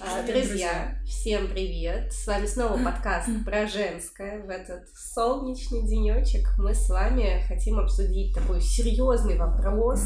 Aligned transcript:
А, 0.00 0.22
друзья, 0.22 0.46
друзья, 0.46 0.94
всем 1.04 1.48
привет! 1.48 2.12
С 2.14 2.26
вами 2.26 2.46
снова 2.46 2.78
подкаст 2.84 3.28
про 3.44 3.66
женское. 3.66 4.42
В 4.42 4.48
этот 4.48 4.88
солнечный 4.96 5.82
денечек 5.82 6.48
мы 6.56 6.74
с 6.74 6.88
вами 6.88 7.44
хотим 7.46 7.78
обсудить 7.78 8.34
такой 8.34 8.62
серьезный 8.62 9.36
вопрос, 9.36 10.00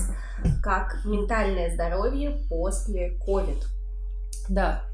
как 0.61 1.05
ментальное 1.05 1.73
здоровье 1.73 2.37
после 2.49 3.17
COVID. 3.19 3.63
Да, 4.49 4.85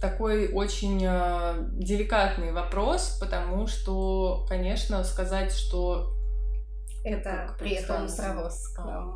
такой 0.00 0.50
очень 0.50 1.04
э, 1.04 1.68
деликатный 1.72 2.52
вопрос, 2.52 3.18
потому 3.20 3.66
что, 3.66 4.46
конечно, 4.48 5.04
сказать, 5.04 5.52
что 5.52 6.14
это 7.04 7.54
при 7.58 7.72
этом 7.72 8.08
сразу 8.08 8.48
а, 8.78 9.14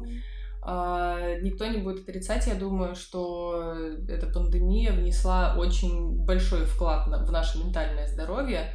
никто 1.43 1.67
не 1.67 1.79
будет 1.79 2.03
отрицать, 2.03 2.47
я 2.49 2.55
думаю, 2.55 2.97
что 2.97 3.75
эта 4.09 4.27
пандемия 4.27 4.93
внесла 4.93 5.55
очень 5.57 6.25
большой 6.25 6.65
вклад 6.65 7.07
в 7.07 7.31
наше 7.31 7.59
ментальное 7.59 8.09
здоровье. 8.09 8.73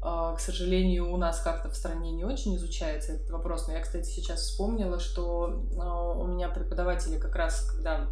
А, 0.00 0.34
к 0.34 0.40
сожалению, 0.40 1.12
у 1.12 1.16
нас 1.16 1.40
как-то 1.40 1.70
в 1.70 1.76
стране 1.76 2.12
не 2.12 2.24
очень 2.24 2.56
изучается 2.56 3.12
этот 3.12 3.30
вопрос. 3.30 3.66
Но 3.66 3.74
я, 3.74 3.80
кстати, 3.80 4.06
сейчас 4.06 4.40
вспомнила, 4.40 5.00
что 5.00 5.66
а, 5.78 6.12
у 6.12 6.26
меня 6.26 6.48
преподаватели 6.48 7.18
как 7.18 7.34
раз, 7.34 7.70
когда 7.70 8.08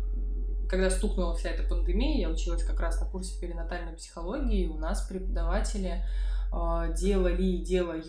когда 0.68 0.90
стукнула 0.90 1.36
вся 1.36 1.50
эта 1.50 1.62
пандемия, 1.62 2.20
я 2.20 2.28
училась 2.28 2.64
как 2.64 2.80
раз 2.80 3.00
на 3.00 3.06
курсе 3.06 3.40
перинатальной 3.40 3.92
психологии, 3.92 4.66
у 4.66 4.76
нас 4.76 5.06
преподаватели 5.06 6.02
делали 6.98 7.42
и 7.42 7.64
делают 7.64 8.06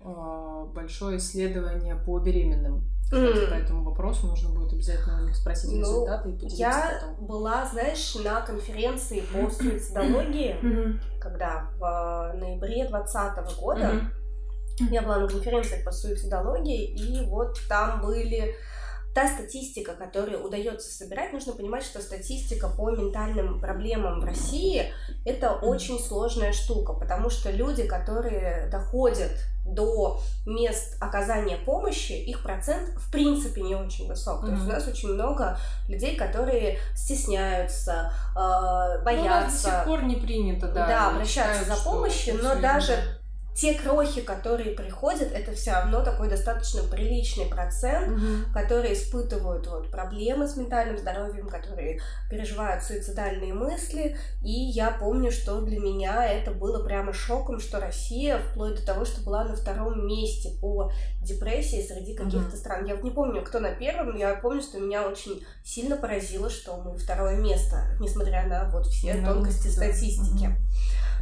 большое 0.00 1.18
исследование 1.18 1.96
по 1.96 2.18
беременным 2.18 2.90
кстати, 3.10 3.38
mm. 3.38 3.50
по 3.50 3.54
этому 3.54 3.82
вопросу 3.82 4.28
нужно 4.28 4.50
будет 4.50 4.72
обязательно 4.72 5.20
у 5.20 5.26
них 5.26 5.34
спросить 5.34 5.72
ну, 5.72 5.80
результаты 5.80 6.28
и 6.28 6.32
поделиться 6.32 6.56
Я 6.56 7.00
потом. 7.00 7.26
была, 7.26 7.66
знаешь, 7.66 8.14
на 8.14 8.40
конференции 8.42 9.24
по 9.32 9.50
суицидологии, 9.50 10.56
mm-hmm. 10.62 11.18
когда 11.20 11.70
в 11.76 12.34
ноябре 12.38 12.88
2020 12.88 13.58
года 13.58 13.80
mm-hmm. 13.80 14.92
я 14.92 15.02
была 15.02 15.18
на 15.18 15.28
конференции 15.28 15.82
по 15.82 15.90
суицидологии, 15.90 16.84
и 16.84 17.26
вот 17.26 17.58
там 17.68 18.00
были 18.00 18.54
та 19.14 19.28
статистика, 19.28 19.94
которую 19.94 20.44
удается 20.44 20.92
собирать, 20.92 21.32
нужно 21.32 21.52
понимать, 21.52 21.82
что 21.82 22.00
статистика 22.00 22.68
по 22.68 22.90
ментальным 22.90 23.60
проблемам 23.60 24.20
в 24.20 24.24
России 24.24 24.92
это 25.24 25.52
очень 25.52 25.98
сложная 25.98 26.52
штука, 26.52 26.92
потому 26.92 27.30
что 27.30 27.50
люди, 27.50 27.84
которые 27.84 28.68
доходят 28.70 29.32
до 29.64 30.20
мест 30.46 30.96
оказания 31.00 31.56
помощи, 31.56 32.12
их 32.12 32.42
процент 32.42 32.90
в 32.96 33.10
принципе 33.10 33.62
не 33.62 33.74
очень 33.74 34.08
высок. 34.08 34.42
Mm-hmm. 34.42 34.46
То 34.46 34.52
есть 34.52 34.64
у 34.64 34.68
нас 34.68 34.88
очень 34.88 35.08
много 35.10 35.58
людей, 35.88 36.16
которые 36.16 36.78
стесняются, 36.94 38.12
э, 38.34 39.04
боятся. 39.04 39.68
Ну, 39.68 39.70
до 39.70 39.76
сих 39.76 39.84
пор 39.84 40.02
не 40.04 40.16
принято, 40.16 40.68
да. 40.68 40.86
Да, 40.86 41.10
обращаться 41.10 41.64
за 41.64 41.76
помощью, 41.82 42.42
но 42.42 42.54
даже 42.56 43.19
те 43.60 43.74
крохи, 43.74 44.22
которые 44.22 44.70
приходят, 44.70 45.32
это 45.32 45.52
все 45.52 45.72
равно 45.72 46.02
такой 46.02 46.30
достаточно 46.30 46.82
приличный 46.82 47.44
процент, 47.44 48.16
угу. 48.16 48.52
которые 48.54 48.94
испытывают 48.94 49.66
вот, 49.66 49.90
проблемы 49.90 50.48
с 50.48 50.56
ментальным 50.56 50.96
здоровьем, 50.96 51.46
которые 51.46 52.00
переживают 52.30 52.82
суицидальные 52.82 53.52
мысли. 53.52 54.16
И 54.42 54.50
я 54.50 54.90
помню, 54.90 55.30
что 55.30 55.60
для 55.60 55.78
меня 55.78 56.24
это 56.26 56.52
было 56.52 56.82
прямо 56.82 57.12
шоком, 57.12 57.60
что 57.60 57.80
Россия, 57.80 58.38
вплоть 58.38 58.76
до 58.76 58.86
того, 58.86 59.04
что 59.04 59.20
была 59.20 59.44
на 59.44 59.54
втором 59.54 60.06
месте 60.06 60.52
по 60.58 60.90
депрессии 61.20 61.86
среди 61.86 62.14
каких-то 62.14 62.48
угу. 62.48 62.56
стран. 62.56 62.86
Я 62.86 62.96
не 62.96 63.10
помню, 63.10 63.44
кто 63.44 63.60
на 63.60 63.72
первом, 63.72 64.12
но 64.12 64.18
я 64.18 64.36
помню, 64.36 64.62
что 64.62 64.80
меня 64.80 65.06
очень 65.06 65.44
сильно 65.62 65.96
поразило, 65.96 66.48
что 66.48 66.78
мы 66.78 66.96
второе 66.96 67.36
место, 67.36 67.84
несмотря 68.00 68.46
на 68.46 68.70
вот 68.70 68.86
все 68.86 69.12
ну, 69.16 69.34
тонкости 69.34 69.66
да. 69.66 69.72
статистики. 69.72 70.46
Угу. 70.46 70.56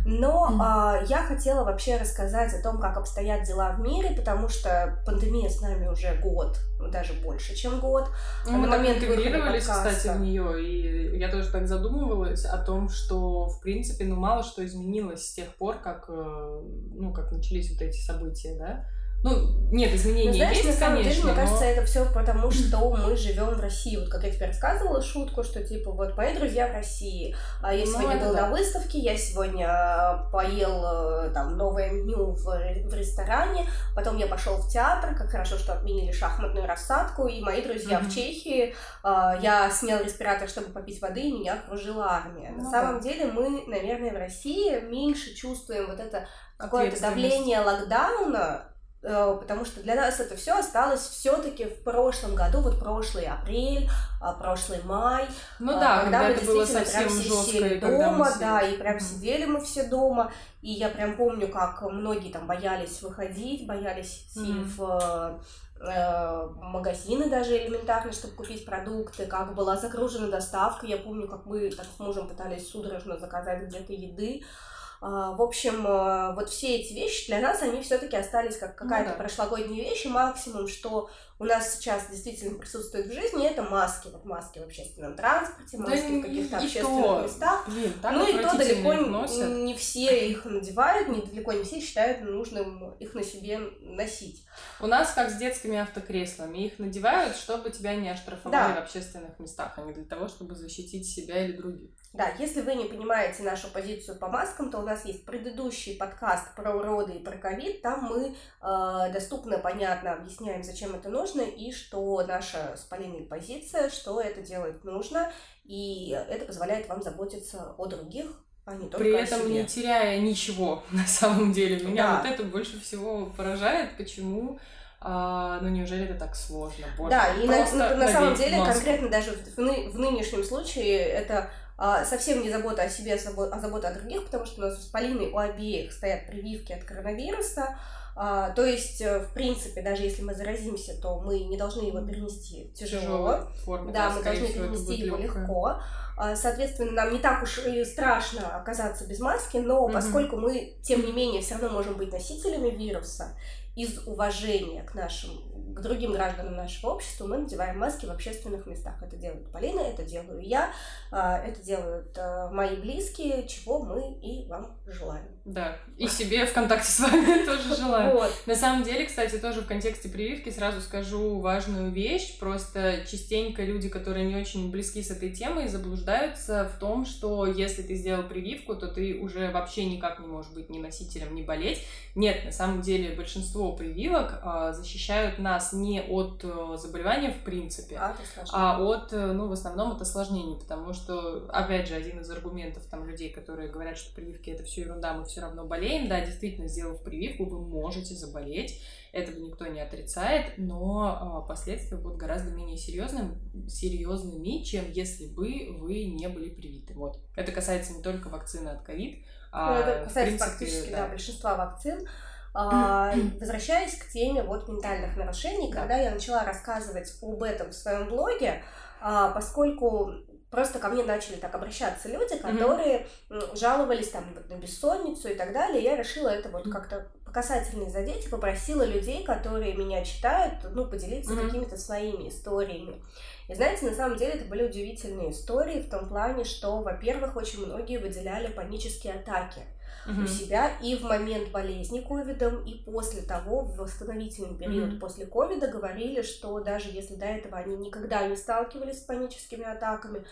Но 0.05 0.49
mm. 0.51 0.59
а, 0.61 1.03
я 1.09 1.25
хотела 1.25 1.65
вообще 1.65 1.97
рассказать 1.97 2.55
о 2.55 2.63
том, 2.63 2.81
как 2.81 2.97
обстоят 2.97 3.45
дела 3.45 3.73
в 3.73 3.81
мире, 3.81 4.15
потому 4.17 4.49
что 4.49 5.01
пандемия 5.05 5.51
с 5.51 5.61
нами 5.61 5.87
уже 5.87 6.15
год, 6.23 6.59
даже 6.91 7.13
больше, 7.15 7.55
чем 7.55 7.81
год. 7.81 8.09
Ну, 8.47 8.59
мы 8.59 8.67
на 8.67 8.77
момент 8.77 9.03
интегрировались, 9.03 9.67
кстати, 9.67 10.09
в 10.09 10.21
нее, 10.21 10.65
и 10.65 11.19
я 11.19 11.31
тоже 11.31 11.51
так 11.51 11.67
задумывалась 11.67 12.45
о 12.45 12.59
том, 12.59 12.89
что, 12.89 13.49
в 13.49 13.61
принципе, 13.61 14.05
ну, 14.05 14.17
мало 14.17 14.43
что 14.43 14.65
изменилось 14.65 15.27
с 15.27 15.33
тех 15.33 15.55
пор, 15.57 15.79
как, 15.79 16.07
э, 16.09 16.61
ну, 16.95 17.13
как 17.13 17.33
начались 17.33 17.73
вот 17.73 17.83
эти 17.83 17.99
события, 18.01 18.57
да? 18.59 18.87
Ну, 19.25 19.59
нет, 19.73 19.93
изменений 19.95 20.29
но, 20.29 20.35
знаешь, 20.35 20.57
есть, 20.59 20.69
на 20.69 20.73
самом 20.73 20.99
конечно, 20.99 21.23
деле, 21.23 21.25
мне 21.25 21.35
но... 21.35 21.41
кажется, 21.41 21.65
это 21.65 21.85
все 21.85 22.07
потому, 22.07 22.51
что 22.53 22.91
мы 22.91 23.17
живем 23.17 23.55
в 23.55 23.61
России. 23.61 23.97
Вот 23.97 24.09
как 24.09 24.23
я 24.23 24.31
тебе 24.31 24.47
рассказывала 24.47 25.03
шутку, 25.03 25.43
что 25.43 25.63
типа 25.63 25.91
вот 25.91 26.17
мои 26.17 26.39
друзья 26.39 26.69
в 26.69 26.73
России. 26.73 27.35
А 27.61 27.75
я 27.75 27.85
ну, 27.85 27.93
сегодня 27.93 28.17
был 28.19 28.33
да. 28.33 28.43
на 28.43 28.51
выставке, 28.51 28.99
я 28.99 29.17
сегодня 29.17 29.67
а, 29.69 30.29
поел 30.31 30.85
э, 30.85 31.31
там 31.31 31.57
новое 31.57 31.91
меню 31.91 32.27
в, 32.27 32.45
в 32.45 32.95
ресторане, 32.95 33.69
потом 33.97 34.17
я 34.19 34.29
пошел 34.29 34.57
в 34.57 34.69
театр, 34.71 35.17
как 35.17 35.31
хорошо, 35.31 35.59
что 35.59 35.73
отменили 35.73 36.13
шахматную 36.13 36.67
рассадку, 36.67 37.27
и 37.27 37.41
мои 37.41 37.63
друзья 37.63 37.99
mm-hmm. 37.99 38.09
в 38.09 38.15
Чехии, 38.15 38.75
а, 39.03 39.37
я 39.43 39.69
снял 39.71 40.03
респиратор, 40.03 40.49
чтобы 40.49 40.69
попить 40.69 41.03
воды, 41.03 41.23
и 41.23 41.33
меня 41.33 41.55
окружила 41.55 42.07
армия. 42.09 42.53
Ну, 42.57 42.63
на 42.63 42.71
самом 42.71 42.95
да. 43.01 43.09
деле 43.09 43.27
мы, 43.27 43.65
наверное, 43.67 44.13
в 44.13 44.17
России 44.17 44.81
меньше 44.81 45.35
чувствуем 45.35 45.89
вот 45.89 45.99
это 45.99 46.29
какое-то 46.57 47.01
давление 47.01 47.61
локдауна, 47.61 48.65
потому 49.01 49.65
что 49.65 49.81
для 49.81 49.95
нас 49.95 50.19
это 50.19 50.37
все 50.37 50.59
осталось 50.59 51.01
все-таки 51.01 51.67
в 51.67 51.83
прошлом 51.85 52.35
году, 52.35 52.61
вот 52.61 52.81
прошлый 52.81 53.27
апрель, 53.27 53.89
а, 54.21 54.33
прошлый 54.33 54.83
май, 54.83 55.27
ну 55.61 55.77
а, 55.77 55.81
да, 55.81 56.01
когда, 56.01 56.19
когда 56.19 56.29
мы 56.29 56.35
это 56.35 56.47
было 56.47 56.65
совсем 56.65 57.03
прям 57.05 57.19
все 57.19 57.43
сидели 57.45 57.79
дома, 57.79 58.25
все... 58.25 58.39
да, 58.41 58.61
и 58.63 58.77
прям 58.77 58.99
сидели 58.99 59.45
мы 59.45 59.61
все 59.61 59.85
дома, 59.85 60.33
и 60.63 60.73
я 60.73 60.89
прям 60.89 61.17
помню, 61.17 61.49
как 61.49 61.83
многие 61.83 62.33
там 62.33 62.47
боялись 62.49 63.01
выходить, 63.01 63.67
боялись 63.69 64.27
идти 64.27 64.53
mm-hmm. 64.53 64.65
в 64.77 65.41
э, 65.81 66.49
магазины 66.61 67.31
даже 67.31 67.57
элементарно, 67.57 68.11
чтобы 68.11 68.35
купить 68.35 68.65
продукты, 68.65 69.27
как 69.27 69.55
была 69.55 69.77
загружена 69.77 70.27
доставка. 70.27 70.87
Я 70.87 70.97
помню, 70.97 71.29
как 71.29 71.47
мы 71.47 71.71
так 71.71 71.87
с 71.87 72.01
мужем 72.01 72.27
пытались 72.27 72.69
судорожно 72.69 73.17
заказать 73.17 73.63
где-то 73.69 73.93
еды. 73.93 74.43
А, 74.43 74.69
в 75.07 75.43
общем, 75.43 75.87
э, 75.87 76.35
вот 76.35 76.49
все 76.49 76.77
эти 76.77 76.93
вещи 76.93 77.27
для 77.29 77.41
нас, 77.41 77.63
они 77.63 77.83
все-таки 77.83 78.17
остались 78.17 78.57
как 78.57 78.75
какая-то 78.75 79.11
ну, 79.11 79.17
да. 79.17 79.23
прошлогодняя 79.23 79.85
вещь, 79.89 80.05
и 80.05 80.09
максимум, 80.09 80.67
что 80.67 81.09
у 81.39 81.45
нас 81.45 81.75
сейчас 81.75 82.09
действительно 82.11 82.59
присутствует 82.59 83.07
в 83.07 83.13
жизни, 83.13 83.47
это 83.47 83.63
маски. 83.63 84.09
Вот 84.09 84.25
маски 84.25 84.59
в 84.59 84.63
общественном 84.63 85.15
транспорте, 85.15 85.79
маски 85.79 86.11
да 86.11 86.19
в 86.19 86.23
каких-то 86.23 86.57
общественных 86.57 87.05
то. 87.05 87.23
местах. 87.23 87.69
Блин, 87.69 87.93
так 88.03 88.13
ну 88.13 88.27
и 88.27 88.43
то 88.43 88.59
далеко 88.59 88.95
носят. 88.95 89.49
не 89.49 89.77
все 89.77 90.29
их 90.29 90.45
надевают, 90.45 91.09
не, 91.09 91.23
далеко 91.23 91.53
не 91.53 91.63
все 91.63 91.81
считают 91.81 92.23
нужным 92.23 92.95
их 92.95 93.15
на 93.15 93.23
себе 93.23 93.59
носить. 93.83 94.45
У 94.81 94.87
нас 94.87 95.13
как 95.13 95.31
с 95.31 95.37
детскими 95.37 95.79
автокреслами. 95.79 96.67
Их 96.67 96.79
надевают, 96.81 97.37
чтобы 97.37 97.71
тебя 97.71 97.95
не 97.95 98.11
оштрафовали 98.11 98.75
да. 98.75 98.81
в 98.81 98.85
общественных 98.85 99.39
местах, 99.39 99.75
а 99.77 99.83
не 99.83 99.93
для 99.93 100.05
того, 100.05 100.27
чтобы 100.27 100.57
защитить 100.57 101.07
себя 101.07 101.45
или 101.45 101.53
других. 101.53 101.91
Да, 102.13 102.31
если 102.39 102.63
вы 102.63 102.75
не 102.75 102.87
понимаете 102.87 103.43
нашу 103.43 103.69
позицию 103.69 104.19
по 104.19 104.29
маскам, 104.29 104.71
то 104.71 104.79
у 104.79 104.83
нас 104.83 105.05
есть 105.05 105.25
предыдущий 105.25 105.95
подкаст 105.95 106.55
про 106.57 106.75
уроды 106.75 107.13
и 107.13 107.23
про 107.23 107.37
ковид. 107.37 107.83
Там 107.83 108.05
мы 108.05 108.35
э, 108.35 109.13
доступно, 109.13 109.59
понятно 109.59 110.15
объясняем, 110.15 110.65
зачем 110.65 110.95
это 110.95 111.11
нужно 111.11 111.28
и 111.37 111.73
что 111.73 112.23
наша 112.27 112.77
с 112.77 112.83
Полиной 112.83 113.23
позиция, 113.23 113.91
что 113.91 114.21
это 114.21 114.41
делать 114.43 114.85
нужно, 114.85 115.33
и 115.65 116.11
это 116.29 116.45
позволяет 116.45 116.89
вам 116.89 117.03
заботиться 117.03 117.75
о 117.77 117.87
других, 117.87 118.27
а 118.65 118.75
не 118.75 118.89
только 118.89 118.99
При 118.99 119.13
этом 119.13 119.41
себе. 119.41 119.53
не 119.55 119.65
теряя 119.65 120.21
ничего 120.21 120.83
на 120.91 121.07
самом 121.07 121.53
деле. 121.53 121.85
Меня 121.85 122.03
да. 122.03 122.23
вот 122.23 122.31
это 122.31 122.43
больше 122.45 122.81
всего 122.81 123.27
поражает, 123.37 123.97
почему 123.97 124.59
а, 125.01 125.61
ну 125.61 125.69
неужели 125.69 126.05
это 126.05 126.15
так 126.15 126.35
сложно? 126.35 126.87
Боже, 126.97 127.11
да, 127.11 127.35
и 127.35 127.47
на, 127.47 127.71
на, 127.73 127.95
на 127.95 128.13
самом 128.13 128.35
деле, 128.35 128.59
маску. 128.59 128.75
конкретно 128.75 129.09
даже 129.09 129.31
в, 129.31 129.57
в, 129.57 129.57
в 129.57 129.99
нынешнем 129.99 130.43
случае 130.43 130.99
это 130.99 131.51
а, 131.77 132.05
совсем 132.05 132.43
не 132.43 132.51
забота 132.51 132.83
о 132.83 132.89
себе, 132.89 133.15
а 133.15 133.61
забота 133.61 133.89
о 133.89 133.95
других, 133.95 134.25
потому 134.25 134.45
что 134.45 134.61
у 134.61 134.65
нас 134.65 134.83
с 134.83 134.87
Полиной 134.87 135.31
у 135.31 135.39
обеих 135.39 135.93
стоят 135.93 136.27
прививки 136.27 136.73
от 136.73 136.83
коронавируса. 136.83 137.79
А, 138.21 138.51
то 138.51 138.65
есть, 138.65 139.01
э, 139.01 139.21
в 139.21 139.33
принципе, 139.33 139.81
даже 139.81 140.03
если 140.03 140.23
мы 140.23 140.35
заразимся, 140.35 141.01
то 141.01 141.21
мы 141.21 141.45
не 141.45 141.57
должны 141.57 141.83
его 141.83 142.01
перенести 142.01 142.73
тяжело. 142.75 143.47
Форме, 143.65 143.93
да, 143.93 144.11
мы 144.11 144.25
должны 144.25 144.49
перенести 144.49 144.95
его 144.95 145.17
легко. 145.17 145.81
А, 146.17 146.35
соответственно, 146.35 146.91
нам 146.91 147.13
не 147.13 147.21
так 147.21 147.45
уж 147.45 147.65
и 147.65 147.85
страшно 147.85 148.57
оказаться 148.57 149.07
без 149.07 149.21
маски, 149.21 149.59
но 149.59 149.85
угу. 149.85 149.93
поскольку 149.93 150.37
мы, 150.37 150.75
тем 150.83 151.07
не 151.07 151.13
менее, 151.13 151.43
все 151.43 151.55
равно 151.55 151.71
можем 151.71 151.95
быть 151.95 152.11
носителями 152.13 152.71
вируса, 152.71 153.37
из 153.79 154.05
уважения 154.09 154.83
к 154.83 154.95
нашим, 154.95 155.31
к 155.73 155.81
другим 155.81 156.13
гражданам 156.13 156.57
нашего 156.57 156.95
общества 156.95 157.29
мы 157.29 157.39
надеваем 157.39 157.79
маски 157.79 158.07
в 158.07 158.11
общественных 158.11 158.67
местах. 158.67 159.01
Это 159.01 159.15
делает 159.15 159.53
Полина, 159.53 159.79
это 159.79 160.03
делаю 160.03 160.41
я, 160.41 160.73
а, 161.13 161.39
это 161.39 161.63
делают 161.63 162.19
а, 162.19 162.51
мои 162.51 162.75
близкие, 162.75 163.47
чего 163.47 163.79
мы 163.79 164.15
и 164.15 164.49
вам 164.49 164.77
желаем. 164.85 165.29
Да, 165.49 165.79
и 165.97 166.07
себе 166.07 166.45
в 166.45 166.53
контакте 166.53 166.91
с 166.91 167.01
вами 167.01 167.45
тоже 167.47 167.75
желаю. 167.75 168.13
Вот. 168.13 168.31
На 168.47 168.55
самом 168.55 168.85
деле, 168.85 169.07
кстати, 169.07 169.37
тоже 169.37 169.63
в 169.63 169.67
контексте 169.67 170.11
прививки 170.11 170.51
сразу 170.51 170.83
скажу 170.83 171.41
важную 171.41 171.91
вещь. 171.91 172.39
Просто 172.39 172.99
частенько 173.11 173.65
люди, 173.65 173.89
которые 173.89 174.27
не 174.27 174.37
очень 174.37 174.71
близки 174.71 175.03
с 175.03 175.11
этой 175.11 175.31
темой, 175.31 175.69
заблуждаются 175.69 176.71
в 176.73 176.79
том, 176.79 177.07
что 177.07 177.47
если 177.47 177.81
ты 177.81 177.95
сделал 177.95 178.25
прививку, 178.25 178.77
то 178.77 178.89
ты 178.89 179.19
уже 179.19 179.51
вообще 179.51 179.87
никак 179.87 180.21
не 180.21 180.27
можешь 180.27 180.53
быть 180.53 180.69
ни 180.69 180.79
носителем, 180.79 181.35
ни 181.35 181.43
болеть. 181.43 181.81
Нет, 182.15 182.45
на 182.45 182.53
самом 182.53 182.83
деле 182.83 183.17
большинство 183.17 183.73
прививок 183.73 184.41
э, 184.45 184.75
защищают 184.75 185.39
нас 185.39 185.73
не 185.73 186.03
от 186.03 186.45
э, 186.45 186.77
заболевания 186.77 187.31
в 187.31 187.45
принципе, 187.45 187.97
а, 187.97 188.17
а 188.53 188.83
от, 188.83 189.13
э, 189.13 189.33
ну, 189.33 189.49
в 189.49 189.53
основном 189.53 189.93
от 189.93 190.03
осложнений, 190.03 190.59
потому 190.59 190.93
что, 190.93 191.47
опять 191.49 191.89
же, 191.89 191.95
один 191.95 192.21
из 192.21 192.31
аргументов 192.31 192.83
там 192.91 193.09
людей, 193.09 193.31
которые 193.31 193.69
говорят, 193.69 193.97
что 193.97 194.15
прививки 194.15 194.51
это 194.51 194.65
все 194.65 194.83
ерунда, 194.83 195.15
мы 195.15 195.25
все 195.25 195.38
равно 195.41 195.67
болеем, 195.67 196.09
да, 196.09 196.25
действительно, 196.25 196.69
сделав 196.69 197.03
прививку, 197.03 197.45
вы 197.45 197.61
можете 197.61 198.15
заболеть, 198.15 198.81
этого 199.13 199.39
никто 199.39 199.67
не 199.67 199.81
отрицает, 199.81 200.55
но 200.59 201.43
э, 201.45 201.49
последствия 201.49 201.97
будут 201.97 202.19
гораздо 202.19 202.51
менее 202.51 202.77
серьезным, 202.77 203.39
серьезными, 203.69 204.63
чем 204.63 204.91
если 204.91 205.27
бы 205.27 205.79
вы 205.79 206.05
не 206.05 206.29
были 206.29 206.51
привиты. 206.51 206.95
Вот. 206.95 207.19
Это 207.37 207.53
касается 207.53 207.95
не 207.95 208.03
только 208.03 208.29
вакцины 208.29 208.69
от 208.69 208.83
ковид, 208.83 209.25
а 209.51 209.75
ну, 209.75 209.81
это 209.81 210.05
касается 210.05 210.23
принципе, 210.23 210.51
практически 210.51 210.91
да. 210.91 210.97
Да, 210.97 211.09
большинства 211.09 211.55
вакцин. 211.57 212.07
А, 212.55 213.15
возвращаясь 213.39 213.97
к 213.97 214.09
теме 214.09 214.43
вот 214.43 214.69
ментальных 214.69 215.17
нарушений, 215.17 215.71
когда 215.71 215.97
я 215.97 216.11
начала 216.11 216.45
рассказывать 216.45 217.13
об 217.23 217.43
этом 217.43 217.69
в 217.71 217.75
своем 217.75 218.09
блоге, 218.09 218.65
а, 219.01 219.31
поскольку 219.31 220.15
просто 220.51 220.79
ко 220.79 220.89
мне 220.89 221.05
начали 221.05 221.37
так 221.37 221.55
обращаться 221.55 222.09
люди, 222.09 222.37
которые 222.37 223.07
mm-hmm. 223.29 223.57
жаловались 223.57 224.11
там 224.11 224.25
на 224.49 224.55
бессонницу 224.55 225.29
и 225.29 225.35
так 225.35 225.53
далее, 225.53 225.83
я 225.83 225.97
решила 225.97 226.29
это 226.29 226.49
вот 226.49 226.71
как-то 226.71 227.07
по 227.29 227.35
касательной 227.35 227.91
задеть 227.91 228.31
попросила 228.31 228.83
людей, 228.83 229.23
которые 229.23 229.75
меня 229.75 230.03
читают, 230.03 230.55
ну, 230.73 230.87
поделиться 230.87 231.35
mm-hmm. 231.35 231.47
какими-то 231.47 231.77
своими 231.77 232.29
историями. 232.29 233.03
И 233.49 233.55
знаете, 233.55 233.87
на 233.87 233.95
самом 233.95 234.17
деле 234.17 234.33
это 234.33 234.47
были 234.47 234.65
удивительные 234.65 235.31
истории 235.33 235.83
в 235.83 235.91
том 235.91 236.09
плане, 236.09 236.45
что, 236.45 236.81
во-первых, 236.81 237.37
очень 237.37 237.67
многие 237.67 237.99
выделяли 237.99 238.51
панические 238.51 239.15
атаки 239.15 239.61
угу. 240.07 240.23
у 240.23 240.27
себя 240.27 240.73
и 240.83 240.97
в 240.97 241.03
момент 241.03 241.51
болезни 241.51 242.01
ковидом, 242.01 242.65
и 242.65 242.83
после 242.83 243.23
того, 243.23 243.63
в 243.63 243.77
восстановительный 243.77 244.57
период 244.57 244.93
угу. 244.93 245.01
после 245.01 245.27
ковида, 245.27 245.69
говорили, 245.69 246.23
что 246.23 246.59
даже 246.61 246.89
если 246.89 247.15
до 247.15 247.27
этого 247.27 247.59
они 247.59 247.77
никогда 247.77 248.27
не 248.27 248.37
сталкивались 248.37 248.99
с 248.99 249.03
паническими 249.03 249.65
атаками, 249.65 250.25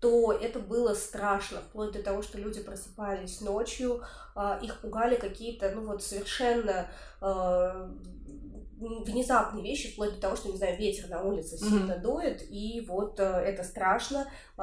то 0.00 0.32
это 0.32 0.60
было 0.60 0.94
страшно, 0.94 1.58
вплоть 1.58 1.92
до 1.92 2.02
того, 2.02 2.22
что 2.22 2.38
люди 2.38 2.62
просыпались 2.62 3.40
ночью, 3.40 4.02
их 4.62 4.80
пугали 4.80 5.16
какие-то, 5.16 5.70
ну 5.74 5.86
вот, 5.86 6.02
совершенно 6.02 6.88
а, 7.20 7.90
внезапные 8.80 9.64
вещи, 9.64 9.92
вплоть 9.92 10.14
до 10.14 10.20
того, 10.20 10.36
что, 10.36 10.50
не 10.50 10.56
знаю, 10.56 10.76
ветер 10.76 11.08
на 11.08 11.22
улице 11.22 11.58
сильно 11.58 11.92
mm-hmm. 11.92 12.00
дует, 12.00 12.42
и 12.48 12.84
вот 12.88 13.18
э, 13.18 13.24
это 13.24 13.64
страшно, 13.64 14.28
э, 14.56 14.62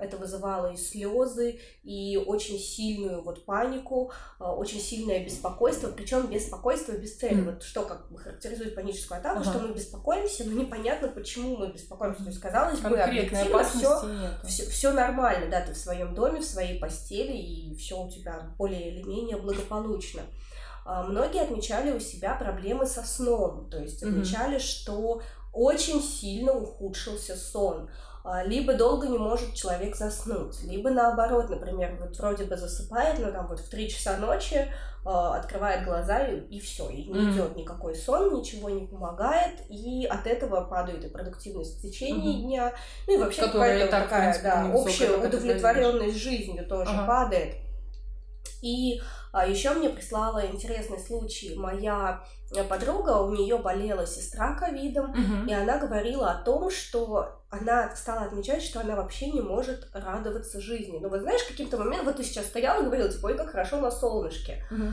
это 0.00 0.16
вызывало 0.18 0.72
и 0.72 0.76
слезы, 0.76 1.58
и 1.82 2.22
очень 2.26 2.58
сильную 2.58 3.22
вот 3.22 3.44
панику, 3.46 4.12
э, 4.38 4.44
очень 4.44 4.80
сильное 4.80 5.24
беспокойство, 5.24 5.88
причем 5.88 6.26
беспокойство 6.26 6.92
без 6.92 7.16
цели. 7.16 7.36
Mm-hmm. 7.36 7.54
Вот 7.54 7.62
что 7.62 7.82
как 7.84 8.10
бы 8.10 8.18
характеризует 8.18 8.74
паническую 8.74 9.18
атаку, 9.18 9.40
uh-huh. 9.40 9.50
что 9.50 9.58
мы 9.60 9.74
беспокоимся, 9.74 10.44
но 10.44 10.52
непонятно, 10.52 11.08
почему 11.08 11.56
мы 11.56 11.72
беспокоимся. 11.72 12.22
То 12.22 12.28
есть, 12.28 12.40
казалось 12.40 12.80
бы, 12.80 12.98
объективно 12.98 13.64
все, 13.64 14.02
все, 14.44 14.64
все 14.64 14.92
нормально, 14.92 15.50
да, 15.50 15.62
ты 15.62 15.72
в 15.72 15.76
своем 15.76 16.14
доме, 16.14 16.40
в 16.40 16.44
своей 16.44 16.78
постели, 16.78 17.36
и 17.36 17.74
все 17.76 18.02
у 18.02 18.10
тебя 18.10 18.50
более 18.58 18.81
или 18.88 19.02
менее 19.02 19.36
благополучно. 19.36 20.22
А, 20.84 21.04
многие 21.04 21.42
отмечали 21.42 21.92
у 21.92 22.00
себя 22.00 22.34
проблемы 22.34 22.86
со 22.86 23.02
сном, 23.02 23.68
то 23.70 23.78
есть 23.78 24.02
отмечали, 24.02 24.56
mm-hmm. 24.56 24.60
что 24.60 25.22
очень 25.52 26.02
сильно 26.02 26.52
ухудшился 26.52 27.36
сон. 27.36 27.88
А, 28.24 28.44
либо 28.44 28.74
долго 28.74 29.08
не 29.08 29.18
может 29.18 29.54
человек 29.54 29.96
заснуть, 29.96 30.62
либо 30.62 30.90
наоборот, 30.90 31.50
например, 31.50 31.96
вот 32.00 32.16
вроде 32.18 32.44
бы 32.44 32.56
засыпает, 32.56 33.18
но 33.18 33.32
там 33.32 33.48
вот 33.48 33.58
в 33.58 33.68
3 33.68 33.90
часа 33.90 34.16
ночи 34.16 34.68
а, 35.04 35.36
открывает 35.36 35.84
глаза 35.84 36.26
и, 36.26 36.38
и 36.38 36.60
все, 36.60 36.88
и 36.88 37.04
не 37.04 37.18
mm-hmm. 37.18 37.32
идет 37.32 37.56
никакой 37.56 37.96
сон, 37.96 38.32
ничего 38.34 38.70
не 38.70 38.86
помогает, 38.86 39.60
и 39.68 40.06
от 40.06 40.28
этого 40.28 40.60
падает 40.60 41.04
и 41.04 41.08
продуктивность 41.08 41.78
в 41.78 41.82
течение 41.82 42.34
mm-то 42.34 42.42
дня, 42.42 42.72
ну 43.08 43.14
и 43.14 43.18
вообще 43.18 43.42
какая-то 43.42 43.90
такая, 43.90 44.42
да, 44.42 44.70
общая 44.72 45.16
удовлетворенность 45.16 46.16
жизнью 46.16 46.64
тоже 46.68 46.92
ага. 46.92 47.06
падает. 47.06 47.56
И 48.62 49.02
а 49.32 49.46
еще 49.46 49.70
мне 49.70 49.88
прислала 49.88 50.46
интересный 50.46 50.98
случай. 50.98 51.54
Моя 51.56 52.22
э, 52.54 52.62
подруга, 52.64 53.22
у 53.22 53.34
нее 53.34 53.58
болела 53.58 54.06
сестра 54.06 54.54
ковидом, 54.54 55.10
угу. 55.10 55.48
и 55.48 55.52
она 55.52 55.78
говорила 55.78 56.30
о 56.30 56.42
том, 56.42 56.70
что 56.70 57.42
она 57.50 57.94
стала 57.96 58.26
отмечать, 58.26 58.62
что 58.62 58.80
она 58.80 58.94
вообще 58.94 59.30
не 59.30 59.40
может 59.40 59.88
радоваться 59.92 60.60
жизни. 60.60 60.98
Ну, 61.00 61.08
вот 61.08 61.20
знаешь, 61.20 61.42
каким-то 61.44 61.78
моментом, 61.78 62.06
вот 62.06 62.16
ты 62.16 62.24
сейчас 62.24 62.46
стояла 62.46 62.82
и 62.82 62.84
говорила, 62.84 63.10
типа, 63.10 63.26
ой, 63.26 63.36
как 63.36 63.50
хорошо 63.50 63.80
на 63.80 63.90
солнышке. 63.90 64.64
Угу. 64.70 64.84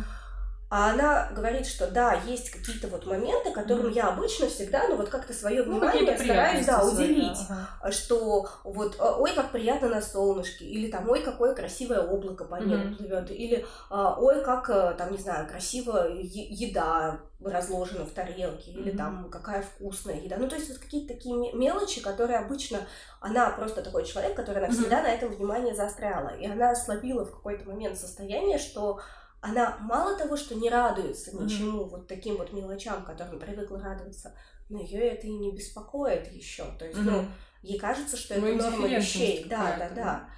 А 0.69 0.92
она 0.92 1.30
говорит, 1.31 1.66
что 1.66 1.89
да, 1.89 2.13
есть 2.27 2.51
какие-то 2.51 2.88
вот 2.89 3.07
моменты, 3.07 3.51
которым 3.51 3.88
mm-hmm. 3.88 3.95
я 3.95 4.10
обычно 4.10 4.48
всегда, 4.48 4.88
ну 4.88 4.98
вот 4.98 5.10
как-то 5.10 5.33
свое 5.33 5.63
ну, 5.63 5.74
внимание 5.74 6.16
ну, 6.16 6.24
стараюсь, 6.24 6.66
да, 6.68 6.86
уделить, 6.86 7.39
ага. 7.50 7.92
что 7.92 8.48
вот, 8.63 8.95
э, 9.00 9.16
ой, 9.18 9.33
как 9.33 9.51
приятно 9.51 9.89
на 9.89 10.00
солнышке, 10.00 10.66
или 10.66 10.92
там, 10.92 11.10
ой, 11.10 11.24
какое 11.24 11.56
красивое 11.56 12.01
облако 12.01 12.45
по 12.45 12.56
небу 12.56 12.83
mm-hmm. 12.83 12.95
плывет, 12.98 13.31
или 13.31 13.66
а, 13.89 14.16
ой, 14.19 14.44
как 14.44 14.69
э, 14.69 14.94
там, 14.95 15.12
не 15.12 15.18
знаю, 15.18 15.48
красиво 15.48 16.07
еда 16.07 17.19
разложена 17.44 18.06
в 18.06 18.12
тарелке, 18.12 18.69
или 18.69 18.94
mm-hmm. 18.94 18.98
там 18.98 19.30
какая 19.31 19.63
вкусная 19.63 20.22
еда. 20.22 20.36
Ну, 20.38 20.48
то 20.48 20.56
есть 20.56 20.69
вот 20.69 20.77
какие-то 20.77 21.15
такие 21.15 21.36
мелочи, 21.54 22.00
которые 22.00 22.38
обычно 22.38 22.77
она 23.22 23.50
просто 23.50 23.81
такой 23.81 24.06
человек, 24.06 24.36
который 24.36 24.62
навсегда 24.62 25.00
mm-hmm. 25.00 25.04
на 25.04 25.13
этом 25.13 25.30
внимание 25.30 25.74
заостряла. 25.74 26.30
И 26.36 26.45
она 26.45 26.75
словила 26.75 27.25
в 27.25 27.31
какой-то 27.31 27.68
момент 27.68 27.98
состояние, 27.98 28.60
что 28.60 29.00
она 29.41 29.77
мало 29.81 30.18
того, 30.18 30.36
что 30.36 30.56
не 30.56 30.69
радуется 30.69 31.36
ничему, 31.36 31.83
mm-hmm. 31.83 31.89
вот 31.89 32.07
таким 32.07 32.38
вот 32.38 32.51
мелочам, 32.51 33.03
которым 33.03 33.39
привыкла 33.39 33.80
радоваться, 33.80 34.33
но 34.69 34.80
ее 34.80 35.00
это 35.00 35.27
и 35.27 35.31
не 35.31 35.51
беспокоит 35.51 36.31
еще. 36.31 36.65
То 36.77 36.86
есть, 36.86 37.00
mm-hmm. 37.00 37.12
ну, 37.12 37.25
ей 37.62 37.80
кажется, 37.80 38.18
что 38.18 38.36
это 38.36 38.45
ну, 38.45 38.56
норма 38.56 38.88
вещей. 38.88 39.45
Да, 39.50 39.75
да, 39.77 39.89
да. 39.95 40.30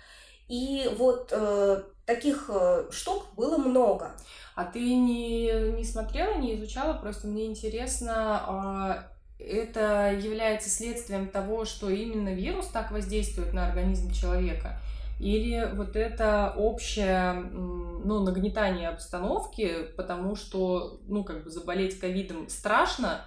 И 0.48 0.90
вот 0.98 1.30
э, 1.32 1.84
таких 2.06 2.50
э, 2.50 2.90
штук 2.92 3.34
было 3.36 3.58
много. 3.58 4.12
А 4.56 4.66
ты 4.66 4.80
не, 4.80 5.72
не 5.72 5.84
смотрела, 5.84 6.36
не 6.36 6.56
изучала? 6.56 6.94
Просто 6.94 7.28
мне 7.28 7.46
интересно, 7.46 9.08
э, 9.40 9.44
это 9.44 10.12
является 10.14 10.70
следствием 10.70 11.30
того, 11.30 11.66
что 11.66 11.90
именно 11.90 12.34
вирус 12.34 12.68
так 12.68 12.92
воздействует 12.92 13.54
на 13.54 13.68
организм 13.68 14.12
человека? 14.12 14.80
Или 15.22 15.70
вот 15.76 15.96
это 15.96 16.52
общее, 16.58 17.34
ну, 17.34 18.24
нагнетание 18.24 18.90
обстановки, 18.90 19.94
потому 19.96 20.36
что, 20.36 21.00
ну, 21.08 21.24
как 21.24 21.44
бы 21.44 21.52
заболеть 21.52 22.00
ковидом 22.00 22.50
страшно, 22.50 23.22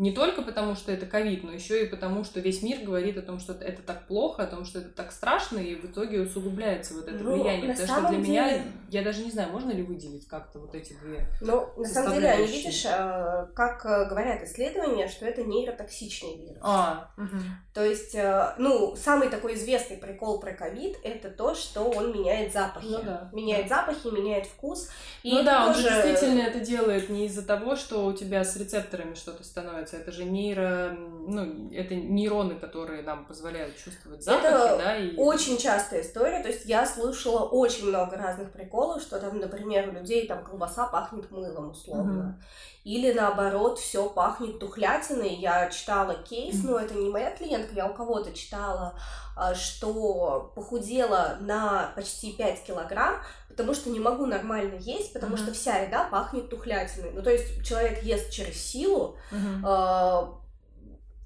не 0.00 0.12
только 0.12 0.40
потому, 0.40 0.76
что 0.76 0.92
это 0.92 1.04
ковид, 1.04 1.44
но 1.44 1.52
еще 1.52 1.84
и 1.84 1.86
потому, 1.86 2.24
что 2.24 2.40
весь 2.40 2.62
мир 2.62 2.78
говорит 2.82 3.18
о 3.18 3.22
том, 3.22 3.38
что 3.38 3.52
это 3.52 3.82
так 3.82 4.06
плохо, 4.06 4.44
о 4.44 4.46
том, 4.46 4.64
что 4.64 4.78
это 4.78 4.88
так 4.88 5.12
страшно, 5.12 5.58
и 5.58 5.74
в 5.74 5.84
итоге 5.84 6.22
усугубляется 6.22 6.94
вот 6.94 7.06
это 7.06 7.22
ну, 7.22 7.34
влияние. 7.34 7.74
Потому 7.74 7.86
что 7.86 8.08
для 8.08 8.18
деле... 8.18 8.22
меня, 8.22 8.62
я 8.88 9.02
даже 9.02 9.22
не 9.22 9.30
знаю, 9.30 9.52
можно 9.52 9.72
ли 9.72 9.82
выделить 9.82 10.26
как-то 10.26 10.58
вот 10.58 10.74
эти 10.74 10.94
две 10.94 11.26
Ну, 11.42 11.68
на 11.76 11.86
самом 11.86 12.14
деле, 12.14 12.30
они, 12.30 12.46
видишь, 12.46 12.86
э, 12.86 13.46
как 13.54 13.84
э, 13.84 14.08
говорят 14.08 14.42
исследования, 14.42 15.06
что 15.06 15.26
это 15.26 15.44
нейротоксичный 15.44 16.46
вирус. 16.46 16.62
А, 16.62 17.10
угу. 17.18 17.36
То 17.74 17.84
есть, 17.84 18.14
э, 18.14 18.54
ну, 18.56 18.96
самый 18.96 19.28
такой 19.28 19.54
известный 19.54 19.98
прикол 19.98 20.40
про 20.40 20.54
ковид— 20.54 20.96
это 21.04 21.28
то, 21.28 21.54
что 21.54 21.82
он 21.82 22.10
меняет 22.12 22.54
запахи. 22.54 22.86
Ну, 22.86 23.02
да. 23.02 23.28
Меняет 23.34 23.68
да. 23.68 23.76
запахи, 23.76 24.06
меняет 24.06 24.46
вкус. 24.46 24.88
И 25.22 25.30
ну 25.30 25.42
да, 25.42 25.66
тоже... 25.66 25.86
он 25.86 25.92
действительно 25.92 26.40
это 26.40 26.60
делает 26.60 27.10
не 27.10 27.26
из-за 27.26 27.42
того, 27.42 27.76
что 27.76 28.06
у 28.06 28.14
тебя 28.14 28.44
с 28.44 28.56
рецепторами 28.56 29.14
что-то 29.14 29.44
становится, 29.44 29.89
получается, 29.90 29.96
это 29.96 30.12
же 30.12 30.24
нейро, 30.24 30.96
ну, 31.26 31.70
это 31.72 31.94
нейроны, 31.94 32.58
которые 32.58 33.02
нам 33.02 33.26
позволяют 33.26 33.76
чувствовать 33.76 34.22
запахи, 34.22 34.46
это 34.46 34.76
да? 34.78 34.96
И... 34.96 35.16
очень 35.16 35.58
частая 35.58 36.02
история, 36.02 36.42
то 36.42 36.48
есть 36.48 36.64
я 36.66 36.86
слышала 36.86 37.46
очень 37.46 37.88
много 37.88 38.16
разных 38.16 38.52
приколов, 38.52 39.02
что 39.02 39.18
там, 39.18 39.38
например, 39.38 39.88
у 39.88 39.92
людей 39.92 40.26
там 40.26 40.44
колбаса 40.44 40.86
пахнет 40.86 41.30
мылом, 41.30 41.70
условно. 41.70 42.20
Угу. 42.20 42.44
Или 42.84 43.12
наоборот, 43.12 43.78
все 43.78 44.08
пахнет 44.08 44.58
тухлятиной. 44.58 45.34
Я 45.34 45.68
читала 45.68 46.14
кейс, 46.14 46.64
но 46.64 46.78
это 46.78 46.94
не 46.94 47.10
моя 47.10 47.30
клиентка, 47.30 47.74
я 47.74 47.86
у 47.86 47.92
кого-то 47.92 48.32
читала, 48.32 48.94
а, 49.36 49.54
что 49.54 50.50
похудела 50.54 51.36
на 51.40 51.92
почти 51.94 52.32
5 52.32 52.64
килограмм, 52.64 53.16
потому 53.50 53.74
что 53.74 53.90
не 53.90 54.00
могу 54.00 54.24
нормально 54.24 54.76
есть, 54.78 55.12
потому 55.12 55.36
uh-huh. 55.36 55.42
что 55.42 55.52
вся 55.52 55.78
еда 55.78 56.04
пахнет 56.04 56.48
тухлятиной. 56.48 57.10
Ну, 57.12 57.22
то 57.22 57.30
есть 57.30 57.62
человек 57.64 58.02
ест 58.02 58.30
через 58.30 58.56
силу, 58.56 59.16
uh-huh. 59.30 60.40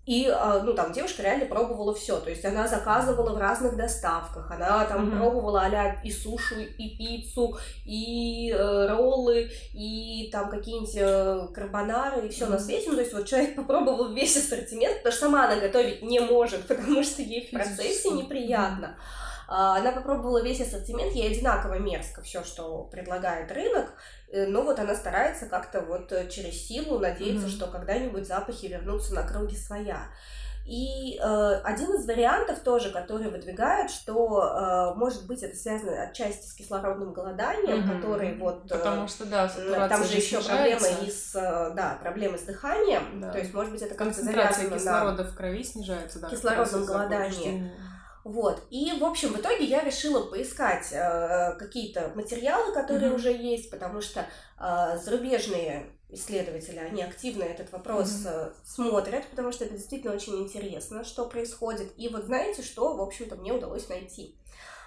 И, 0.07 0.29
а, 0.29 0.61
ну, 0.63 0.75
там, 0.75 0.93
девушка 0.93 1.23
реально 1.23 1.47
пробовала 1.47 1.95
все. 1.95 2.21
То 2.21 2.29
есть 2.29 2.45
она 2.45 2.69
заказывала 2.69 3.35
в 3.35 3.39
разных 3.39 3.75
доставках. 3.75 4.51
Она 4.51 4.85
там 4.85 5.09
mm-hmm. 5.09 5.19
пробовала 5.19 5.63
а 5.63 5.97
и 6.05 6.13
сушу, 6.13 6.57
и 6.61 6.97
пиццу, 6.99 7.57
и 7.87 8.51
э, 8.51 8.87
роллы, 8.89 9.51
и 9.73 10.29
там 10.31 10.51
какие-нибудь 10.51 10.95
э, 10.95 11.49
карбонары, 11.55 12.27
и 12.27 12.29
все 12.29 12.45
mm-hmm. 12.45 12.51
на 12.51 12.59
свете. 12.59 12.91
Ну, 12.91 12.97
то 12.97 13.01
есть 13.01 13.15
вот 13.15 13.27
человек 13.27 13.57
попробовал 13.57 14.13
весь 14.13 14.37
ассортимент, 14.37 14.99
потому 14.99 15.13
что 15.13 15.25
сама 15.25 15.47
она 15.47 15.57
готовить 15.59 16.03
не 16.03 16.21
может, 16.21 16.63
потому 16.69 17.03
что 17.03 17.23
ей 17.23 17.47
в 17.47 17.51
процессе 17.51 18.11
неприятно. 18.11 18.99
А, 18.99 19.24
она 19.47 19.93
попробовала 19.93 20.43
весь 20.43 20.61
ассортимент, 20.61 21.13
ей 21.13 21.31
одинаково 21.33 21.79
мерзко 21.79 22.23
все, 22.23 22.45
что 22.45 22.85
предлагает 22.85 23.51
рынок, 23.53 23.93
э, 24.31 24.47
но 24.47 24.63
вот 24.63 24.79
она 24.79 24.95
старается 24.95 25.47
как-то 25.47 25.81
вот 25.81 26.13
э, 26.13 26.29
через 26.29 26.67
силу 26.67 26.99
надеяться, 26.99 27.47
mm-hmm. 27.47 27.51
что 27.51 27.67
когда-нибудь 27.67 28.27
запахи 28.27 28.67
вернутся 28.67 29.15
на 29.15 29.23
круги 29.27 29.57
своя. 29.57 30.09
И 30.67 31.19
э, 31.23 31.55
один 31.63 31.95
из 31.95 32.07
вариантов 32.07 32.61
тоже, 32.61 32.91
который 32.91 33.29
выдвигают, 33.29 33.91
что, 33.91 34.95
э, 34.95 34.99
может 34.99 35.27
быть, 35.27 35.43
это 35.43 35.55
связано 35.55 36.05
отчасти 36.05 36.47
с 36.47 36.55
кислородным 36.55 37.13
голоданием, 37.13 37.81
mm-hmm. 37.81 37.97
который 37.97 38.39
вот... 38.39 38.65
Э, 38.73 38.79
Потому 38.79 39.07
что, 39.07 39.27
да, 39.27 39.47
Там 39.89 40.03
же 40.05 40.17
еще 40.17 40.43
проблемы 40.43 40.89
и 41.03 41.11
с, 41.11 41.35
э, 41.35 41.75
да, 41.75 41.99
проблемы 42.01 42.39
с 42.39 42.43
дыханием, 42.43 43.21
да. 43.21 43.31
то 43.31 43.39
есть, 43.39 43.53
может 43.53 43.73
быть, 43.73 43.83
это 43.83 43.95
как-то 43.95 44.23
завязано 44.23 44.71
кислорода 44.71 45.25
на... 45.25 45.31
в 45.31 45.37
крови 45.37 45.63
снижается, 45.63 46.21
да. 46.21 46.31
Кислородном 46.31 46.87
голодании. 46.87 47.71
Вот. 48.25 48.63
И, 48.71 48.91
в 48.99 49.05
общем, 49.05 49.35
в 49.35 49.41
итоге 49.41 49.65
я 49.65 49.85
решила 49.85 50.25
поискать 50.25 50.89
э, 50.93 51.57
какие-то 51.59 52.11
материалы, 52.15 52.73
которые 52.73 53.11
mm-hmm. 53.11 53.17
уже 53.17 53.33
есть, 53.33 53.71
потому 53.71 54.01
что 54.01 54.27
э, 54.59 54.99
зарубежные 54.99 55.91
исследователи, 56.09 56.79
они 56.79 57.03
активно 57.03 57.43
этот 57.43 57.71
вопрос 57.71 58.09
mm-hmm. 58.09 58.55
смотрят, 58.65 59.27
потому 59.29 59.53
что 59.53 59.65
это 59.65 59.75
действительно 59.75 60.15
очень 60.15 60.43
интересно, 60.43 61.05
что 61.05 61.27
происходит. 61.27 61.93
И 61.99 62.09
вот 62.09 62.25
знаете, 62.25 62.63
что, 62.63 62.97
в 62.97 63.03
общем-то, 63.03 63.37
мне 63.37 63.53
удалось 63.53 63.89
найти. 63.89 64.39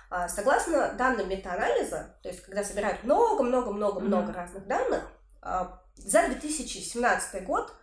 А, 0.10 0.29
согласно 0.29 0.94
данным 0.94 1.29
метаанализа, 1.29 2.15
то 2.24 2.29
есть 2.29 2.41
когда 2.41 2.63
собирают 2.63 3.03
много-много-много-много 3.03 4.32
mm-hmm. 4.32 4.36
разных 4.36 4.67
данных, 4.67 5.03
а, 5.41 5.82
за 5.96 6.27
2017 6.27 7.44
год 7.44 7.74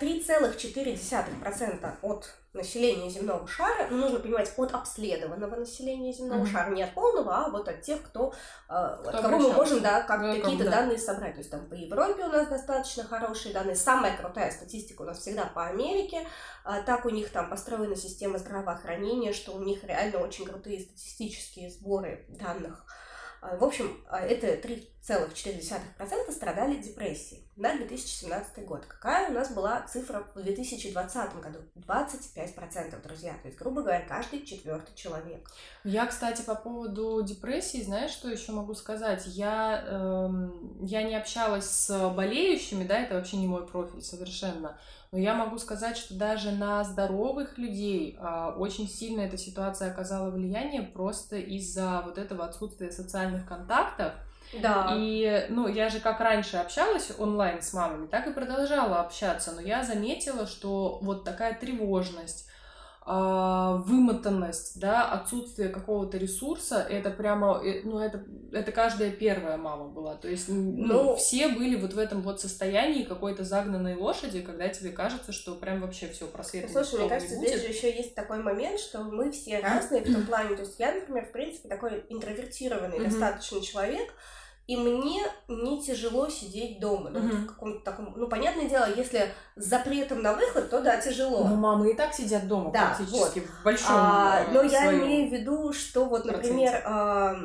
3,4% 0.00 1.94
от 2.02 2.34
населения 2.54 3.10
земного 3.10 3.46
шара, 3.48 3.88
ну, 3.90 3.96
нужно 3.98 4.20
понимать, 4.20 4.52
от 4.56 4.72
обследованного 4.72 5.56
населения 5.56 6.12
земного 6.12 6.44
mm-hmm. 6.44 6.52
шара, 6.52 6.70
не 6.70 6.82
от 6.84 6.94
полного, 6.94 7.36
а 7.36 7.50
вот 7.50 7.68
от 7.68 7.82
тех, 7.82 8.00
кто, 8.02 8.32
кто 8.66 9.10
от 9.10 9.20
кого 9.20 9.38
мы 9.38 9.52
можем, 9.52 9.82
да, 9.82 10.02
как 10.02 10.20
ну, 10.20 10.40
какие-то 10.40 10.64
да. 10.64 10.70
данные 10.70 10.98
собрать. 10.98 11.32
То 11.32 11.38
есть 11.38 11.50
там 11.50 11.66
по 11.66 11.74
Европе 11.74 12.24
у 12.24 12.28
нас 12.28 12.46
достаточно 12.46 13.02
хорошие 13.04 13.52
данные. 13.52 13.74
Самая 13.74 14.16
крутая 14.16 14.52
статистика 14.52 15.02
у 15.02 15.04
нас 15.04 15.18
всегда 15.18 15.46
по 15.46 15.66
Америке. 15.66 16.24
А, 16.64 16.82
так 16.82 17.04
у 17.04 17.10
них 17.10 17.30
там 17.30 17.50
построена 17.50 17.96
система 17.96 18.38
здравоохранения, 18.38 19.32
что 19.32 19.52
у 19.52 19.60
них 19.60 19.82
реально 19.82 20.20
очень 20.20 20.44
крутые 20.46 20.80
статистические 20.80 21.70
сборы 21.70 22.24
данных 22.28 22.86
а, 22.86 23.03
в 23.58 23.64
общем, 23.64 23.96
а, 24.08 24.20
это 24.20 24.56
3,4% 24.56 26.32
страдали 26.32 26.76
депрессией 26.76 27.46
на 27.56 27.76
2017 27.76 28.64
год. 28.64 28.84
Какая 28.86 29.30
у 29.30 29.32
нас 29.32 29.52
была 29.52 29.82
цифра 29.82 30.26
в 30.34 30.42
2020 30.42 31.40
году? 31.40 31.58
25%, 31.76 33.02
друзья. 33.02 33.34
То 33.42 33.48
есть, 33.48 33.58
грубо 33.58 33.82
говоря, 33.82 34.04
каждый 34.08 34.44
четвертый 34.44 34.94
человек. 34.94 35.48
Я, 35.84 36.06
кстати, 36.06 36.42
по 36.42 36.54
поводу 36.54 37.22
депрессии, 37.22 37.82
знаешь, 37.82 38.10
что 38.12 38.30
еще 38.30 38.52
могу 38.52 38.74
сказать? 38.74 39.24
Я, 39.26 39.84
эм, 39.86 40.84
я 40.84 41.02
не 41.02 41.14
общалась 41.14 41.66
с 41.66 42.10
болеющими, 42.10 42.84
да, 42.84 43.00
это 43.00 43.14
вообще 43.14 43.36
не 43.36 43.46
мой 43.46 43.66
профиль 43.66 44.02
совершенно. 44.02 44.78
Но 45.14 45.20
я 45.20 45.34
могу 45.34 45.58
сказать, 45.58 45.96
что 45.96 46.14
даже 46.14 46.50
на 46.50 46.82
здоровых 46.82 47.56
людей 47.56 48.18
а, 48.18 48.52
очень 48.58 48.88
сильно 48.88 49.20
эта 49.20 49.38
ситуация 49.38 49.92
оказала 49.92 50.28
влияние 50.28 50.82
просто 50.82 51.36
из-за 51.36 52.02
вот 52.04 52.18
этого 52.18 52.44
отсутствия 52.44 52.90
социальных 52.90 53.46
контактов. 53.46 54.12
Да. 54.60 54.92
И, 54.96 55.46
ну, 55.50 55.68
я 55.68 55.88
же 55.88 56.00
как 56.00 56.18
раньше 56.18 56.56
общалась 56.56 57.12
онлайн 57.16 57.62
с 57.62 57.72
мамами, 57.72 58.08
так 58.08 58.26
и 58.26 58.32
продолжала 58.32 59.02
общаться, 59.02 59.52
но 59.52 59.60
я 59.60 59.84
заметила, 59.84 60.48
что 60.48 60.98
вот 61.00 61.22
такая 61.22 61.56
тревожность, 61.56 62.50
вымотанность, 63.06 64.80
да, 64.80 65.10
отсутствие 65.10 65.68
какого-то 65.68 66.16
ресурса, 66.16 66.80
это 66.88 67.10
прямо, 67.10 67.62
ну, 67.84 67.98
это, 67.98 68.24
это 68.50 68.72
каждая 68.72 69.10
первая 69.10 69.58
мама 69.58 69.88
была. 69.88 70.14
То 70.14 70.28
есть, 70.28 70.48
ну, 70.48 70.86
ну, 70.86 71.16
все 71.16 71.48
были 71.48 71.76
вот 71.76 71.92
в 71.92 71.98
этом 71.98 72.22
вот 72.22 72.40
состоянии 72.40 73.02
какой-то 73.02 73.44
загнанной 73.44 73.94
лошади, 73.94 74.40
когда 74.40 74.68
тебе 74.68 74.90
кажется, 74.90 75.32
что 75.32 75.54
прям 75.54 75.82
вообще 75.82 76.08
все 76.08 76.26
просвет. 76.26 76.64
Ну, 76.66 76.72
слушай, 76.72 77.00
мне 77.00 77.08
кажется, 77.10 77.34
здесь 77.34 77.60
же 77.60 77.68
еще 77.68 77.94
есть 77.94 78.14
такой 78.14 78.42
момент, 78.42 78.80
что 78.80 79.00
мы 79.00 79.30
все 79.32 79.60
разные 79.60 80.00
в 80.02 80.10
том 80.12 80.24
плане. 80.24 80.56
То 80.56 80.62
есть 80.62 80.78
я, 80.78 80.94
например, 80.94 81.26
в 81.26 81.32
принципе, 81.32 81.68
такой 81.68 82.06
интровертированный 82.08 82.98
mm-hmm. 82.98 83.10
достаточно 83.10 83.60
человек, 83.60 84.14
и 84.66 84.76
мне 84.76 85.22
не 85.48 85.82
тяжело 85.82 86.28
сидеть 86.28 86.80
дома. 86.80 87.10
Ну, 87.10 87.20
mm-hmm. 87.20 87.44
в 87.44 87.46
каком-то 87.46 87.84
таком. 87.84 88.14
Ну, 88.16 88.28
понятное 88.28 88.68
дело, 88.68 88.88
если 88.96 89.30
с 89.56 89.64
запретом 89.64 90.22
на 90.22 90.32
выход, 90.32 90.70
то 90.70 90.80
да, 90.80 91.00
тяжело. 91.00 91.44
Ну, 91.44 91.56
мамы 91.56 91.90
и 91.90 91.94
так 91.94 92.14
сидят 92.14 92.48
дома 92.48 92.72
да, 92.72 92.86
практически 92.96 93.40
вот. 93.40 93.48
в 93.48 93.62
большом. 93.62 93.90
А, 93.90 94.46
но 94.52 94.62
я 94.62 94.92
имею 94.94 95.28
в 95.28 95.32
виду, 95.32 95.72
что 95.74 96.06
вот, 96.06 96.24
например, 96.24 96.82
а, 96.86 97.36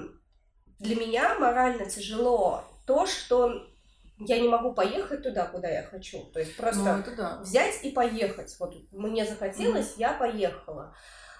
для 0.79 0.95
меня 0.95 1.37
морально 1.37 1.85
тяжело 1.85 2.63
то, 2.85 3.05
что 3.05 3.67
я 4.19 4.39
не 4.39 4.47
могу 4.47 4.73
поехать 4.73 5.21
туда, 5.21 5.45
куда 5.45 5.67
я 5.67 5.83
хочу. 5.83 6.23
То 6.33 6.39
есть 6.39 6.55
просто 6.55 7.03
ну, 7.05 7.15
да. 7.17 7.39
взять 7.41 7.83
и 7.83 7.91
поехать. 7.91 8.55
Вот 8.59 8.75
мне 8.91 9.25
захотелось, 9.25 9.95
mm-hmm. 9.95 9.99
я 9.99 10.13
поехала. 10.13 10.95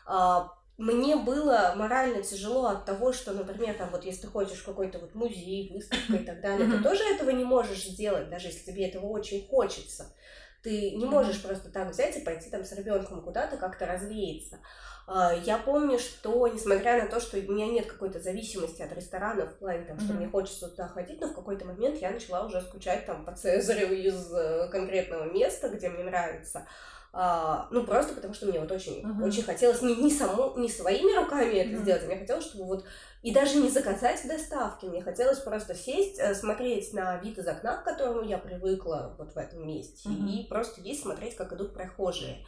А, 0.06 0.52
мне 0.80 1.18
было 1.18 1.74
морально 1.76 2.24
тяжело 2.24 2.68
от 2.68 2.86
того, 2.86 3.12
что, 3.12 3.34
например, 3.34 3.76
там 3.76 3.90
вот 3.92 4.06
если 4.06 4.22
ты 4.22 4.28
хочешь 4.28 4.60
в 4.60 4.66
какой-то 4.66 5.00
вот 5.00 5.14
музей, 5.14 5.70
выставка 5.74 6.14
и 6.16 6.26
так 6.26 6.40
далее, 6.40 6.70
ты 6.72 6.82
тоже 6.82 7.04
этого 7.04 7.32
не 7.32 7.44
можешь 7.44 7.84
сделать, 7.84 8.30
даже 8.30 8.48
если 8.48 8.72
тебе 8.72 8.88
этого 8.88 9.08
очень 9.08 9.46
хочется. 9.48 10.16
Ты 10.64 10.92
не 10.92 11.06
можешь 11.06 11.42
просто 11.42 11.70
так 11.70 11.90
взять 11.90 12.16
и 12.18 12.22
пойти 12.22 12.50
там 12.50 12.64
с 12.64 12.72
ребенком 12.72 13.22
куда-то 13.22 13.58
как-то 13.58 13.86
развеяться. 13.86 14.60
А, 15.06 15.34
я 15.34 15.58
помню, 15.58 16.00
что 16.00 16.48
несмотря 16.48 17.02
на 17.04 17.10
то, 17.10 17.20
что 17.20 17.38
у 17.38 17.42
меня 17.42 17.68
нет 17.68 17.88
какой-то 17.88 18.22
зависимости 18.22 18.82
от 18.82 18.94
ресторанов, 18.94 19.52
в 19.52 19.58
плане 19.58 19.84
там, 19.84 20.00
что 20.00 20.14
mm-hmm. 20.14 20.18
мне 20.18 20.28
хочется 20.30 20.70
туда 20.70 20.88
ходить, 20.88 21.20
но 21.20 21.28
в 21.28 21.34
какой-то 21.34 21.66
момент 21.66 21.98
я 21.98 22.12
начала 22.12 22.46
уже 22.46 22.62
скучать 22.62 23.06
там 23.06 23.26
по 23.26 23.36
Цезарю 23.36 23.94
из 23.94 24.32
э, 24.34 24.70
конкретного 24.72 25.26
места, 25.26 25.68
где 25.70 25.90
мне 25.90 26.04
нравится. 26.04 26.68
А, 27.12 27.68
ну, 27.72 27.84
просто 27.84 28.14
потому 28.14 28.34
что 28.36 28.46
мне 28.46 28.60
вот 28.60 28.72
очень, 28.72 29.02
uh-huh. 29.02 29.26
очень 29.26 29.42
хотелось 29.42 29.82
не, 29.82 29.96
не, 29.96 30.12
само, 30.12 30.54
не 30.58 30.70
своими 30.70 31.18
руками 31.18 31.56
это 31.56 31.72
uh-huh. 31.72 31.82
сделать, 31.82 32.04
а 32.04 32.06
мне 32.06 32.18
хотелось, 32.18 32.46
чтобы 32.46 32.66
вот 32.66 32.86
и 33.24 33.34
даже 33.34 33.58
не 33.58 33.70
заказать 33.70 34.24
в 34.24 34.28
доставке, 34.28 34.88
мне 34.88 35.02
хотелось 35.02 35.40
просто 35.40 35.74
сесть, 35.74 36.20
э, 36.20 36.36
смотреть 36.36 36.94
на 36.94 37.18
вид 37.18 37.40
из 37.40 37.48
окна, 37.48 37.78
к 37.78 37.84
которому 37.84 38.22
я 38.22 38.38
привыкла 38.38 39.16
вот 39.18 39.34
в 39.34 39.38
этом 39.38 39.66
месте, 39.68 40.08
uh-huh. 40.08 40.30
и 40.30 40.48
просто 40.48 40.82
есть 40.82 41.02
смотреть, 41.02 41.36
как 41.36 41.52
идут 41.54 41.74
прохожие. 41.74 42.46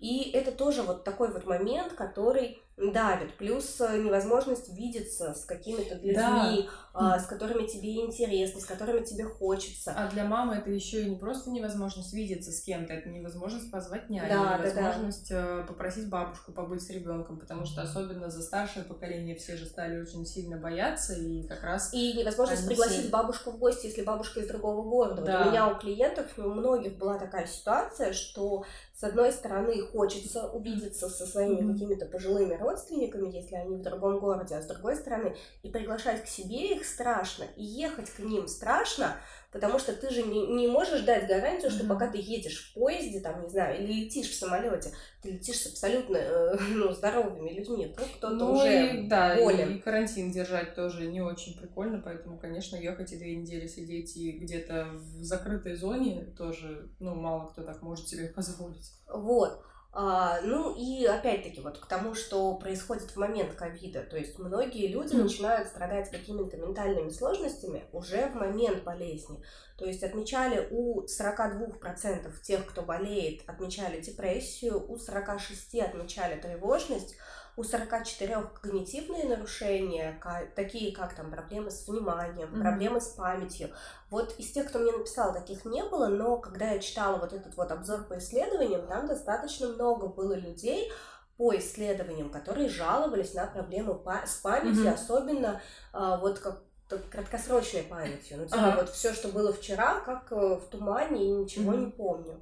И 0.00 0.30
это 0.32 0.52
тоже 0.52 0.82
вот 0.82 1.04
такой 1.04 1.32
вот 1.32 1.46
момент, 1.46 1.94
который 1.94 2.60
давит. 2.76 3.36
Плюс 3.36 3.80
э, 3.80 3.98
невозможность 3.98 4.68
видеться 4.74 5.34
с 5.34 5.44
какими-то 5.44 5.94
людьми, 5.94 6.68
да. 6.92 7.18
с 7.18 7.26
которыми 7.26 7.66
тебе 7.66 8.04
интересно, 8.04 8.60
с 8.60 8.64
которыми 8.64 9.04
тебе 9.04 9.24
хочется. 9.24 9.92
А 9.96 10.10
для 10.10 10.24
мамы 10.24 10.56
это 10.56 10.70
еще 10.70 11.02
и 11.02 11.10
не 11.10 11.16
просто 11.16 11.50
невозможность 11.50 12.12
видеться 12.12 12.50
с 12.50 12.60
кем-то, 12.60 12.92
это 12.92 13.08
невозможность 13.08 13.70
позвать 13.70 14.10
няню, 14.10 14.28
да, 14.28 14.58
невозможность 14.58 15.30
да, 15.30 15.58
да. 15.58 15.62
попросить 15.62 16.08
бабушку 16.08 16.52
побыть 16.52 16.82
с 16.82 16.90
ребенком, 16.90 17.38
потому 17.38 17.64
что 17.64 17.82
особенно 17.82 18.28
за 18.28 18.42
старшее 18.42 18.84
поколение 18.84 19.36
все 19.36 19.56
же 19.56 19.66
стали 19.66 20.00
очень 20.00 20.26
сильно 20.26 20.56
бояться 20.56 21.14
и 21.14 21.46
как 21.46 21.62
раз. 21.62 21.94
И 21.94 22.14
невозможность 22.14 22.66
пригласить 22.66 23.02
все... 23.02 23.10
бабушку 23.10 23.52
в 23.52 23.58
гости, 23.58 23.86
если 23.86 24.02
бабушка 24.02 24.40
из 24.40 24.48
другого 24.48 24.82
города. 24.82 25.22
Да. 25.22 25.38
Вот 25.38 25.46
у 25.46 25.50
меня 25.50 25.68
у 25.68 25.78
клиентов, 25.78 26.26
у 26.38 26.42
многих 26.42 26.98
была 26.98 27.18
такая 27.18 27.46
ситуация, 27.46 28.12
что 28.12 28.64
с 28.94 29.04
одной 29.04 29.32
стороны 29.32 29.80
хочется 29.80 30.48
увидеться 30.48 31.08
со 31.08 31.26
своими 31.26 31.60
mm-hmm. 31.60 31.72
какими-то 31.72 32.06
пожилыми 32.06 32.54
родственниками, 32.64 33.30
если 33.30 33.54
они 33.56 33.76
в 33.76 33.82
другом 33.82 34.18
городе, 34.18 34.56
а 34.56 34.62
с 34.62 34.66
другой 34.66 34.96
стороны 34.96 35.36
и 35.62 35.70
приглашать 35.70 36.24
к 36.24 36.26
себе 36.26 36.74
их 36.74 36.84
страшно, 36.84 37.44
и 37.56 37.62
ехать 37.62 38.10
к 38.10 38.18
ним 38.18 38.48
страшно, 38.48 39.16
потому 39.52 39.78
что 39.78 39.92
ты 39.92 40.10
же 40.10 40.22
не, 40.22 40.46
не 40.48 40.66
можешь 40.66 41.02
дать 41.02 41.28
гарантию, 41.28 41.70
что 41.70 41.84
mm-hmm. 41.84 41.88
пока 41.88 42.08
ты 42.10 42.18
едешь 42.18 42.70
в 42.70 42.74
поезде, 42.74 43.20
там, 43.20 43.42
не 43.42 43.48
знаю, 43.48 43.80
или 43.80 44.04
летишь 44.04 44.30
в 44.30 44.34
самолете, 44.34 44.90
ты 45.22 45.30
летишь 45.30 45.60
с 45.60 45.66
абсолютно 45.66 46.16
э, 46.16 46.56
ну, 46.70 46.90
здоровыми 46.92 47.50
людьми, 47.50 47.86
вдруг 47.86 48.08
кто-то 48.16 48.34
ну, 48.34 48.52
уже 48.52 48.96
и, 48.96 49.08
да, 49.08 49.36
болен. 49.36 49.70
И, 49.70 49.74
и 49.76 49.80
карантин 49.80 50.32
держать 50.32 50.74
тоже 50.74 51.06
не 51.06 51.20
очень 51.20 51.56
прикольно, 51.56 52.02
поэтому, 52.04 52.38
конечно, 52.38 52.76
ехать 52.76 53.12
и 53.12 53.18
две 53.18 53.36
недели 53.36 53.68
сидеть 53.68 54.16
и 54.16 54.32
где-то 54.32 54.88
в 54.92 55.22
закрытой 55.22 55.76
зоне 55.76 56.34
тоже, 56.36 56.90
ну, 56.98 57.14
мало 57.14 57.46
кто 57.46 57.62
так 57.62 57.80
может 57.82 58.08
себе 58.08 58.26
позволить. 58.26 58.92
Вот. 59.06 59.62
А, 59.96 60.40
ну 60.42 60.74
и 60.74 61.06
опять-таки 61.06 61.60
вот 61.60 61.78
к 61.78 61.86
тому, 61.86 62.14
что 62.14 62.56
происходит 62.56 63.12
в 63.12 63.16
момент 63.16 63.54
ковида. 63.54 64.02
То 64.02 64.16
есть 64.16 64.40
многие 64.40 64.88
люди 64.88 65.14
mm. 65.14 65.22
начинают 65.22 65.68
страдать 65.68 66.10
какими-то 66.10 66.56
ментальными 66.56 67.10
сложностями 67.10 67.84
уже 67.92 68.26
в 68.26 68.34
момент 68.34 68.82
болезни. 68.82 69.40
То 69.78 69.84
есть 69.86 70.02
отмечали 70.02 70.66
у 70.72 71.04
42% 71.04 72.42
тех, 72.42 72.66
кто 72.66 72.82
болеет, 72.82 73.48
отмечали 73.48 74.00
депрессию, 74.00 74.84
у 74.84 74.96
46% 74.96 75.80
отмечали 75.80 76.40
тревожность, 76.40 77.16
у 77.56 77.62
44 77.62 78.50
когнитивные 78.60 79.24
нарушения, 79.24 80.20
такие 80.54 80.94
как 80.94 81.14
там 81.14 81.30
проблемы 81.30 81.70
с 81.70 81.86
вниманием, 81.86 82.48
mm-hmm. 82.48 82.60
проблемы 82.60 83.00
с 83.00 83.08
памятью. 83.08 83.70
Вот 84.10 84.34
из 84.38 84.50
тех, 84.50 84.68
кто 84.68 84.78
мне 84.80 84.92
написал, 84.92 85.32
таких 85.32 85.64
не 85.64 85.84
было, 85.84 86.08
но 86.08 86.36
когда 86.38 86.70
я 86.70 86.80
читала 86.80 87.18
вот 87.18 87.32
этот 87.32 87.56
вот 87.56 87.70
обзор 87.70 88.04
по 88.04 88.18
исследованиям, 88.18 88.86
там 88.86 89.06
достаточно 89.06 89.68
много 89.68 90.08
было 90.08 90.34
людей, 90.34 90.90
по 91.36 91.56
исследованиям, 91.56 92.30
которые 92.30 92.68
жаловались 92.68 93.34
на 93.34 93.46
проблемы 93.46 94.00
с 94.24 94.36
памятью, 94.36 94.84
mm-hmm. 94.84 94.94
особенно 94.94 95.60
а, 95.92 96.16
вот 96.16 96.38
как 96.38 96.62
краткосрочной 97.10 97.82
памятью. 97.82 98.38
Ну, 98.38 98.44
типа, 98.44 98.58
ага. 98.58 98.76
вот 98.80 98.90
все, 98.90 99.12
что 99.12 99.28
было 99.28 99.52
вчера, 99.52 100.00
как 100.00 100.30
э, 100.32 100.36
в 100.36 100.68
тумане, 100.70 101.24
и 101.24 101.30
ничего 101.30 101.72
mm-hmm. 101.72 101.84
не 101.86 101.90
помню. 101.90 102.40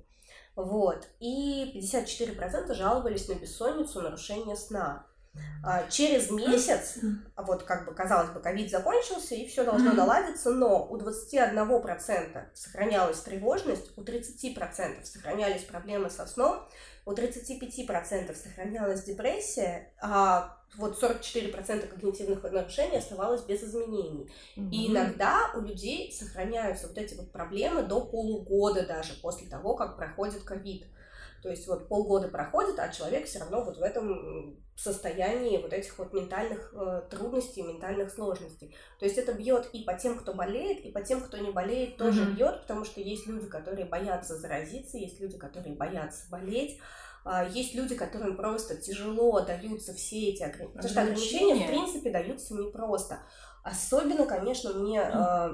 Вот. 0.55 1.09
И 1.21 1.73
54% 1.75 2.75
жаловались 2.75 3.29
на 3.29 3.35
бессонницу, 3.35 4.01
нарушение 4.03 4.57
сна. 4.57 5.07
А, 5.65 5.89
через 5.89 6.31
месяц, 6.31 6.99
а 7.37 7.43
вот 7.43 7.63
как 7.63 7.87
бы 7.87 7.95
казалось 7.95 8.31
бы, 8.31 8.41
ковид 8.41 8.71
закончился 8.71 9.35
и 9.35 9.47
все 9.47 9.65
должно 9.65 9.93
mm-hmm. 9.93 9.97
наладиться, 9.97 10.51
но 10.51 10.87
у 10.87 10.99
21% 10.99 12.47
сохранялась 12.53 13.21
тревожность, 13.21 13.97
у 13.97 14.03
30% 14.03 15.05
сохранялись 15.05 15.63
проблемы 15.63 16.11
со 16.11 16.27
сном, 16.27 16.69
у 17.07 17.13
35% 17.13 18.35
сохранялась 18.35 19.05
депрессия, 19.05 19.95
а 20.03 20.62
вот 20.77 21.03
44% 21.03 21.87
когнитивных 21.87 22.43
нарушений 22.43 22.99
оставалось 22.99 23.43
без 23.43 23.63
изменений. 23.63 24.31
Mm-hmm. 24.57 24.71
И 24.71 24.91
иногда 24.91 25.51
у 25.55 25.61
людей 25.61 26.13
сохраняются 26.13 26.89
вот 26.89 26.97
эти 26.99 27.15
вот 27.15 27.31
проблемы 27.31 27.83
до 27.83 28.05
полугода 28.05 28.87
даже 28.87 29.15
после 29.21 29.49
того, 29.49 29.75
как 29.75 29.97
проходит 29.97 30.43
ковид. 30.43 30.87
То 31.43 31.51
есть 31.51 31.67
вот 31.67 31.89
полгода 31.89 32.29
проходит, 32.29 32.79
а 32.79 32.89
человек 32.89 33.27
все 33.27 33.41
равно 33.41 33.65
вот 33.65 33.77
в 33.77 33.83
этом 33.83 34.57
состоянии 34.77 35.61
вот 35.61 35.73
этих 35.73 35.99
вот 35.99 36.13
ментальных 36.13 36.73
э, 36.73 37.03
трудностей, 37.11 37.63
ментальных 37.63 38.13
сложностей. 38.13 38.75
То 38.99 39.05
есть 39.05 39.19
это 39.19 39.33
бьет 39.33 39.69
и 39.73 39.83
по 39.83 39.95
тем, 39.95 40.19
кто 40.19 40.35
болеет, 40.35 40.85
и 40.85 40.93
по 40.93 41.03
тем, 41.03 41.21
кто 41.21 41.37
не 41.39 41.51
болеет, 41.51 41.97
тоже 41.97 42.23
mm-hmm. 42.23 42.35
бьет, 42.37 42.63
потому 42.63 42.85
что 42.85 43.01
есть 43.01 43.27
люди, 43.27 43.47
которые 43.47 43.87
боятся 43.87 44.39
заразиться, 44.39 44.99
есть 44.99 45.21
люди, 45.21 45.37
которые 45.37 45.75
боятся 45.75 46.31
болеть. 46.31 46.81
А, 47.25 47.45
есть 47.45 47.75
люди, 47.75 47.95
которым 47.95 48.37
просто 48.37 48.77
тяжело 48.77 49.41
даются 49.41 49.93
все 49.95 50.31
эти 50.31 50.43
ограничения. 50.43 50.75
Потому 50.75 50.89
что 50.89 51.03
ограничения, 51.03 51.65
в 51.65 51.69
принципе, 51.69 52.11
даются 52.11 52.55
непросто. 52.55 53.19
Особенно, 53.63 54.27
конечно, 54.27 54.73
мне 54.73 55.01
э, 55.01 55.49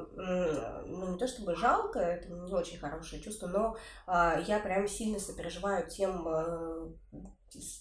ну, 0.87 1.13
не 1.13 1.19
то 1.19 1.29
чтобы 1.29 1.55
жалко, 1.55 1.99
это 1.99 2.33
не 2.33 2.55
очень 2.55 2.79
хорошее 2.79 3.21
чувство, 3.21 3.49
но 3.49 3.77
э, 4.07 4.45
я 4.47 4.61
прям 4.61 4.89
сильно 4.89 5.19
сопереживаю 5.19 5.87
тем 5.91 6.27
э, 6.27 6.89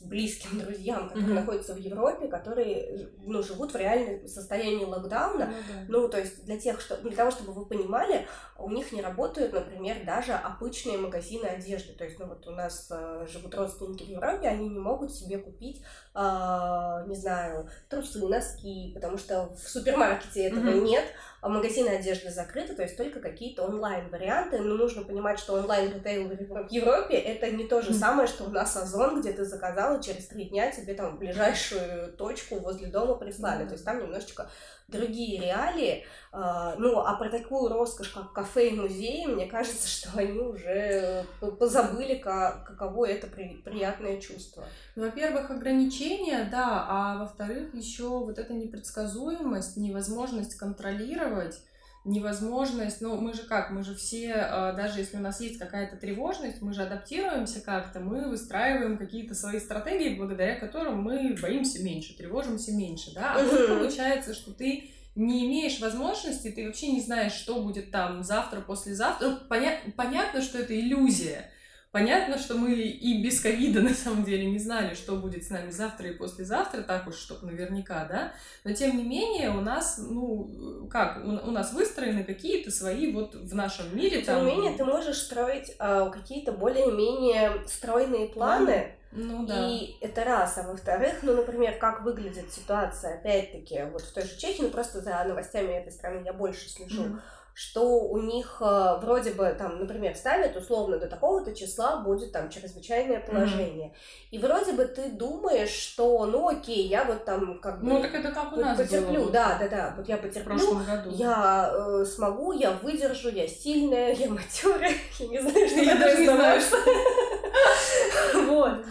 близким 0.01 0.59
друзьям, 0.59 1.09
которые 1.09 1.29
mm-hmm. 1.29 1.39
находятся 1.39 1.73
в 1.73 1.77
Европе, 1.77 2.27
которые 2.27 3.09
ну, 3.23 3.43
живут 3.43 3.73
в 3.73 3.75
реальном 3.75 4.27
состоянии 4.27 4.85
локдауна. 4.85 5.43
Mm-hmm. 5.43 5.85
Ну, 5.87 6.09
то 6.09 6.19
есть 6.19 6.45
для 6.45 6.57
тех, 6.57 6.79
что 6.81 6.97
для 6.97 7.15
того, 7.15 7.31
чтобы 7.31 7.53
вы 7.53 7.65
понимали, 7.65 8.27
у 8.57 8.69
них 8.69 8.91
не 8.91 9.01
работают, 9.01 9.53
например, 9.53 10.05
даже 10.05 10.33
обычные 10.33 10.97
магазины 10.97 11.45
одежды. 11.45 11.93
То 11.93 12.05
есть, 12.05 12.19
ну 12.19 12.27
вот 12.27 12.47
у 12.47 12.51
нас 12.51 12.87
э, 12.89 13.27
живут 13.31 13.55
родственники 13.55 14.03
в 14.03 14.09
Европе, 14.09 14.47
они 14.47 14.69
не 14.69 14.79
могут 14.79 15.13
себе 15.13 15.37
купить, 15.37 15.83
не 16.17 17.15
знаю, 17.15 17.69
трусы, 17.89 18.25
носки, 18.25 18.91
потому 18.93 19.17
что 19.17 19.53
в 19.55 19.69
супермаркете 19.69 20.47
этого 20.47 20.69
mm-hmm. 20.69 20.81
нет 20.81 21.05
а 21.39 21.49
магазины 21.49 21.89
одежды 21.89 22.31
закрыты, 22.31 22.73
то 22.73 22.81
есть 22.81 22.97
только 22.97 23.19
какие-то 23.19 23.63
онлайн-варианты. 23.63 24.57
Но 24.57 24.75
нужно 24.75 25.03
понимать, 25.03 25.39
что 25.39 25.53
онлайн-ритейл 25.53 26.27
в 26.27 26.71
Европе 26.71 27.15
это 27.15 27.51
не 27.51 27.67
то 27.67 27.81
же 27.81 27.93
самое, 27.93 28.27
что 28.27 28.45
у 28.45 28.49
нас 28.49 28.75
Озон, 28.75 29.21
где 29.21 29.31
ты 29.31 29.45
заказал, 29.45 29.97
и 29.97 30.03
через 30.03 30.27
три 30.27 30.45
дня 30.45 30.71
тебе 30.71 30.95
там 30.95 31.15
в 31.15 31.19
ближайшую 31.19 32.11
точку 32.13 32.55
возле 32.59 32.87
дома 32.87 33.15
прислали. 33.15 33.65
То 33.65 33.73
есть 33.73 33.85
там 33.85 33.99
немножечко 33.99 34.49
другие 34.87 35.41
реалии. 35.41 36.05
А, 36.31 36.75
ну, 36.77 36.99
а 36.99 37.15
про 37.15 37.29
такую 37.29 37.69
роскошь, 37.69 38.09
как 38.09 38.33
кафе 38.33 38.69
и 38.69 38.79
музеи, 38.79 39.25
мне 39.25 39.47
кажется, 39.47 39.87
что 39.89 40.17
они 40.17 40.39
уже 40.39 41.25
позабыли, 41.59 42.15
как, 42.15 42.65
каково 42.65 43.07
это 43.07 43.27
при, 43.27 43.61
приятное 43.63 44.19
чувство. 44.19 44.63
Во-первых, 44.95 45.51
ограничения, 45.51 46.47
да, 46.49 46.85
а 46.87 47.17
во-вторых, 47.19 47.73
еще 47.73 48.07
вот 48.07 48.39
эта 48.39 48.53
непредсказуемость, 48.53 49.77
невозможность 49.77 50.55
контролировать 50.55 51.59
невозможность, 52.07 53.01
ну 53.01 53.19
мы 53.19 53.33
же 53.33 53.43
как, 53.43 53.69
мы 53.69 53.83
же 53.83 53.93
все, 53.93 54.33
а, 54.33 54.73
даже 54.73 54.99
если 54.99 55.17
у 55.17 55.21
нас 55.21 55.39
есть 55.41 55.59
какая-то 55.59 55.97
тревожность, 55.97 56.61
мы 56.61 56.73
же 56.73 56.83
адаптируемся 56.83 57.61
как-то, 57.61 57.99
мы 57.99 58.29
выстраиваем 58.29 58.97
какие-то 58.97 59.35
свои 59.35 59.59
стратегии, 59.59 60.15
благодаря 60.17 60.55
которым 60.55 61.01
мы 61.01 61.35
боимся 61.41 61.83
меньше, 61.83 62.15
тревожимся 62.15 62.71
меньше, 62.71 63.13
да, 63.13 63.33
а 63.35 63.43
тут 63.43 63.67
получается, 63.67 64.33
что 64.33 64.51
ты 64.53 64.91
не 65.15 65.47
имеешь 65.47 65.79
возможности, 65.79 66.51
ты 66.51 66.65
вообще 66.65 66.91
не 66.91 67.01
знаешь, 67.01 67.33
что 67.33 67.61
будет 67.61 67.91
там 67.91 68.23
завтра, 68.23 68.61
послезавтра. 68.61 69.29
Ну, 69.29 69.37
поня- 69.49 69.79
понятно, 69.95 70.43
что 70.43 70.59
это 70.59 70.79
иллюзия, 70.79 71.49
Понятно, 71.91 72.37
что 72.37 72.55
мы 72.55 72.73
и 72.73 73.23
без 73.23 73.39
ковида 73.39 73.81
на 73.83 73.93
самом 73.93 74.23
деле 74.23 74.45
не 74.45 74.59
знали, 74.59 74.93
что 74.93 75.15
будет 75.15 75.45
с 75.45 75.49
нами 75.49 75.71
завтра 75.71 76.09
и 76.09 76.13
послезавтра, 76.13 76.81
так 76.81 77.07
уж, 77.07 77.15
чтобы 77.15 77.47
наверняка, 77.47 78.05
да, 78.05 78.33
но 78.63 78.73
тем 78.73 78.97
не 78.97 79.03
менее 79.03 79.51
у 79.51 79.61
нас, 79.61 79.97
ну, 79.97 80.87
как, 80.91 81.23
у, 81.23 81.29
у 81.29 81.51
нас 81.51 81.73
выстроены 81.73 82.23
какие-то 82.23 82.71
свои 82.71 83.11
вот 83.11 83.35
в 83.35 83.55
нашем 83.55 83.95
мире 83.95 84.21
тем 84.21 84.45
не 84.45 84.55
менее 84.55 84.77
ты 84.77 84.83
можешь 84.83 85.17
строить 85.17 85.75
э, 85.79 86.09
какие-то 86.13 86.51
более-менее 86.51 87.67
стройные 87.67 88.27
планы, 88.27 88.93
ну 89.11 89.45
да. 89.45 89.67
И 89.69 89.95
это 90.01 90.25
раз. 90.25 90.57
А 90.57 90.63
во-вторых, 90.63 91.19
ну, 91.23 91.33
например, 91.33 91.77
как 91.79 92.03
выглядит 92.03 92.51
ситуация, 92.51 93.15
опять-таки, 93.15 93.83
вот 93.91 94.01
в 94.01 94.13
той 94.13 94.23
же 94.23 94.37
Чехии, 94.37 94.63
ну, 94.63 94.69
просто 94.69 95.01
за 95.01 95.23
новостями 95.23 95.71
этой 95.73 95.93
страны 95.93 96.23
я 96.25 96.33
больше 96.33 96.69
слежу. 96.69 97.03
Mm-hmm 97.03 97.19
что 97.57 98.01
у 98.01 98.19
них 98.19 98.57
э, 98.59 98.99
вроде 99.01 99.31
бы 99.31 99.47
там, 99.57 99.79
например, 99.79 100.15
ставят 100.15 100.55
условно 100.55 100.99
до 100.99 101.07
такого-то 101.07 101.55
числа 101.55 101.97
будет 101.97 102.31
там 102.31 102.51
чрезвычайное 102.51 103.19
положение. 103.19 103.87
Mm-hmm. 103.87 104.27
И 104.29 104.37
вроде 104.37 104.73
бы 104.73 104.85
ты 104.85 105.09
думаешь, 105.09 105.71
что 105.71 106.27
ну 106.27 106.47
окей, 106.49 106.87
я 106.87 107.03
вот 107.03 107.25
там 107.25 107.59
как 107.59 107.81
бы... 107.81 107.93
Ну 107.93 108.01
так 108.03 108.13
это 108.13 108.31
как 108.31 108.53
у 108.53 108.57
нас 108.57 108.77
Потерплю, 108.77 109.23
было. 109.23 109.31
да, 109.31 109.57
да, 109.59 109.67
да, 109.69 109.93
вот 109.97 110.07
я 110.07 110.17
потерплю. 110.17 110.53
В 110.55 110.59
прошлом 110.59 110.85
году. 110.85 111.09
Я 111.15 111.73
э, 111.73 112.05
смогу, 112.05 112.51
я 112.51 112.73
выдержу, 112.73 113.29
я 113.29 113.47
сильная, 113.47 114.13
я 114.13 114.29
матерая, 114.29 114.93
я 115.19 115.27
не 115.27 115.41
знаю, 115.41 115.67
что 115.67 115.79
я 115.79 115.95
даже 115.95 116.17
не 116.19 116.25
знаю, 116.29 116.61
что... 116.61 116.77
Вот. 118.45 118.85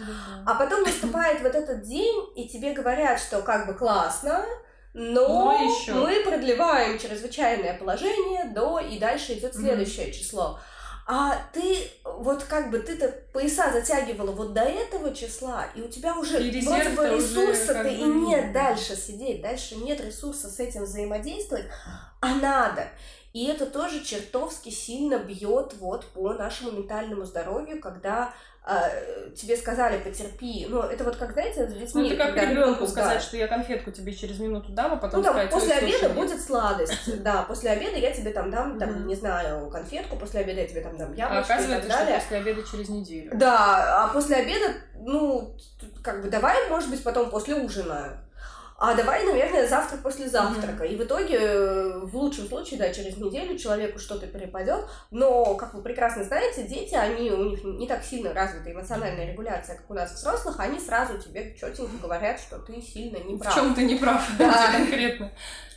А 0.45 0.55
потом 0.55 0.81
наступает 0.81 1.41
вот 1.41 1.55
этот 1.55 1.83
день, 1.83 2.21
и 2.35 2.49
тебе 2.49 2.73
говорят, 2.73 3.17
что 3.17 3.41
как 3.43 3.65
бы 3.65 3.75
классно, 3.75 4.43
но, 4.93 5.27
но 5.27 5.53
еще. 5.53 5.93
мы 5.93 6.21
продлеваем 6.23 6.97
чрезвычайное 6.97 7.77
положение 7.77 8.45
до 8.45 8.79
и 8.79 8.97
дальше 8.97 9.33
идет 9.33 9.55
следующее 9.55 10.07
mm-hmm. 10.07 10.11
число. 10.11 10.59
А 11.09 11.37
ты 11.53 11.89
вот 12.03 12.43
как 12.43 12.69
бы 12.69 12.79
ты-то 12.79 13.07
пояса 13.31 13.71
затягивала 13.71 14.31
вот 14.31 14.53
до 14.53 14.63
этого 14.63 15.15
числа, 15.15 15.65
и 15.73 15.81
у 15.81 15.87
тебя 15.87 16.13
уже 16.17 16.43
и 16.43 16.61
вроде 16.61 16.89
бы 16.89 17.07
ресурса-то 17.07 17.87
и 17.87 18.03
нет 18.03 18.51
дальше 18.51 18.97
сидеть, 18.97 19.41
дальше 19.41 19.75
нет 19.75 20.01
ресурса 20.01 20.49
с 20.49 20.59
этим 20.59 20.83
взаимодействовать, 20.83 21.65
а 22.19 22.35
надо. 22.35 22.89
И 23.31 23.45
это 23.45 23.67
тоже 23.67 24.03
чертовски 24.03 24.69
сильно 24.69 25.17
бьет 25.19 25.75
вот 25.79 26.05
по 26.07 26.33
нашему 26.33 26.71
ментальному 26.71 27.23
здоровью, 27.23 27.79
когда 27.79 28.33
тебе 29.35 29.55
сказали 29.55 29.99
потерпи. 29.99 30.67
Ну, 30.69 30.81
это 30.81 31.03
вот 31.03 31.15
как, 31.15 31.33
знаете, 31.33 31.67
с 31.67 31.73
детьми. 31.73 32.09
Ну, 32.09 32.15
это 32.15 32.33
как 32.33 32.49
ребенку 32.49 32.87
сказать, 32.87 33.17
да. 33.17 33.19
что 33.19 33.37
я 33.37 33.47
конфетку 33.47 33.91
тебе 33.91 34.13
через 34.13 34.39
минуту 34.39 34.71
дам, 34.71 34.93
а 34.93 34.97
потом 34.97 35.19
ну, 35.19 35.23
там, 35.23 35.33
сказать, 35.33 35.51
после 35.51 35.73
обеда 35.73 35.97
слушай, 35.99 36.13
будет 36.13 36.41
сладость. 36.41 37.21
Да, 37.23 37.43
после 37.43 37.71
обеда 37.71 37.97
я 37.97 38.11
тебе 38.11 38.31
там 38.31 38.51
дам, 38.51 38.79
там, 38.79 39.07
не 39.07 39.15
знаю, 39.15 39.69
конфетку, 39.69 40.17
после 40.17 40.41
обеда 40.41 40.61
я 40.61 40.67
тебе 40.67 40.81
там 40.81 40.97
дам 40.97 41.13
яблочко 41.13 41.53
а 41.53 41.55
оказывается, 41.55 41.87
и 41.87 41.89
так 41.89 41.99
далее. 41.99 42.19
что 42.19 42.23
после 42.23 42.37
обеда 42.37 42.67
через 42.69 42.89
неделю. 42.89 43.31
Да, 43.33 44.05
а 44.05 44.07
после 44.13 44.37
обеда, 44.37 44.73
ну, 44.99 45.55
как 46.03 46.21
бы 46.21 46.29
давай, 46.29 46.69
может 46.69 46.89
быть, 46.89 47.03
потом 47.03 47.29
после 47.29 47.55
ужина 47.55 48.19
а 48.79 48.93
давай, 48.93 49.25
наверное, 49.25 49.67
завтра 49.67 49.97
после 49.97 50.29
завтрака. 50.29 50.83
Mm-hmm. 50.83 50.93
И 50.93 50.95
в 50.97 51.03
итоге, 51.03 51.37
э, 51.39 51.99
в 51.99 52.15
лучшем 52.15 52.47
случае, 52.47 52.77
да, 52.77 52.93
через 52.93 53.17
неделю 53.17 53.57
человеку 53.57 53.97
что-то 53.97 54.27
перепадет. 54.27 54.85
Но, 55.09 55.55
как 55.55 55.73
вы 55.73 55.81
прекрасно 55.81 56.23
знаете, 56.23 56.67
дети, 56.67 56.93
они, 56.93 57.31
у 57.31 57.49
них 57.49 57.63
не 57.63 57.87
так 57.87 58.03
сильно 58.03 58.33
развита 58.33 58.71
эмоциональная 58.71 59.31
регуляция, 59.31 59.77
как 59.77 59.89
у 59.89 59.95
нас 59.95 60.13
взрослых, 60.13 60.59
они 60.59 60.79
сразу 60.79 61.17
тебе 61.17 61.55
четенько 61.55 61.97
говорят, 61.99 62.39
что 62.39 62.59
ты 62.59 62.79
сильно 62.79 63.17
не 63.17 63.37
прав. 63.37 63.51
В 63.51 63.55
чем 63.55 63.73
ты 63.73 63.83
не 63.83 63.95
прав, 63.95 64.23
да. 64.37 64.71
конкретно. 64.71 65.31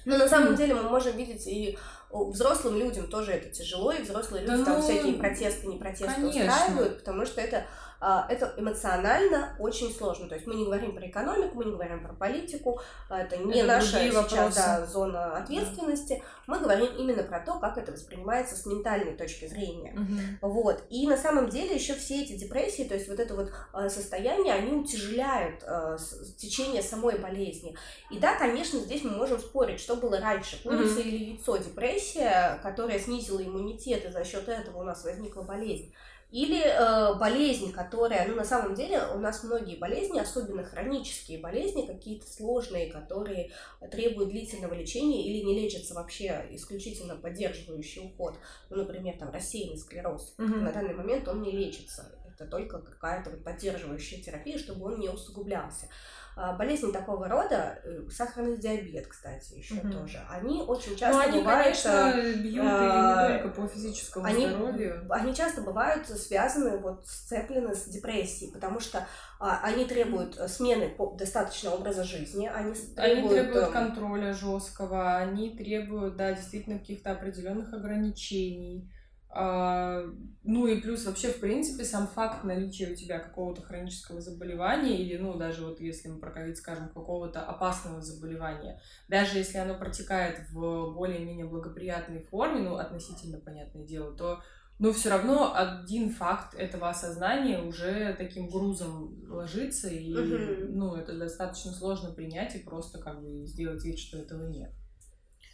Но 0.04 0.18
на 0.18 0.28
самом 0.28 0.54
деле 0.54 0.74
мы 0.74 0.82
можем 0.82 1.16
видеть 1.16 1.46
и 1.46 1.78
взрослым 2.10 2.78
людям 2.78 3.06
тоже 3.06 3.32
это 3.32 3.48
тяжело, 3.48 3.92
и 3.92 4.02
взрослые 4.02 4.44
люди 4.44 4.58
да 4.58 4.64
там 4.64 4.76
ну, 4.76 4.82
всякие 4.82 5.14
протесты, 5.14 5.66
не 5.66 5.78
протесты 5.78 6.14
конечно. 6.14 6.40
устраивают, 6.40 6.98
потому 6.98 7.24
что 7.24 7.40
это 7.40 7.64
это 8.00 8.54
эмоционально 8.56 9.54
очень 9.58 9.92
сложно. 9.92 10.28
То 10.28 10.34
есть 10.34 10.46
мы 10.46 10.54
не 10.54 10.64
говорим 10.64 10.94
про 10.94 11.06
экономику, 11.06 11.56
мы 11.56 11.66
не 11.66 11.72
говорим 11.72 12.02
про 12.02 12.14
политику, 12.14 12.80
а, 13.08 13.20
это 13.20 13.36
не 13.36 13.58
это 13.58 13.66
наша 13.66 13.98
сейчас 13.98 14.54
да, 14.54 14.86
зона 14.86 15.36
ответственности. 15.36 16.22
Да. 16.46 16.54
Мы 16.54 16.58
говорим 16.60 16.88
именно 16.96 17.22
про 17.22 17.40
то, 17.40 17.58
как 17.58 17.76
это 17.76 17.92
воспринимается 17.92 18.56
с 18.56 18.64
ментальной 18.64 19.14
точки 19.16 19.46
зрения. 19.46 19.92
Угу. 19.92 20.50
Вот. 20.50 20.82
И 20.88 21.06
на 21.06 21.16
самом 21.16 21.50
деле 21.50 21.74
еще 21.74 21.94
все 21.94 22.22
эти 22.22 22.32
депрессии, 22.32 22.84
то 22.84 22.94
есть 22.94 23.08
вот 23.08 23.20
это 23.20 23.34
вот 23.34 23.52
а, 23.72 23.90
состояние, 23.90 24.54
они 24.54 24.72
утяжеляют 24.72 25.62
течение 26.36 26.82
самой 26.82 27.18
болезни. 27.18 27.76
И 28.10 28.18
да, 28.18 28.36
конечно, 28.36 28.78
здесь 28.78 29.04
мы 29.04 29.10
можем 29.10 29.38
спорить, 29.38 29.80
что 29.80 29.96
было 29.96 30.18
раньше, 30.20 30.62
курица 30.62 31.00
угу. 31.00 31.08
или 31.08 31.24
яйцо, 31.24 31.56
депрессия, 31.58 32.58
которая 32.62 32.98
снизила 32.98 33.42
иммунитет, 33.42 34.06
и 34.06 34.10
за 34.10 34.24
счет 34.24 34.48
этого 34.48 34.78
у 34.78 34.84
нас 34.84 35.04
возникла 35.04 35.42
болезнь. 35.42 35.92
Или 36.30 36.62
э, 36.62 37.18
болезни, 37.18 37.72
которые, 37.72 38.24
ну, 38.28 38.36
на 38.36 38.44
самом 38.44 38.74
деле, 38.74 39.02
у 39.14 39.18
нас 39.18 39.42
многие 39.42 39.76
болезни, 39.76 40.20
особенно 40.20 40.62
хронические 40.62 41.38
болезни, 41.38 41.86
какие-то 41.86 42.30
сложные, 42.30 42.90
которые 42.90 43.50
требуют 43.90 44.30
длительного 44.30 44.74
лечения 44.74 45.26
или 45.26 45.44
не 45.44 45.60
лечатся 45.60 45.94
вообще 45.94 46.46
исключительно 46.50 47.16
поддерживающий 47.16 48.02
уход. 48.02 48.38
Ну, 48.70 48.76
например, 48.76 49.18
там 49.18 49.30
рассеянный 49.30 49.76
склероз. 49.76 50.34
Угу. 50.38 50.46
На 50.46 50.72
данный 50.72 50.94
момент 50.94 51.26
он 51.26 51.42
не 51.42 51.50
лечится. 51.50 52.12
Это 52.32 52.48
только 52.48 52.78
какая-то 52.78 53.30
вот 53.30 53.44
поддерживающая 53.44 54.22
терапия, 54.22 54.56
чтобы 54.58 54.86
он 54.86 55.00
не 55.00 55.08
усугублялся. 55.08 55.88
А, 56.42 56.55
болезни 56.55 56.90
такого 56.90 57.29
рода, 57.29 57.79
э, 57.85 58.09
сахарный 58.11 58.57
диабет, 58.57 59.07
кстати, 59.09 59.53
еще 59.53 59.74
угу. 59.74 59.90
тоже, 59.90 60.24
они 60.31 60.62
очень 60.62 60.96
часто 60.96 61.18
ну, 61.18 61.29
они, 61.29 61.40
бывают... 61.40 61.64
конечно, 61.64 62.12
э, 62.16 62.33
бьют 62.37 62.64
а, 62.66 63.26
и 63.26 63.35
не 63.35 63.42
только 63.42 63.61
по 63.61 63.68
физическому 63.68 64.24
они, 64.24 64.48
здоровью. 64.48 65.07
Они 65.11 65.35
часто 65.35 65.61
бывают 65.61 66.07
связаны, 66.09 66.79
вот, 66.79 67.07
сцеплены 67.07 67.74
с 67.74 67.85
депрессией, 67.85 68.50
потому 68.53 68.81
что 68.81 69.07
а, 69.38 69.61
они 69.64 69.85
требуют 69.85 70.37
смены 70.50 70.96
достаточного 71.18 71.74
образа 71.74 72.05
жизни, 72.05 72.46
они 72.46 72.72
требуют... 72.72 72.98
Они 72.98 73.29
требуют 73.29 73.70
контроля 73.72 74.33
жесткого, 74.33 75.16
они 75.18 75.55
требуют, 75.55 76.16
да, 76.16 76.33
действительно 76.33 76.79
каких-то 76.79 77.12
определенных 77.12 77.74
ограничений 77.74 78.90
ну 79.32 80.66
и 80.66 80.80
плюс 80.80 81.04
вообще, 81.04 81.28
в 81.28 81.38
принципе, 81.38 81.84
сам 81.84 82.08
факт 82.08 82.42
наличия 82.42 82.90
у 82.90 82.96
тебя 82.96 83.20
какого-то 83.20 83.62
хронического 83.62 84.20
заболевания 84.20 84.96
или, 84.98 85.16
ну, 85.16 85.34
даже 85.34 85.64
вот 85.64 85.80
если 85.80 86.08
мы 86.08 86.18
про 86.18 86.32
ковид 86.32 86.56
скажем, 86.58 86.88
какого-то 86.88 87.40
опасного 87.42 88.00
заболевания, 88.00 88.80
даже 89.08 89.38
если 89.38 89.58
оно 89.58 89.74
протекает 89.74 90.48
в 90.50 90.94
более-менее 90.94 91.46
благоприятной 91.46 92.22
форме, 92.24 92.60
ну, 92.60 92.76
относительно 92.76 93.38
понятное 93.38 93.84
дело, 93.84 94.16
то 94.16 94.42
но 94.80 94.94
все 94.94 95.10
равно 95.10 95.54
один 95.54 96.08
факт 96.08 96.54
этого 96.54 96.88
осознания 96.88 97.60
уже 97.60 98.14
таким 98.14 98.48
грузом 98.48 99.14
ложится, 99.28 99.88
и, 99.88 100.14
ну, 100.14 100.94
это 100.94 101.18
достаточно 101.18 101.70
сложно 101.70 102.12
принять 102.12 102.56
и 102.56 102.60
просто 102.60 102.98
как 102.98 103.22
бы 103.22 103.44
сделать 103.44 103.84
вид, 103.84 103.98
что 103.98 104.16
этого 104.16 104.48
нет. 104.48 104.72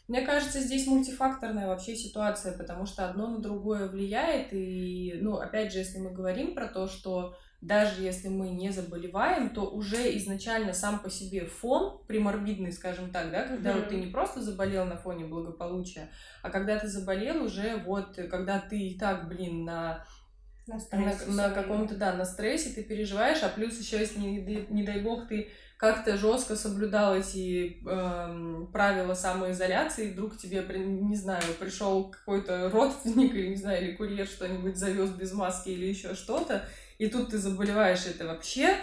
Мне 0.08 0.22
кажется, 0.22 0.60
здесь 0.60 0.86
мультифакторная 0.86 1.66
вообще 1.66 1.96
ситуация, 1.96 2.56
потому 2.56 2.86
что 2.86 3.08
одно 3.08 3.28
на 3.28 3.40
другое 3.40 3.88
влияет. 3.88 4.52
И, 4.52 5.18
ну, 5.20 5.38
опять 5.38 5.72
же, 5.72 5.80
если 5.80 5.98
мы 5.98 6.12
говорим 6.12 6.54
про 6.54 6.68
то, 6.68 6.86
что 6.86 7.36
даже 7.60 8.02
если 8.02 8.28
мы 8.28 8.50
не 8.50 8.70
заболеваем, 8.70 9.50
то 9.50 9.62
уже 9.62 10.16
изначально 10.18 10.72
сам 10.72 11.00
по 11.00 11.10
себе 11.10 11.46
фон 11.46 12.00
приморбидный, 12.06 12.70
скажем 12.70 13.10
так, 13.10 13.32
да, 13.32 13.44
когда 13.44 13.72
mm-hmm. 13.72 13.78
вот 13.80 13.88
ты 13.88 13.96
не 13.96 14.06
просто 14.06 14.42
заболел 14.42 14.84
на 14.84 14.96
фоне 14.96 15.24
благополучия, 15.24 16.10
а 16.42 16.50
когда 16.50 16.78
ты 16.78 16.86
заболел 16.86 17.42
уже 17.42 17.82
вот, 17.84 18.16
когда 18.30 18.60
ты 18.60 18.78
и 18.78 18.98
так, 18.98 19.28
блин, 19.28 19.64
на 19.64 20.04
на, 20.66 20.78
на, 20.90 21.26
на 21.26 21.50
каком-то, 21.50 21.94
да, 21.94 22.12
на 22.12 22.24
стрессе 22.24 22.70
ты 22.70 22.82
переживаешь, 22.82 23.42
а 23.42 23.48
плюс 23.48 23.78
еще, 23.78 23.98
если, 23.98 24.18
не, 24.18 24.66
не 24.68 24.82
дай 24.82 25.00
бог, 25.00 25.28
ты 25.28 25.48
как-то 25.76 26.16
жестко 26.16 26.56
соблюдал 26.56 27.16
эти 27.16 27.78
э, 27.86 28.66
правила 28.72 29.14
самоизоляции, 29.14 30.08
и 30.08 30.12
вдруг 30.12 30.38
тебе, 30.38 30.64
не 30.78 31.16
знаю, 31.16 31.42
пришел 31.58 32.10
какой-то 32.10 32.70
родственник 32.70 33.34
или, 33.34 33.48
не 33.48 33.56
знаю, 33.56 33.82
или 33.82 33.94
курьер 33.94 34.26
что-нибудь 34.26 34.76
завез 34.76 35.10
без 35.10 35.32
маски 35.32 35.68
или 35.68 35.86
еще 35.86 36.14
что-то, 36.14 36.64
и 36.98 37.08
тут 37.08 37.30
ты 37.30 37.38
заболеваешь, 37.38 38.06
это 38.06 38.26
вообще 38.26 38.74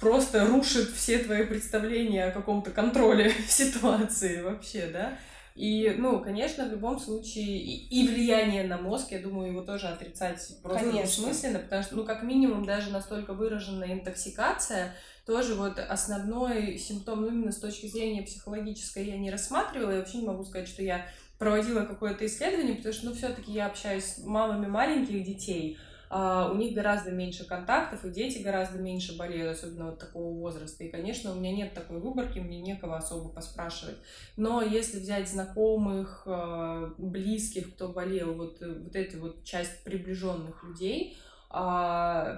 просто 0.00 0.44
рушит 0.46 0.90
все 0.90 1.18
твои 1.18 1.44
представления 1.44 2.24
о 2.24 2.32
каком-то 2.32 2.72
контроле 2.72 3.32
ситуации 3.48 4.42
вообще, 4.42 4.88
да? 4.92 5.18
И, 5.54 5.94
ну, 5.98 6.20
конечно, 6.20 6.66
в 6.66 6.70
любом 6.70 6.98
случае, 6.98 7.58
и, 7.58 8.00
и 8.00 8.08
влияние 8.08 8.64
на 8.64 8.78
мозг, 8.78 9.12
я 9.12 9.18
думаю, 9.18 9.50
его 9.50 9.60
тоже 9.60 9.86
отрицать 9.86 10.56
просто 10.62 10.84
конечно. 10.84 11.02
бессмысленно, 11.02 11.58
потому 11.58 11.82
что, 11.82 11.96
ну, 11.96 12.04
как 12.04 12.22
минимум, 12.22 12.64
даже 12.64 12.90
настолько 12.90 13.34
выраженная 13.34 13.92
интоксикация, 13.92 14.94
тоже 15.26 15.54
вот 15.54 15.78
основной 15.78 16.78
симптом, 16.78 17.22
ну, 17.22 17.28
именно 17.28 17.52
с 17.52 17.58
точки 17.58 17.86
зрения 17.86 18.22
психологической 18.22 19.06
я 19.06 19.18
не 19.18 19.30
рассматривала, 19.30 19.92
я 19.92 19.98
вообще 19.98 20.18
не 20.18 20.26
могу 20.26 20.44
сказать, 20.44 20.68
что 20.68 20.82
я 20.82 21.06
проводила 21.38 21.84
какое-то 21.84 22.26
исследование, 22.26 22.76
потому 22.76 22.94
что, 22.94 23.06
ну, 23.06 23.14
все-таки 23.14 23.52
я 23.52 23.66
общаюсь 23.66 24.04
с 24.04 24.18
мамами 24.24 24.66
маленьких 24.66 25.24
детей, 25.24 25.78
а 26.14 26.50
у 26.52 26.56
них 26.56 26.74
гораздо 26.74 27.10
меньше 27.10 27.46
контактов, 27.46 28.04
и 28.04 28.10
дети 28.10 28.42
гораздо 28.42 28.78
меньше 28.78 29.16
болеют, 29.16 29.56
особенно 29.56 29.86
вот 29.86 29.98
такого 29.98 30.38
возраста. 30.38 30.84
И, 30.84 30.90
конечно, 30.90 31.32
у 31.32 31.36
меня 31.36 31.52
нет 31.56 31.72
такой 31.72 32.00
выборки, 32.00 32.38
мне 32.38 32.60
некого 32.60 32.98
особо 32.98 33.30
поспрашивать. 33.30 33.96
Но 34.36 34.60
если 34.60 35.00
взять 35.00 35.30
знакомых, 35.30 36.24
а, 36.26 36.92
близких, 36.98 37.74
кто 37.74 37.88
болел, 37.88 38.34
вот, 38.34 38.58
вот 38.60 38.94
эту 38.94 39.20
вот 39.20 39.42
часть 39.42 39.82
приближенных 39.84 40.62
людей, 40.64 41.16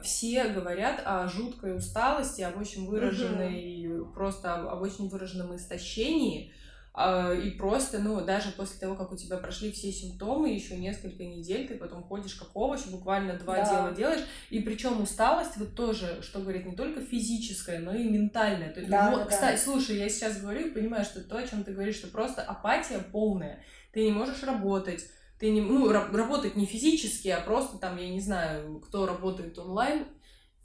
все 0.02 0.48
говорят 0.48 1.02
о 1.04 1.28
жуткой 1.28 1.76
усталости, 1.76 2.42
об 2.42 2.60
очень 2.60 2.86
выраженной, 2.86 4.00
угу. 4.00 4.12
просто 4.12 4.54
об, 4.54 4.68
об 4.68 4.82
очень 4.82 5.08
выраженном 5.08 5.54
истощении. 5.54 6.52
А, 6.96 7.32
и 7.32 7.50
просто, 7.50 7.98
ну, 7.98 8.24
даже 8.24 8.52
после 8.52 8.78
того, 8.78 8.94
как 8.94 9.10
у 9.10 9.16
тебя 9.16 9.36
прошли 9.36 9.72
все 9.72 9.90
симптомы, 9.90 10.50
еще 10.50 10.76
несколько 10.76 11.24
недель, 11.24 11.66
ты 11.66 11.74
потом 11.74 12.04
ходишь 12.04 12.34
как 12.34 12.50
овощ, 12.54 12.86
буквально 12.86 13.36
два 13.36 13.56
да. 13.56 13.64
дела 13.64 13.92
делаешь. 13.92 14.24
И 14.50 14.60
причем 14.60 15.02
усталость 15.02 15.56
вот 15.56 15.74
тоже, 15.74 16.22
что 16.22 16.38
говорит, 16.38 16.66
не 16.66 16.76
только 16.76 17.00
физическая, 17.00 17.80
но 17.80 17.92
и 17.92 18.04
ментальная. 18.04 18.72
То 18.72 18.78
есть, 18.78 18.90
да, 18.90 19.10
ну, 19.10 19.16
да, 19.18 19.24
кстати, 19.26 19.56
да. 19.56 19.62
слушай, 19.62 19.96
я 19.96 20.08
сейчас 20.08 20.40
говорю 20.40 20.68
и 20.68 20.70
понимаю, 20.70 21.04
что 21.04 21.20
то, 21.20 21.36
о 21.36 21.46
чем 21.46 21.64
ты 21.64 21.72
говоришь, 21.72 21.96
что 21.96 22.06
просто 22.06 22.42
апатия 22.42 23.00
полная. 23.00 23.60
Ты 23.92 24.04
не 24.04 24.12
можешь 24.12 24.44
работать, 24.44 25.04
ты 25.44 25.50
не, 25.50 25.60
ну, 25.60 25.92
работать 25.92 26.56
не 26.56 26.64
физически, 26.64 27.28
а 27.28 27.38
просто 27.38 27.76
там, 27.76 27.98
я 27.98 28.08
не 28.08 28.20
знаю, 28.20 28.80
кто 28.80 29.04
работает 29.04 29.58
онлайн. 29.58 30.06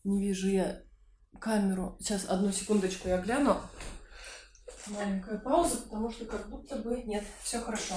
Не 0.05 0.21
вижу 0.21 0.47
я 0.47 0.83
камеру. 1.37 1.97
Сейчас, 1.99 2.23
одну 2.29 2.53
секундочку 2.53 3.09
я 3.09 3.17
гляну. 3.17 3.57
Маленькая 4.87 5.37
пауза, 5.39 5.79
потому 5.79 6.09
что 6.09 6.23
как 6.23 6.49
будто 6.49 6.77
бы... 6.77 7.03
Нет, 7.03 7.25
все 7.43 7.59
хорошо. 7.59 7.95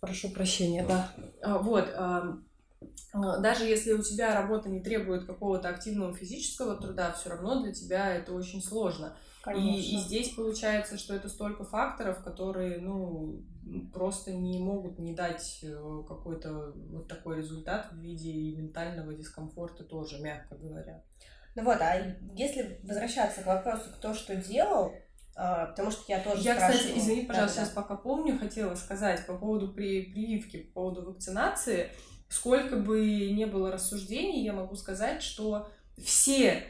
Прошу 0.00 0.28
прощения, 0.32 0.84
да. 0.86 1.10
А, 1.40 1.56
вот. 1.56 1.88
А, 1.96 2.36
а, 3.14 3.38
даже 3.38 3.64
если 3.64 3.94
у 3.94 4.02
тебя 4.02 4.34
работа 4.34 4.68
не 4.68 4.80
требует 4.80 5.24
какого-то 5.24 5.70
активного 5.70 6.14
физического 6.14 6.76
труда, 6.76 7.12
все 7.12 7.30
равно 7.30 7.62
для 7.62 7.72
тебя 7.72 8.14
это 8.14 8.34
очень 8.34 8.62
сложно. 8.62 9.16
И, 9.56 9.94
и 9.94 9.98
здесь 9.98 10.34
получается, 10.34 10.98
что 10.98 11.14
это 11.14 11.28
столько 11.28 11.64
факторов, 11.64 12.22
которые, 12.22 12.78
ну, 12.78 13.42
просто 13.92 14.32
не 14.32 14.58
могут 14.58 14.98
не 14.98 15.14
дать 15.14 15.60
э, 15.62 16.02
какой-то 16.06 16.72
вот 16.74 17.08
такой 17.08 17.38
результат 17.38 17.90
в 17.92 17.96
виде 17.96 18.30
и 18.30 18.56
ментального 18.56 19.14
дискомфорта 19.14 19.84
тоже, 19.84 20.20
мягко 20.20 20.56
говоря. 20.56 21.02
Ну 21.54 21.64
вот, 21.64 21.80
а 21.80 22.16
если 22.34 22.80
возвращаться 22.82 23.42
к 23.42 23.46
вопросу, 23.46 23.90
кто 23.96 24.14
что 24.14 24.36
делал, 24.36 24.92
а, 25.34 25.66
потому 25.66 25.90
что 25.90 26.02
я 26.08 26.20
тоже 26.20 26.42
Я, 26.42 26.54
кстати, 26.54 26.98
извини, 26.98 27.24
пожалуйста, 27.24 27.56
да, 27.56 27.64
сейчас 27.64 27.74
да. 27.74 27.82
пока 27.82 27.96
помню, 27.96 28.38
хотела 28.38 28.74
сказать 28.74 29.26
по 29.26 29.36
поводу 29.36 29.72
прививки, 29.72 30.58
по 30.58 30.72
поводу 30.72 31.10
вакцинации. 31.10 31.90
Сколько 32.28 32.76
бы 32.76 33.30
не 33.32 33.46
было 33.46 33.72
рассуждений, 33.72 34.44
я 34.44 34.52
могу 34.52 34.76
сказать, 34.76 35.22
что 35.22 35.68
все 35.98 36.62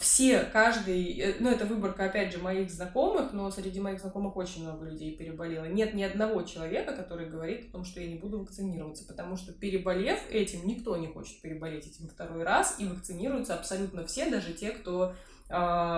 все, 0.00 0.44
каждый, 0.52 1.18
э, 1.18 1.36
ну 1.40 1.50
это 1.50 1.64
выборка, 1.64 2.04
опять 2.04 2.32
же, 2.32 2.38
моих 2.38 2.70
знакомых, 2.70 3.32
но 3.32 3.50
среди 3.50 3.80
моих 3.80 4.00
знакомых 4.00 4.36
очень 4.36 4.64
много 4.64 4.84
людей 4.84 5.16
переболело. 5.16 5.64
Нет 5.64 5.94
ни 5.94 6.02
одного 6.02 6.42
человека, 6.42 6.94
который 6.94 7.28
говорит 7.28 7.68
о 7.68 7.72
том, 7.72 7.84
что 7.84 8.00
я 8.00 8.06
не 8.06 8.16
буду 8.16 8.40
вакцинироваться, 8.40 9.06
потому 9.06 9.36
что 9.36 9.52
переболев 9.52 10.18
этим, 10.30 10.66
никто 10.66 10.96
не 10.96 11.06
хочет 11.06 11.40
переболеть 11.40 11.86
этим 11.86 12.08
второй 12.08 12.44
раз, 12.44 12.76
и 12.78 12.86
вакцинируются 12.86 13.54
абсолютно 13.54 14.06
все, 14.06 14.28
даже 14.28 14.52
те, 14.52 14.72
кто 14.72 15.02
а, 15.02 15.14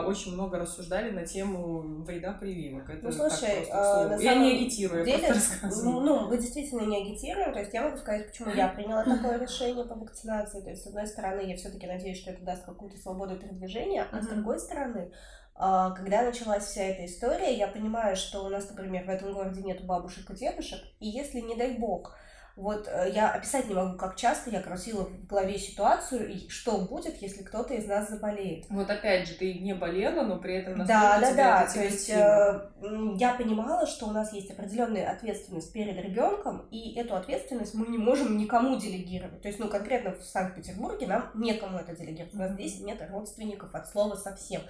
очень 0.06 0.32
много 0.32 0.58
рассуждали 0.58 1.10
на 1.10 1.24
тему 1.24 2.02
вреда 2.04 2.32
прививок. 2.32 2.90
Это 2.90 3.04
ну, 3.04 3.12
слушай, 3.12 3.66
а, 3.70 4.08
на 4.08 4.14
я 4.16 4.34
не 4.34 4.56
агитирую, 4.56 5.04
деле, 5.04 5.22
я 5.22 5.28
просто 5.28 5.52
рассказываю. 5.52 6.00
Ну, 6.00 6.28
вы 6.28 6.38
действительно 6.38 6.82
не 6.82 7.02
агитируем, 7.02 7.52
то 7.52 7.60
есть 7.60 7.72
я 7.72 7.82
могу 7.82 7.96
сказать, 7.96 8.26
почему 8.26 8.50
я 8.50 8.68
приняла 8.68 9.04
такое 9.04 9.38
решение 9.38 9.84
по 9.84 9.94
вакцинации. 9.94 10.60
То 10.60 10.70
есть, 10.70 10.82
с 10.82 10.86
одной 10.86 11.06
стороны, 11.06 11.40
я 11.42 11.56
все-таки 11.56 11.86
надеюсь, 11.86 12.18
что 12.18 12.30
это 12.30 12.44
даст 12.44 12.64
какую-то 12.64 12.98
свободу 12.98 13.36
передвижения, 13.36 14.06
а 14.10 14.20
с 14.20 14.26
другой 14.26 14.58
стороны, 14.58 15.12
а, 15.56 15.92
когда 15.92 16.22
началась 16.22 16.64
вся 16.64 16.82
эта 16.82 17.06
история, 17.06 17.56
я 17.56 17.68
понимаю, 17.68 18.16
что 18.16 18.44
у 18.44 18.48
нас, 18.48 18.68
например, 18.68 19.04
в 19.04 19.08
этом 19.08 19.32
городе 19.32 19.62
нет 19.62 19.86
бабушек 19.86 20.28
и 20.30 20.34
дедушек, 20.34 20.80
и 20.98 21.08
если, 21.08 21.40
не 21.40 21.54
дай 21.54 21.78
бог, 21.78 22.16
вот 22.56 22.86
э, 22.86 23.10
я 23.12 23.32
описать 23.32 23.68
не 23.68 23.74
могу, 23.74 23.96
как 23.96 24.14
часто 24.14 24.50
я 24.50 24.60
крутила 24.60 25.04
в 25.04 25.26
голове 25.26 25.58
ситуацию, 25.58 26.30
и 26.30 26.48
что 26.48 26.78
будет, 26.78 27.20
если 27.20 27.42
кто-то 27.42 27.74
из 27.74 27.86
нас 27.86 28.08
заболеет. 28.08 28.66
Вот 28.70 28.88
опять 28.88 29.26
же, 29.26 29.34
ты 29.34 29.54
не 29.54 29.74
болела, 29.74 30.22
но 30.22 30.38
при 30.38 30.54
этом 30.54 30.86
Да, 30.86 31.18
да, 31.20 31.34
да. 31.34 31.66
То 31.66 31.82
есть 31.82 32.08
э, 32.10 32.70
я 33.16 33.34
понимала, 33.34 33.86
что 33.88 34.06
у 34.06 34.12
нас 34.12 34.32
есть 34.32 34.52
определенная 34.52 35.10
ответственность 35.10 35.72
перед 35.72 35.96
ребенком, 35.96 36.68
и 36.70 36.94
эту 36.94 37.16
ответственность 37.16 37.74
мы 37.74 37.88
не 37.88 37.98
можем 37.98 38.36
никому 38.36 38.78
делегировать. 38.78 39.42
То 39.42 39.48
есть, 39.48 39.58
ну, 39.58 39.68
конкретно 39.68 40.12
в 40.12 40.22
Санкт-Петербурге 40.22 41.08
нам 41.08 41.32
некому 41.34 41.78
это 41.78 41.96
делегировать. 41.96 42.34
У 42.34 42.38
нас 42.38 42.52
здесь 42.52 42.78
нет 42.80 43.02
родственников 43.10 43.74
от 43.74 43.88
слова 43.88 44.14
совсем 44.14 44.62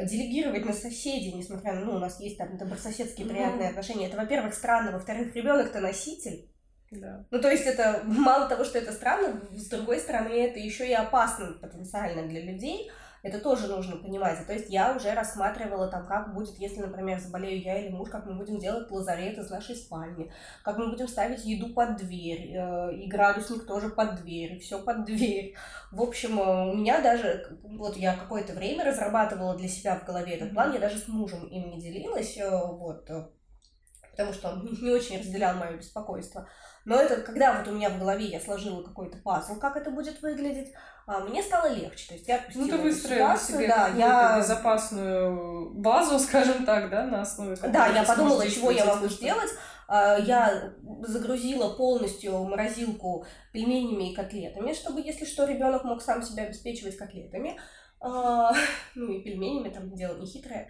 делегировать 0.00 0.64
на 0.64 0.72
соседей, 0.72 1.32
несмотря 1.32 1.74
на, 1.74 1.80
ну, 1.84 1.96
у 1.96 1.98
нас 1.98 2.20
есть 2.20 2.38
там 2.38 2.56
добрососедские 2.56 3.26
приятные 3.26 3.66
mm-hmm. 3.66 3.70
отношения, 3.70 4.06
это, 4.06 4.16
во-первых, 4.16 4.54
странно, 4.54 4.92
во-вторых, 4.92 5.34
ребенок-то 5.34 5.80
носитель, 5.80 6.48
Да. 6.90 7.24
Ну, 7.30 7.40
то 7.40 7.50
есть 7.50 7.66
это 7.66 8.02
мало 8.04 8.48
того, 8.48 8.64
что 8.64 8.78
это 8.78 8.92
странно, 8.92 9.40
с 9.52 9.68
другой 9.68 9.98
стороны, 9.98 10.32
это 10.32 10.58
еще 10.58 10.88
и 10.88 10.92
опасно 10.92 11.52
потенциально 11.60 12.26
для 12.26 12.40
людей. 12.40 12.90
Это 13.22 13.40
тоже 13.40 13.66
нужно 13.66 13.96
понимать. 13.96 14.46
То 14.46 14.52
есть 14.52 14.70
я 14.70 14.94
уже 14.94 15.12
рассматривала 15.12 15.88
там, 15.88 16.06
как 16.06 16.34
будет, 16.34 16.56
если, 16.58 16.80
например, 16.80 17.18
заболею 17.18 17.60
я 17.60 17.78
или 17.78 17.90
муж, 17.90 18.10
как 18.10 18.26
мы 18.26 18.34
будем 18.34 18.58
делать 18.58 18.90
лазарет 18.90 19.38
из 19.38 19.50
нашей 19.50 19.74
спальни, 19.74 20.32
как 20.62 20.78
мы 20.78 20.88
будем 20.88 21.08
ставить 21.08 21.44
еду 21.44 21.74
под 21.74 21.96
дверь, 21.96 22.52
э, 22.54 22.94
и 22.94 23.08
градусник 23.08 23.66
тоже 23.66 23.88
под 23.88 24.22
дверь, 24.22 24.60
все 24.60 24.80
под 24.80 25.04
дверь. 25.04 25.56
В 25.90 26.00
общем, 26.00 26.38
э, 26.38 26.70
у 26.70 26.76
меня 26.76 27.00
даже, 27.00 27.58
вот 27.64 27.96
я 27.96 28.14
какое-то 28.14 28.52
время 28.52 28.84
разрабатывала 28.84 29.56
для 29.56 29.68
себя 29.68 29.96
в 29.96 30.06
голове 30.06 30.36
этот 30.36 30.52
план, 30.52 30.72
я 30.72 30.78
даже 30.78 30.98
с 30.98 31.08
мужем 31.08 31.44
им 31.48 31.70
не 31.70 31.80
делилась, 31.80 32.36
э, 32.38 32.48
вот, 32.48 33.10
потому 34.18 34.34
что 34.34 34.48
он 34.48 34.64
не 34.82 34.90
очень 34.90 35.18
разделял 35.18 35.54
мое 35.54 35.76
беспокойство. 35.76 36.48
Но 36.84 36.96
это, 36.96 37.20
когда 37.20 37.52
вот 37.56 37.68
у 37.68 37.72
меня 37.72 37.88
в 37.88 37.98
голове 37.98 38.24
я 38.26 38.40
сложила 38.40 38.82
какой-то 38.82 39.18
пазл, 39.18 39.56
как 39.60 39.76
это 39.76 39.90
будет 39.90 40.20
выглядеть, 40.22 40.72
а, 41.06 41.20
мне 41.20 41.40
стало 41.40 41.72
легче. 41.72 42.08
То 42.08 42.14
есть 42.14 42.26
я 42.26 42.40
ну, 42.54 42.66
ты 42.66 42.76
выстроила 42.78 43.36
себе 43.36 43.68
да, 43.68 43.88
я... 43.88 44.38
безопасную 44.38 45.70
базу, 45.74 46.18
скажем 46.26 46.64
так, 46.64 46.90
да, 46.90 47.04
на 47.04 47.22
основе 47.22 47.56
Да, 47.56 47.86
я 47.88 48.02
подумала, 48.02 48.48
чего 48.48 48.72
я 48.72 48.84
могу 48.84 49.06
сделать. 49.06 49.50
А, 49.86 50.18
я 50.18 50.72
загрузила 51.02 51.74
полностью 51.76 52.42
морозилку 52.42 53.24
пельменями 53.52 54.10
и 54.10 54.16
котлетами, 54.16 54.72
чтобы, 54.72 55.00
если 55.00 55.26
что, 55.26 55.44
ребенок 55.44 55.84
мог 55.84 56.02
сам 56.02 56.22
себя 56.22 56.44
обеспечивать 56.44 56.96
котлетами. 56.96 57.60
А, 58.00 58.52
ну 58.96 59.12
и 59.12 59.22
пельменями, 59.22 59.68
там 59.68 59.94
дело 59.94 60.18
не 60.18 60.26
хитрое. 60.26 60.68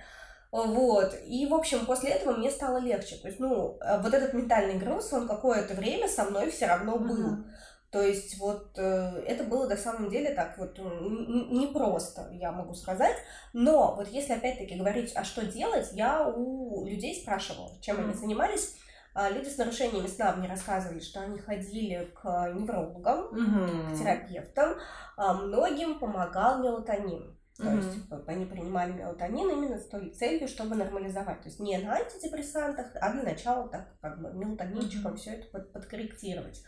Вот. 0.51 1.15
И, 1.27 1.47
в 1.47 1.55
общем, 1.55 1.85
после 1.87 2.11
этого 2.11 2.37
мне 2.37 2.51
стало 2.51 2.79
легче. 2.79 3.17
То 3.17 3.29
есть, 3.29 3.39
ну, 3.39 3.79
э, 3.81 4.01
вот 4.01 4.15
этот 4.15 4.33
ментальный 4.33 4.79
груз, 4.79 5.13
он 5.13 5.29
какое-то 5.29 5.75
время 5.75 6.09
со 6.09 6.25
мной 6.25 6.51
все 6.51 6.67
равно 6.67 6.99
был. 6.99 7.35
Uh-huh. 7.35 7.45
То 7.91 8.03
есть 8.03 8.39
вот 8.39 8.79
э, 8.79 9.23
это 9.27 9.45
было 9.45 9.67
на 9.67 9.77
самом 9.77 10.11
деле 10.11 10.35
так 10.35 10.59
вот 10.59 10.79
непросто, 10.79 12.29
я 12.33 12.53
могу 12.53 12.75
сказать. 12.75 13.17
Но 13.55 13.95
вот 13.95 14.09
если 14.09 14.35
опять-таки 14.35 14.77
говорить, 14.77 15.13
а 15.15 15.25
что 15.25 15.47
делать, 15.47 15.89
я 15.93 16.29
у 16.29 16.85
людей 16.85 17.19
спрашивала, 17.19 17.71
чем 17.81 17.97
mm-hmm. 17.97 18.05
они 18.05 18.15
занимались. 18.15 18.77
А 19.15 19.31
люди 19.31 19.49
с 19.49 19.57
нарушениями 19.57 20.07
сна 20.07 20.37
мне 20.37 20.49
рассказывали, 20.49 21.01
что 21.01 21.21
они 21.21 21.39
ходили 21.39 22.13
к 22.15 22.53
неврологам, 22.55 23.29
mm-hmm. 23.33 23.95
к 23.95 23.99
терапевтам. 23.99 24.77
А 25.17 25.33
многим 25.33 25.99
помогал 25.99 26.63
мелатонин. 26.63 27.38
То 27.59 27.65
mm-hmm. 27.65 27.77
есть 27.77 27.95
типа, 27.95 28.23
они 28.29 28.47
принимали 28.47 28.93
мелатонин 28.93 29.51
именно 29.51 29.79
с 29.79 29.89
той 29.89 30.11
целью, 30.11 30.47
чтобы 30.47 30.77
нормализовать. 30.77 31.43
То 31.43 31.49
есть 31.49 31.59
не 31.59 31.77
на 31.79 31.97
антидепрессантах, 31.97 32.87
а 32.95 33.13
для 33.13 33.25
начала 33.25 33.69
так 33.69 33.89
как 34.01 34.23
бы 34.23 34.33
мелатонинчиком 34.33 35.15
mm-hmm. 35.15 35.17
все 35.17 35.31
это 35.33 35.49
под, 35.49 35.73
подкорректировать. 35.73 36.63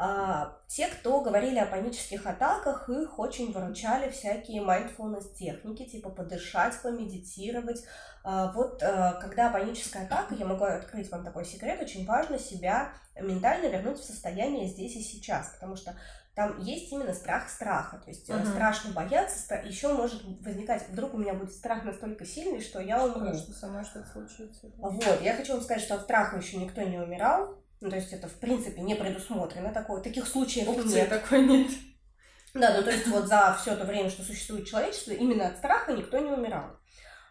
А, 0.00 0.58
те, 0.68 0.86
кто 0.86 1.22
говорили 1.22 1.58
о 1.58 1.66
панических 1.66 2.24
атаках, 2.24 2.88
их 2.88 3.18
очень 3.18 3.52
выручали 3.52 4.10
всякие 4.10 4.62
mindfulness 4.62 5.34
техники, 5.34 5.84
типа 5.86 6.10
подышать, 6.10 6.80
помедитировать. 6.80 7.82
А, 8.22 8.52
вот 8.52 8.80
а, 8.80 9.14
когда 9.14 9.50
паническая 9.50 10.04
атака, 10.04 10.36
я 10.36 10.46
могу 10.46 10.64
открыть 10.64 11.10
вам 11.10 11.24
такой 11.24 11.44
секрет, 11.44 11.82
очень 11.82 12.06
важно 12.06 12.38
себя 12.38 12.92
ментально 13.18 13.66
вернуть 13.66 13.98
в 13.98 14.04
состояние 14.04 14.68
здесь 14.68 14.94
и 14.94 15.02
сейчас, 15.02 15.48
потому 15.54 15.74
что 15.74 15.96
там 16.38 16.60
есть 16.60 16.92
именно 16.92 17.12
страх 17.12 17.48
страха. 17.48 17.98
То 17.98 18.10
есть 18.10 18.30
uh-huh. 18.30 18.48
страшно 18.48 18.92
бояться, 18.92 19.56
еще 19.64 19.92
может 19.92 20.22
возникать, 20.22 20.88
вдруг 20.88 21.14
у 21.14 21.18
меня 21.18 21.34
будет 21.34 21.50
страх 21.50 21.82
настолько 21.82 22.24
сильный, 22.24 22.60
что 22.60 22.80
я 22.80 23.04
умру. 23.04 23.34
Что 23.34 23.52
сама 23.52 23.82
что-то 23.82 24.06
случится. 24.12 24.68
Вот, 24.76 25.20
я 25.20 25.34
хочу 25.34 25.54
вам 25.54 25.62
сказать, 25.62 25.82
что 25.82 25.96
от 25.96 26.02
страха 26.02 26.36
еще 26.36 26.58
никто 26.58 26.80
не 26.82 26.96
умирал. 26.96 27.60
Ну, 27.80 27.90
то 27.90 27.96
есть 27.96 28.12
это, 28.12 28.28
в 28.28 28.34
принципе, 28.34 28.82
не 28.82 28.94
предусмотрено. 28.94 29.72
Такое, 29.72 30.00
таких 30.00 30.28
случаев 30.28 30.68
Опции 30.68 31.00
нет. 31.00 31.08
такой 31.08 31.44
нет. 31.44 31.72
Да, 32.54 32.72
ну 32.76 32.84
то 32.84 32.90
есть 32.92 33.08
вот 33.08 33.26
за 33.26 33.58
все 33.60 33.74
то 33.74 33.84
время, 33.84 34.08
что 34.08 34.22
существует 34.22 34.68
человечество, 34.68 35.10
именно 35.10 35.48
от 35.48 35.56
страха 35.56 35.92
никто 35.92 36.20
не 36.20 36.30
умирал. 36.30 36.78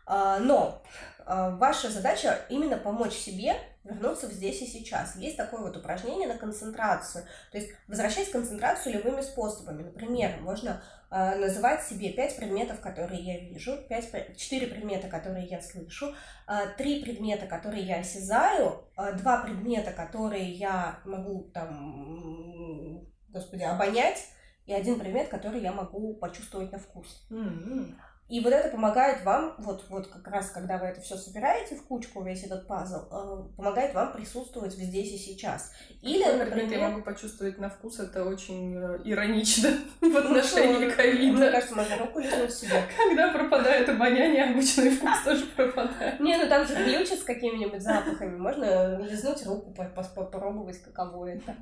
А, 0.08 0.40
но 0.40 0.82
а, 1.26 1.52
ваша 1.52 1.92
задача 1.92 2.40
именно 2.50 2.78
помочь 2.78 3.14
себе 3.14 3.58
вернуться 3.84 4.28
в 4.28 4.32
здесь 4.32 4.62
и 4.62 4.66
сейчас. 4.66 5.16
Есть 5.16 5.38
такое 5.38 5.62
вот 5.62 5.76
упражнение 5.76 6.28
на 6.28 6.38
концентрацию. 6.38 7.26
То 7.52 7.58
есть 7.58 7.72
возвращать 7.88 8.32
концентрацию 8.32 8.96
любыми 8.96 9.22
способами. 9.22 9.84
Например, 9.84 10.38
можно 10.42 10.82
э, 11.10 11.36
называть 11.36 11.84
себе 11.84 12.12
пять 12.12 12.36
предметов, 12.36 12.82
которые 12.82 13.22
я 13.22 13.40
вижу, 13.40 13.78
пять, 13.88 14.10
четыре 14.38 14.68
предмета, 14.68 15.08
которые 15.08 15.46
я 15.46 15.62
слышу, 15.62 16.14
э, 16.48 16.54
три 16.78 17.02
предмета, 17.02 17.48
которые 17.48 17.84
я 17.84 18.00
осязаю, 18.00 18.86
э, 18.98 19.14
два 19.14 19.38
предмета, 19.38 19.92
которые 19.92 20.52
я 20.52 21.00
могу 21.06 21.50
там, 21.54 23.08
господи, 23.30 23.64
обонять, 23.64 24.26
и 24.66 24.74
один 24.74 25.00
предмет, 25.00 25.30
который 25.30 25.62
я 25.62 25.72
могу 25.72 26.14
почувствовать 26.16 26.74
на 26.74 26.80
вкус. 26.80 27.26
Mm-hmm. 27.30 27.96
И 28.30 28.42
вот 28.42 28.52
это 28.52 28.70
помогает 28.70 29.24
вам, 29.24 29.56
вот, 29.58 29.86
вот 29.88 30.08
как 30.08 30.28
раз, 30.28 30.50
когда 30.50 30.78
вы 30.78 30.88
это 30.88 31.00
все 31.00 31.16
собираете 31.16 31.78
в 31.78 31.84
кучку, 31.84 32.22
весь 32.24 32.44
этот 32.44 32.68
пазл, 32.68 33.06
э, 33.10 33.44
помогает 33.56 33.94
вам 33.94 34.12
присутствовать 34.12 34.74
здесь 34.74 35.14
и 35.14 35.18
сейчас. 35.18 35.72
Или, 36.02 36.24
Какой 36.24 36.46
например... 36.46 36.80
я 36.80 36.90
могу 36.90 37.04
почувствовать 37.04 37.58
на 37.58 37.70
вкус, 37.70 38.00
это 38.00 38.26
очень 38.26 38.76
э, 38.76 39.00
иронично 39.06 39.70
в 40.02 40.18
отношении 40.18 40.90
ковида. 40.90 41.38
Мне 41.38 41.52
кажется, 41.52 41.76
можно 41.76 41.98
руку 41.98 42.20
лизнуть 42.20 42.54
себе. 42.54 42.84
Когда 42.98 43.32
пропадает 43.32 43.88
обоняние, 43.88 44.44
обычный 44.44 44.90
вкус 44.90 45.24
тоже 45.24 45.46
пропадает. 45.56 46.20
Не, 46.20 46.38
ну 46.38 46.50
там 46.50 46.68
же 46.68 46.76
ключат 46.76 47.20
с 47.20 47.24
какими-нибудь 47.24 47.82
запахами. 47.82 48.38
Можно 48.38 48.98
лизнуть 49.04 49.46
руку, 49.46 49.74
попробовать, 49.74 50.82
каково 50.82 51.28
это. 51.28 51.56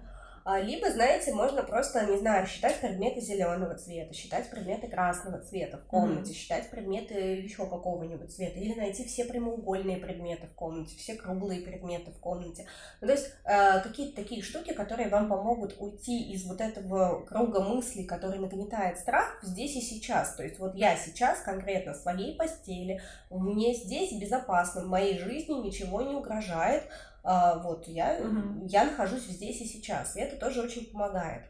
А, 0.48 0.60
либо, 0.60 0.92
знаете, 0.92 1.34
можно 1.34 1.64
просто, 1.64 2.06
не 2.06 2.20
знаю, 2.20 2.46
считать 2.46 2.80
предметы 2.80 3.20
зеленого 3.20 3.74
цвета, 3.74 4.14
считать 4.14 4.48
предметы 4.52 4.88
красного 4.88 5.40
цвета 5.40 5.80
в 5.80 5.88
комнате, 5.88 6.32
mm-hmm. 6.32 6.36
считать 6.36 6.70
предметы 6.70 7.16
еще 7.16 7.66
какого-нибудь 7.66 8.32
цвета, 8.32 8.60
или 8.60 8.76
найти 8.76 9.06
все 9.06 9.26
прямоугольные 9.26 9.98
предметы 9.98 10.46
в 10.46 10.54
комнате, 10.54 10.96
все 10.98 11.16
круглые 11.16 11.62
предметы 11.62 12.12
в 12.12 12.20
комнате. 12.20 12.68
Ну, 13.02 13.08
то 13.08 13.14
есть 13.14 13.32
э, 13.44 13.80
какие-то 13.82 14.18
такие 14.18 14.44
штуки, 14.44 14.74
которые 14.74 15.10
вам 15.10 15.30
помогут 15.30 15.78
уйти 15.80 16.32
из 16.32 16.46
вот 16.46 16.62
этого 16.62 17.26
круга 17.26 17.62
мыслей, 17.62 18.06
который 18.06 18.38
нагнетает 18.38 19.00
страх 19.00 19.40
здесь 19.42 19.76
и 19.76 19.82
сейчас. 19.82 20.36
То 20.36 20.44
есть 20.44 20.60
вот 20.60 20.76
я 20.76 20.96
сейчас 20.96 21.40
конкретно 21.40 21.94
в 21.94 21.98
своей 21.98 22.38
постели, 22.38 23.02
мне 23.32 23.74
здесь 23.74 24.14
безопасно, 24.14 24.84
в 24.84 24.90
моей 24.90 25.18
жизни 25.18 25.56
ничего 25.56 26.04
не 26.04 26.14
угрожает, 26.14 26.84
а, 27.26 27.58
вот, 27.58 27.88
я, 27.88 28.20
угу. 28.22 28.66
я 28.68 28.86
нахожусь 28.86 29.24
здесь 29.24 29.60
и 29.60 29.66
сейчас, 29.66 30.16
и 30.16 30.20
это 30.20 30.38
тоже 30.38 30.62
очень 30.62 30.92
помогает. 30.92 31.44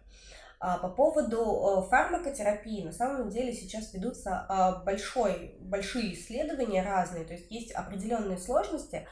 А, 0.60 0.78
по 0.78 0.88
поводу 0.88 1.84
э, 1.86 1.90
фармакотерапии, 1.90 2.82
на 2.82 2.94
самом 2.94 3.30
деле 3.30 3.54
сейчас 3.54 3.94
ведутся 3.94 4.46
а, 4.48 4.84
большой, 4.84 5.58
большие 5.60 6.14
исследования 6.16 6.82
разные, 6.82 7.26
то 7.26 7.34
есть 7.34 7.52
есть 7.52 7.72
определенные 7.74 8.38
сложности, 8.38 9.08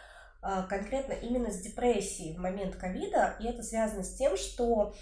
конкретно 0.67 1.13
именно 1.13 1.51
с 1.51 1.61
депрессией 1.61 2.35
в 2.35 2.39
момент 2.39 2.75
ковида, 2.75 3.37
и 3.39 3.45
это 3.45 3.63
связано 3.63 4.03
с 4.03 4.13
тем, 4.15 4.35
что 4.35 4.91
а, 4.91 4.93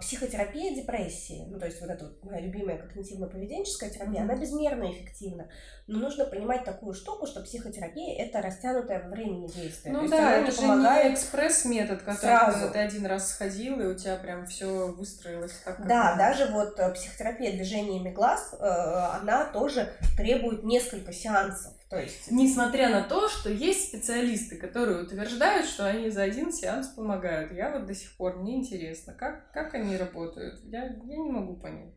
психотерапия 0.00 0.74
депрессии, 0.74 1.46
ну 1.48 1.58
то 1.58 1.66
есть 1.66 1.80
вот 1.80 1.88
эта 1.88 2.04
вот 2.04 2.22
моя 2.22 2.40
любимая 2.40 2.78
когнитивно-поведенческая 2.78 3.88
терапия, 3.88 4.20
mm-hmm. 4.20 4.24
она 4.24 4.36
безмерно 4.36 4.90
эффективна. 4.92 5.48
Но 5.86 5.98
нужно 5.98 6.24
понимать 6.24 6.64
такую 6.64 6.94
штуку, 6.94 7.26
что 7.26 7.42
психотерапия 7.42 8.24
это 8.24 8.40
растянутое 8.40 9.02
во 9.02 9.10
времени 9.10 9.48
действие. 9.48 9.94
Ну 9.94 10.04
то 10.04 10.10
да, 10.10 10.32
это 10.38 10.50
же 10.50 10.58
помогает 10.58 11.06
не 11.06 11.14
экспресс-метод, 11.14 12.02
который 12.02 12.20
сразу. 12.20 12.70
ты 12.72 12.78
один 12.78 13.06
раз 13.06 13.30
сходил, 13.30 13.80
и 13.80 13.86
у 13.86 13.94
тебя 13.94 14.16
прям 14.16 14.46
все 14.46 14.88
выстроилось 14.92 15.52
так, 15.64 15.76
как 15.76 15.86
Да, 15.86 16.16
надо. 16.16 16.18
даже 16.18 16.52
вот 16.52 16.78
э, 16.78 16.92
психотерапия 16.92 17.52
движениями 17.52 18.10
глаз, 18.10 18.54
э, 18.58 18.64
она 18.64 19.46
тоже 19.46 19.92
требует 20.16 20.64
несколько 20.64 21.12
сеансов. 21.12 21.72
То 21.94 22.00
есть... 22.00 22.28
Несмотря 22.32 22.88
на 22.88 23.02
то, 23.02 23.28
что 23.28 23.48
есть 23.48 23.88
специалисты, 23.88 24.56
которые 24.56 25.04
утверждают, 25.04 25.64
что 25.64 25.86
они 25.86 26.10
за 26.10 26.24
один 26.24 26.52
сеанс 26.52 26.88
помогают. 26.88 27.52
Я 27.52 27.70
вот 27.70 27.86
до 27.86 27.94
сих 27.94 28.16
пор, 28.16 28.40
мне 28.40 28.56
интересно, 28.56 29.14
как, 29.14 29.52
как 29.52 29.74
они 29.74 29.96
работают. 29.96 30.58
Я, 30.64 30.86
я 30.86 31.16
не 31.16 31.30
могу 31.30 31.54
понять. 31.54 31.94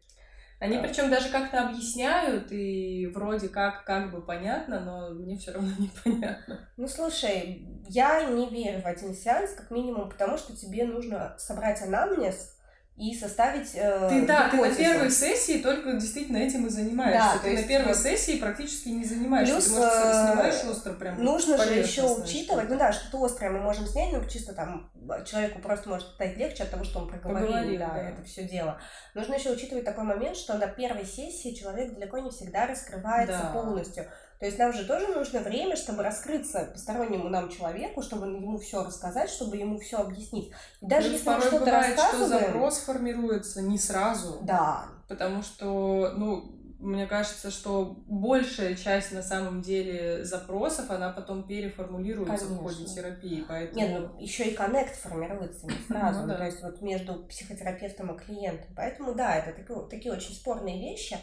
Они 0.60 0.78
да. 0.78 0.84
причем 0.84 1.10
даже 1.10 1.30
как-то 1.30 1.68
объясняют, 1.68 2.52
и 2.52 3.08
вроде 3.08 3.50
как 3.50 3.86
как 3.86 4.12
бы 4.12 4.22
понятно, 4.22 4.80
но 4.82 5.16
мне 5.16 5.36
все 5.36 5.52
равно 5.52 5.72
непонятно. 5.80 6.70
Ну 6.78 6.88
слушай, 6.88 7.68
я 7.90 8.24
не 8.24 8.50
верю 8.50 8.84
в 8.84 8.86
один 8.86 9.16
сеанс, 9.16 9.54
как 9.54 9.72
минимум, 9.72 10.10
потому 10.10 10.38
что 10.38 10.56
тебе 10.56 10.86
нужно 10.86 11.36
собрать 11.40 11.82
анамнез, 11.82 12.56
и 12.98 13.14
составить 13.14 13.76
э, 13.76 14.08
ты, 14.10 14.26
Да, 14.26 14.50
гипотезу. 14.52 14.78
ты 14.78 14.84
на 14.84 14.90
первой 14.90 15.12
сессии 15.12 15.60
только 15.60 15.94
действительно 15.94 16.38
этим 16.38 16.66
и 16.66 16.70
занимаешься. 16.70 17.34
Да, 17.36 17.40
ты 17.44 17.50
есть, 17.50 17.62
на 17.62 17.68
первой 17.68 17.94
вот, 17.94 17.98
сессии 17.98 18.38
практически 18.38 18.90
не 18.90 19.06
занимаешься. 19.06 19.54
Плюс, 19.54 19.66
ты, 19.66 19.72
может, 19.72 19.94
э, 19.94 20.28
снимаешь 20.28 20.64
остро 20.66 20.94
прям 20.94 21.24
Нужно 21.24 21.58
же 21.64 21.74
еще 21.74 22.04
учитывать, 22.04 22.66
что 22.66 22.74
ну 22.74 22.80
да, 22.80 22.92
что-то 22.92 23.24
острое 23.24 23.52
мы 23.52 23.60
можем 23.60 23.86
снять, 23.86 24.12
но 24.12 24.24
чисто 24.26 24.54
там 24.54 24.90
человеку 25.26 25.60
просто 25.60 25.90
может 25.90 26.08
стать 26.08 26.38
легче 26.38 26.64
от 26.64 26.72
того, 26.72 26.84
что 26.84 27.00
он 27.00 27.08
проговорил, 27.08 27.48
Поговорил, 27.48 27.80
да, 27.80 27.90
да, 27.94 28.10
это 28.10 28.24
все 28.24 28.44
дело. 28.44 28.80
Нужно 29.14 29.36
еще 29.36 29.52
учитывать 29.52 29.86
такой 29.86 30.04
момент, 30.04 30.36
что 30.36 30.58
на 30.58 30.66
первой 30.66 31.06
сессии 31.06 31.54
человек 31.54 31.94
далеко 31.94 32.18
не 32.18 32.32
всегда 32.32 32.66
раскрывается 32.66 33.42
да. 33.44 33.52
полностью. 33.52 34.08
То 34.40 34.46
есть 34.46 34.60
нам 34.60 34.72
же 34.72 34.86
тоже 34.86 35.08
нужно 35.08 35.40
время, 35.40 35.76
чтобы 35.76 36.04
раскрыться 36.04 36.70
постороннему 36.72 37.28
нам 37.30 37.50
человеку, 37.50 38.02
чтобы 38.02 38.28
ему 38.28 38.60
все 38.60 38.84
рассказать, 38.84 39.30
чтобы 39.30 39.58
ему 39.58 39.80
все 39.80 39.98
объяснить. 39.98 40.52
И 40.82 40.86
даже 40.86 41.10
Плюс 41.10 41.20
если 41.20 41.30
мы 41.30 41.36
порой 41.36 41.48
что-то 41.48 41.66
бывает, 41.66 42.00
что 42.00 42.28
запрос 42.28 42.78
формируется 42.80 43.62
не 43.62 43.78
сразу. 43.78 44.40
Да, 44.44 44.86
Потому 45.08 45.42
что, 45.42 46.14
ну, 46.18 46.58
мне 46.80 47.08
кажется, 47.08 47.50
что 47.50 48.04
большая 48.08 48.76
часть 48.76 49.12
на 49.12 49.24
самом 49.24 49.62
деле 49.62 50.24
запросов, 50.24 50.92
она 50.92 51.10
потом 51.10 51.48
переформулируется 51.48 52.46
в 52.46 52.58
ходе 52.58 52.76
Конечно. 52.76 52.96
терапии. 52.96 53.46
Поэтому... 53.48 53.80
Нет, 53.82 54.00
ну 54.00 54.20
еще 54.22 54.44
и 54.44 54.54
коннект 54.54 54.96
формируется 54.96 55.66
не 55.66 55.74
сразу, 55.88 56.20
Ну 56.20 56.26
ну, 56.28 56.34
да. 56.34 56.38
то 56.38 56.46
есть 56.46 56.62
вот 56.62 56.82
между 56.82 57.16
психотерапевтом 57.26 58.16
и 58.16 58.20
клиентом. 58.20 58.68
Поэтому 58.76 59.16
да, 59.16 59.36
это 59.38 59.54
таки- 59.54 59.90
такие 59.90 60.14
очень 60.14 60.34
спорные 60.36 60.80
вещи. 60.80 61.18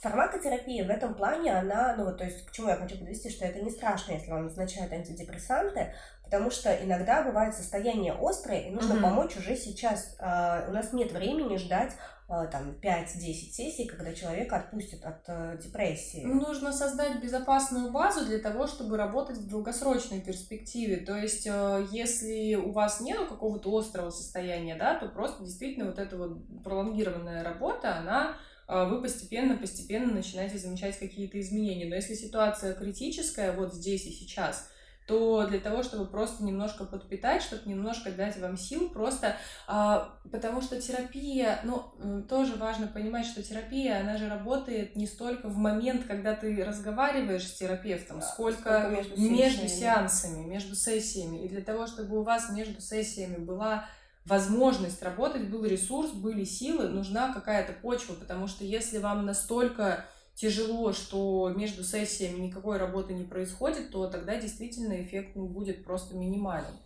Фармакотерапия 0.00 0.86
в 0.86 0.90
этом 0.90 1.14
плане, 1.14 1.58
она, 1.58 1.94
ну 1.96 2.06
вот, 2.06 2.18
то 2.18 2.24
есть 2.24 2.46
к 2.46 2.52
чему 2.52 2.68
я 2.68 2.76
хочу 2.76 2.96
подвести, 2.98 3.28
что 3.28 3.44
это 3.44 3.60
не 3.60 3.70
страшно, 3.70 4.12
если 4.12 4.30
вам 4.30 4.44
назначают 4.44 4.92
антидепрессанты, 4.92 5.92
потому 6.24 6.50
что 6.50 6.72
иногда 6.72 7.22
бывает 7.22 7.54
состояние 7.54 8.14
острое, 8.18 8.60
и 8.60 8.70
нужно 8.70 8.94
Мгм. 8.94 9.02
помочь 9.02 9.36
уже 9.36 9.56
сейчас. 9.56 10.16
А, 10.18 10.64
у 10.68 10.72
нас 10.72 10.92
нет 10.94 11.12
времени 11.12 11.56
ждать 11.56 11.92
а, 12.28 12.46
там 12.46 12.76
5-10 12.80 13.50
сессий, 13.52 13.86
когда 13.86 14.14
человека 14.14 14.56
отпустят 14.56 15.04
от 15.04 15.24
э, 15.26 15.58
депрессии. 15.60 16.24
Нужно 16.24 16.72
создать 16.72 17.20
безопасную 17.20 17.90
базу 17.90 18.24
для 18.24 18.38
того, 18.38 18.68
чтобы 18.68 18.96
работать 18.96 19.36
в 19.36 19.48
долгосрочной 19.48 20.20
перспективе. 20.20 20.98
То 20.98 21.16
есть, 21.16 21.44
э, 21.48 21.86
если 21.90 22.54
у 22.54 22.70
вас 22.70 23.00
нет 23.00 23.28
какого-то 23.28 23.76
острого 23.76 24.10
состояния, 24.10 24.76
да, 24.76 24.94
то 24.94 25.08
просто 25.08 25.42
действительно 25.42 25.86
вот 25.86 25.98
эта 25.98 26.16
вот 26.16 26.38
пролонгированная 26.62 27.42
работа, 27.42 27.96
она 27.96 28.36
э, 28.70 28.88
вы 28.88 29.02
постепенно-постепенно 29.02 30.12
начинаете 30.12 30.58
замечать 30.58 30.98
какие-то 30.98 31.40
изменения. 31.40 31.86
Но 31.86 31.96
если 31.96 32.14
ситуация 32.14 32.74
критическая 32.74 33.52
вот 33.52 33.74
здесь 33.74 34.06
и 34.06 34.12
сейчас, 34.12 34.70
то 35.10 35.44
для 35.44 35.58
того, 35.58 35.82
чтобы 35.82 36.06
просто 36.06 36.44
немножко 36.44 36.84
подпитать, 36.84 37.42
чтобы 37.42 37.68
немножко 37.68 38.12
дать 38.12 38.38
вам 38.38 38.56
сил, 38.56 38.90
просто 38.90 39.36
а, 39.66 40.14
потому 40.30 40.62
что 40.62 40.80
терапия, 40.80 41.58
ну, 41.64 42.22
тоже 42.28 42.54
важно 42.54 42.86
понимать, 42.86 43.26
что 43.26 43.42
терапия, 43.42 44.00
она 44.00 44.16
же 44.16 44.28
работает 44.28 44.94
не 44.94 45.08
столько 45.08 45.48
в 45.48 45.56
момент, 45.56 46.04
когда 46.06 46.36
ты 46.36 46.64
разговариваешь 46.64 47.44
с 47.44 47.54
терапевтом, 47.54 48.20
Да, 48.20 48.26
сколько, 48.26 48.60
сколько 48.60 48.88
между 48.88 49.20
между 49.20 49.68
сеансами, 49.68 50.44
между 50.44 50.76
сессиями. 50.76 51.44
И 51.44 51.48
для 51.48 51.62
того, 51.62 51.88
чтобы 51.88 52.20
у 52.20 52.22
вас 52.22 52.48
между 52.50 52.80
сессиями 52.80 53.36
была 53.36 53.86
возможность 54.24 55.02
работать, 55.02 55.48
был 55.48 55.64
ресурс, 55.64 56.12
были 56.12 56.44
силы, 56.44 56.88
нужна 56.88 57.32
какая-то 57.32 57.72
почва, 57.72 58.14
потому 58.14 58.46
что 58.46 58.64
если 58.64 58.98
вам 58.98 59.26
настолько 59.26 60.06
тяжело, 60.34 60.92
что 60.92 61.52
между 61.54 61.84
сессиями 61.84 62.46
никакой 62.46 62.78
работы 62.78 63.12
не 63.12 63.24
происходит, 63.24 63.90
то 63.90 64.06
тогда 64.08 64.36
действительно 64.36 65.02
эффект 65.02 65.36
будет 65.36 65.84
просто 65.84 66.16
минимален. 66.16 66.78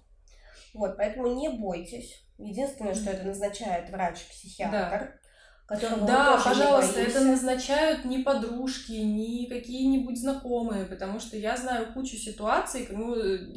Вот, 0.73 0.97
поэтому 0.97 1.35
не 1.35 1.49
бойтесь. 1.49 2.21
Единственное, 2.39 2.95
что 2.95 3.11
это 3.11 3.25
назначает 3.25 3.91
врач-психиатр, 3.91 5.21
которого 5.67 6.01
мы 6.01 6.07
Да, 6.07 6.33
тоже 6.37 6.49
не 6.49 6.55
пожалуйста, 6.63 6.95
боимся. 6.95 7.17
это 7.19 7.27
назначают 7.27 8.05
не 8.05 8.19
подружки, 8.19 8.93
не 8.93 9.47
какие-нибудь 9.47 10.19
знакомые, 10.21 10.85
потому 10.85 11.19
что 11.21 11.37
я 11.37 11.57
знаю 11.57 11.93
кучу 11.95 12.17
ситуаций, 12.17 12.87
ну, 12.91 13.15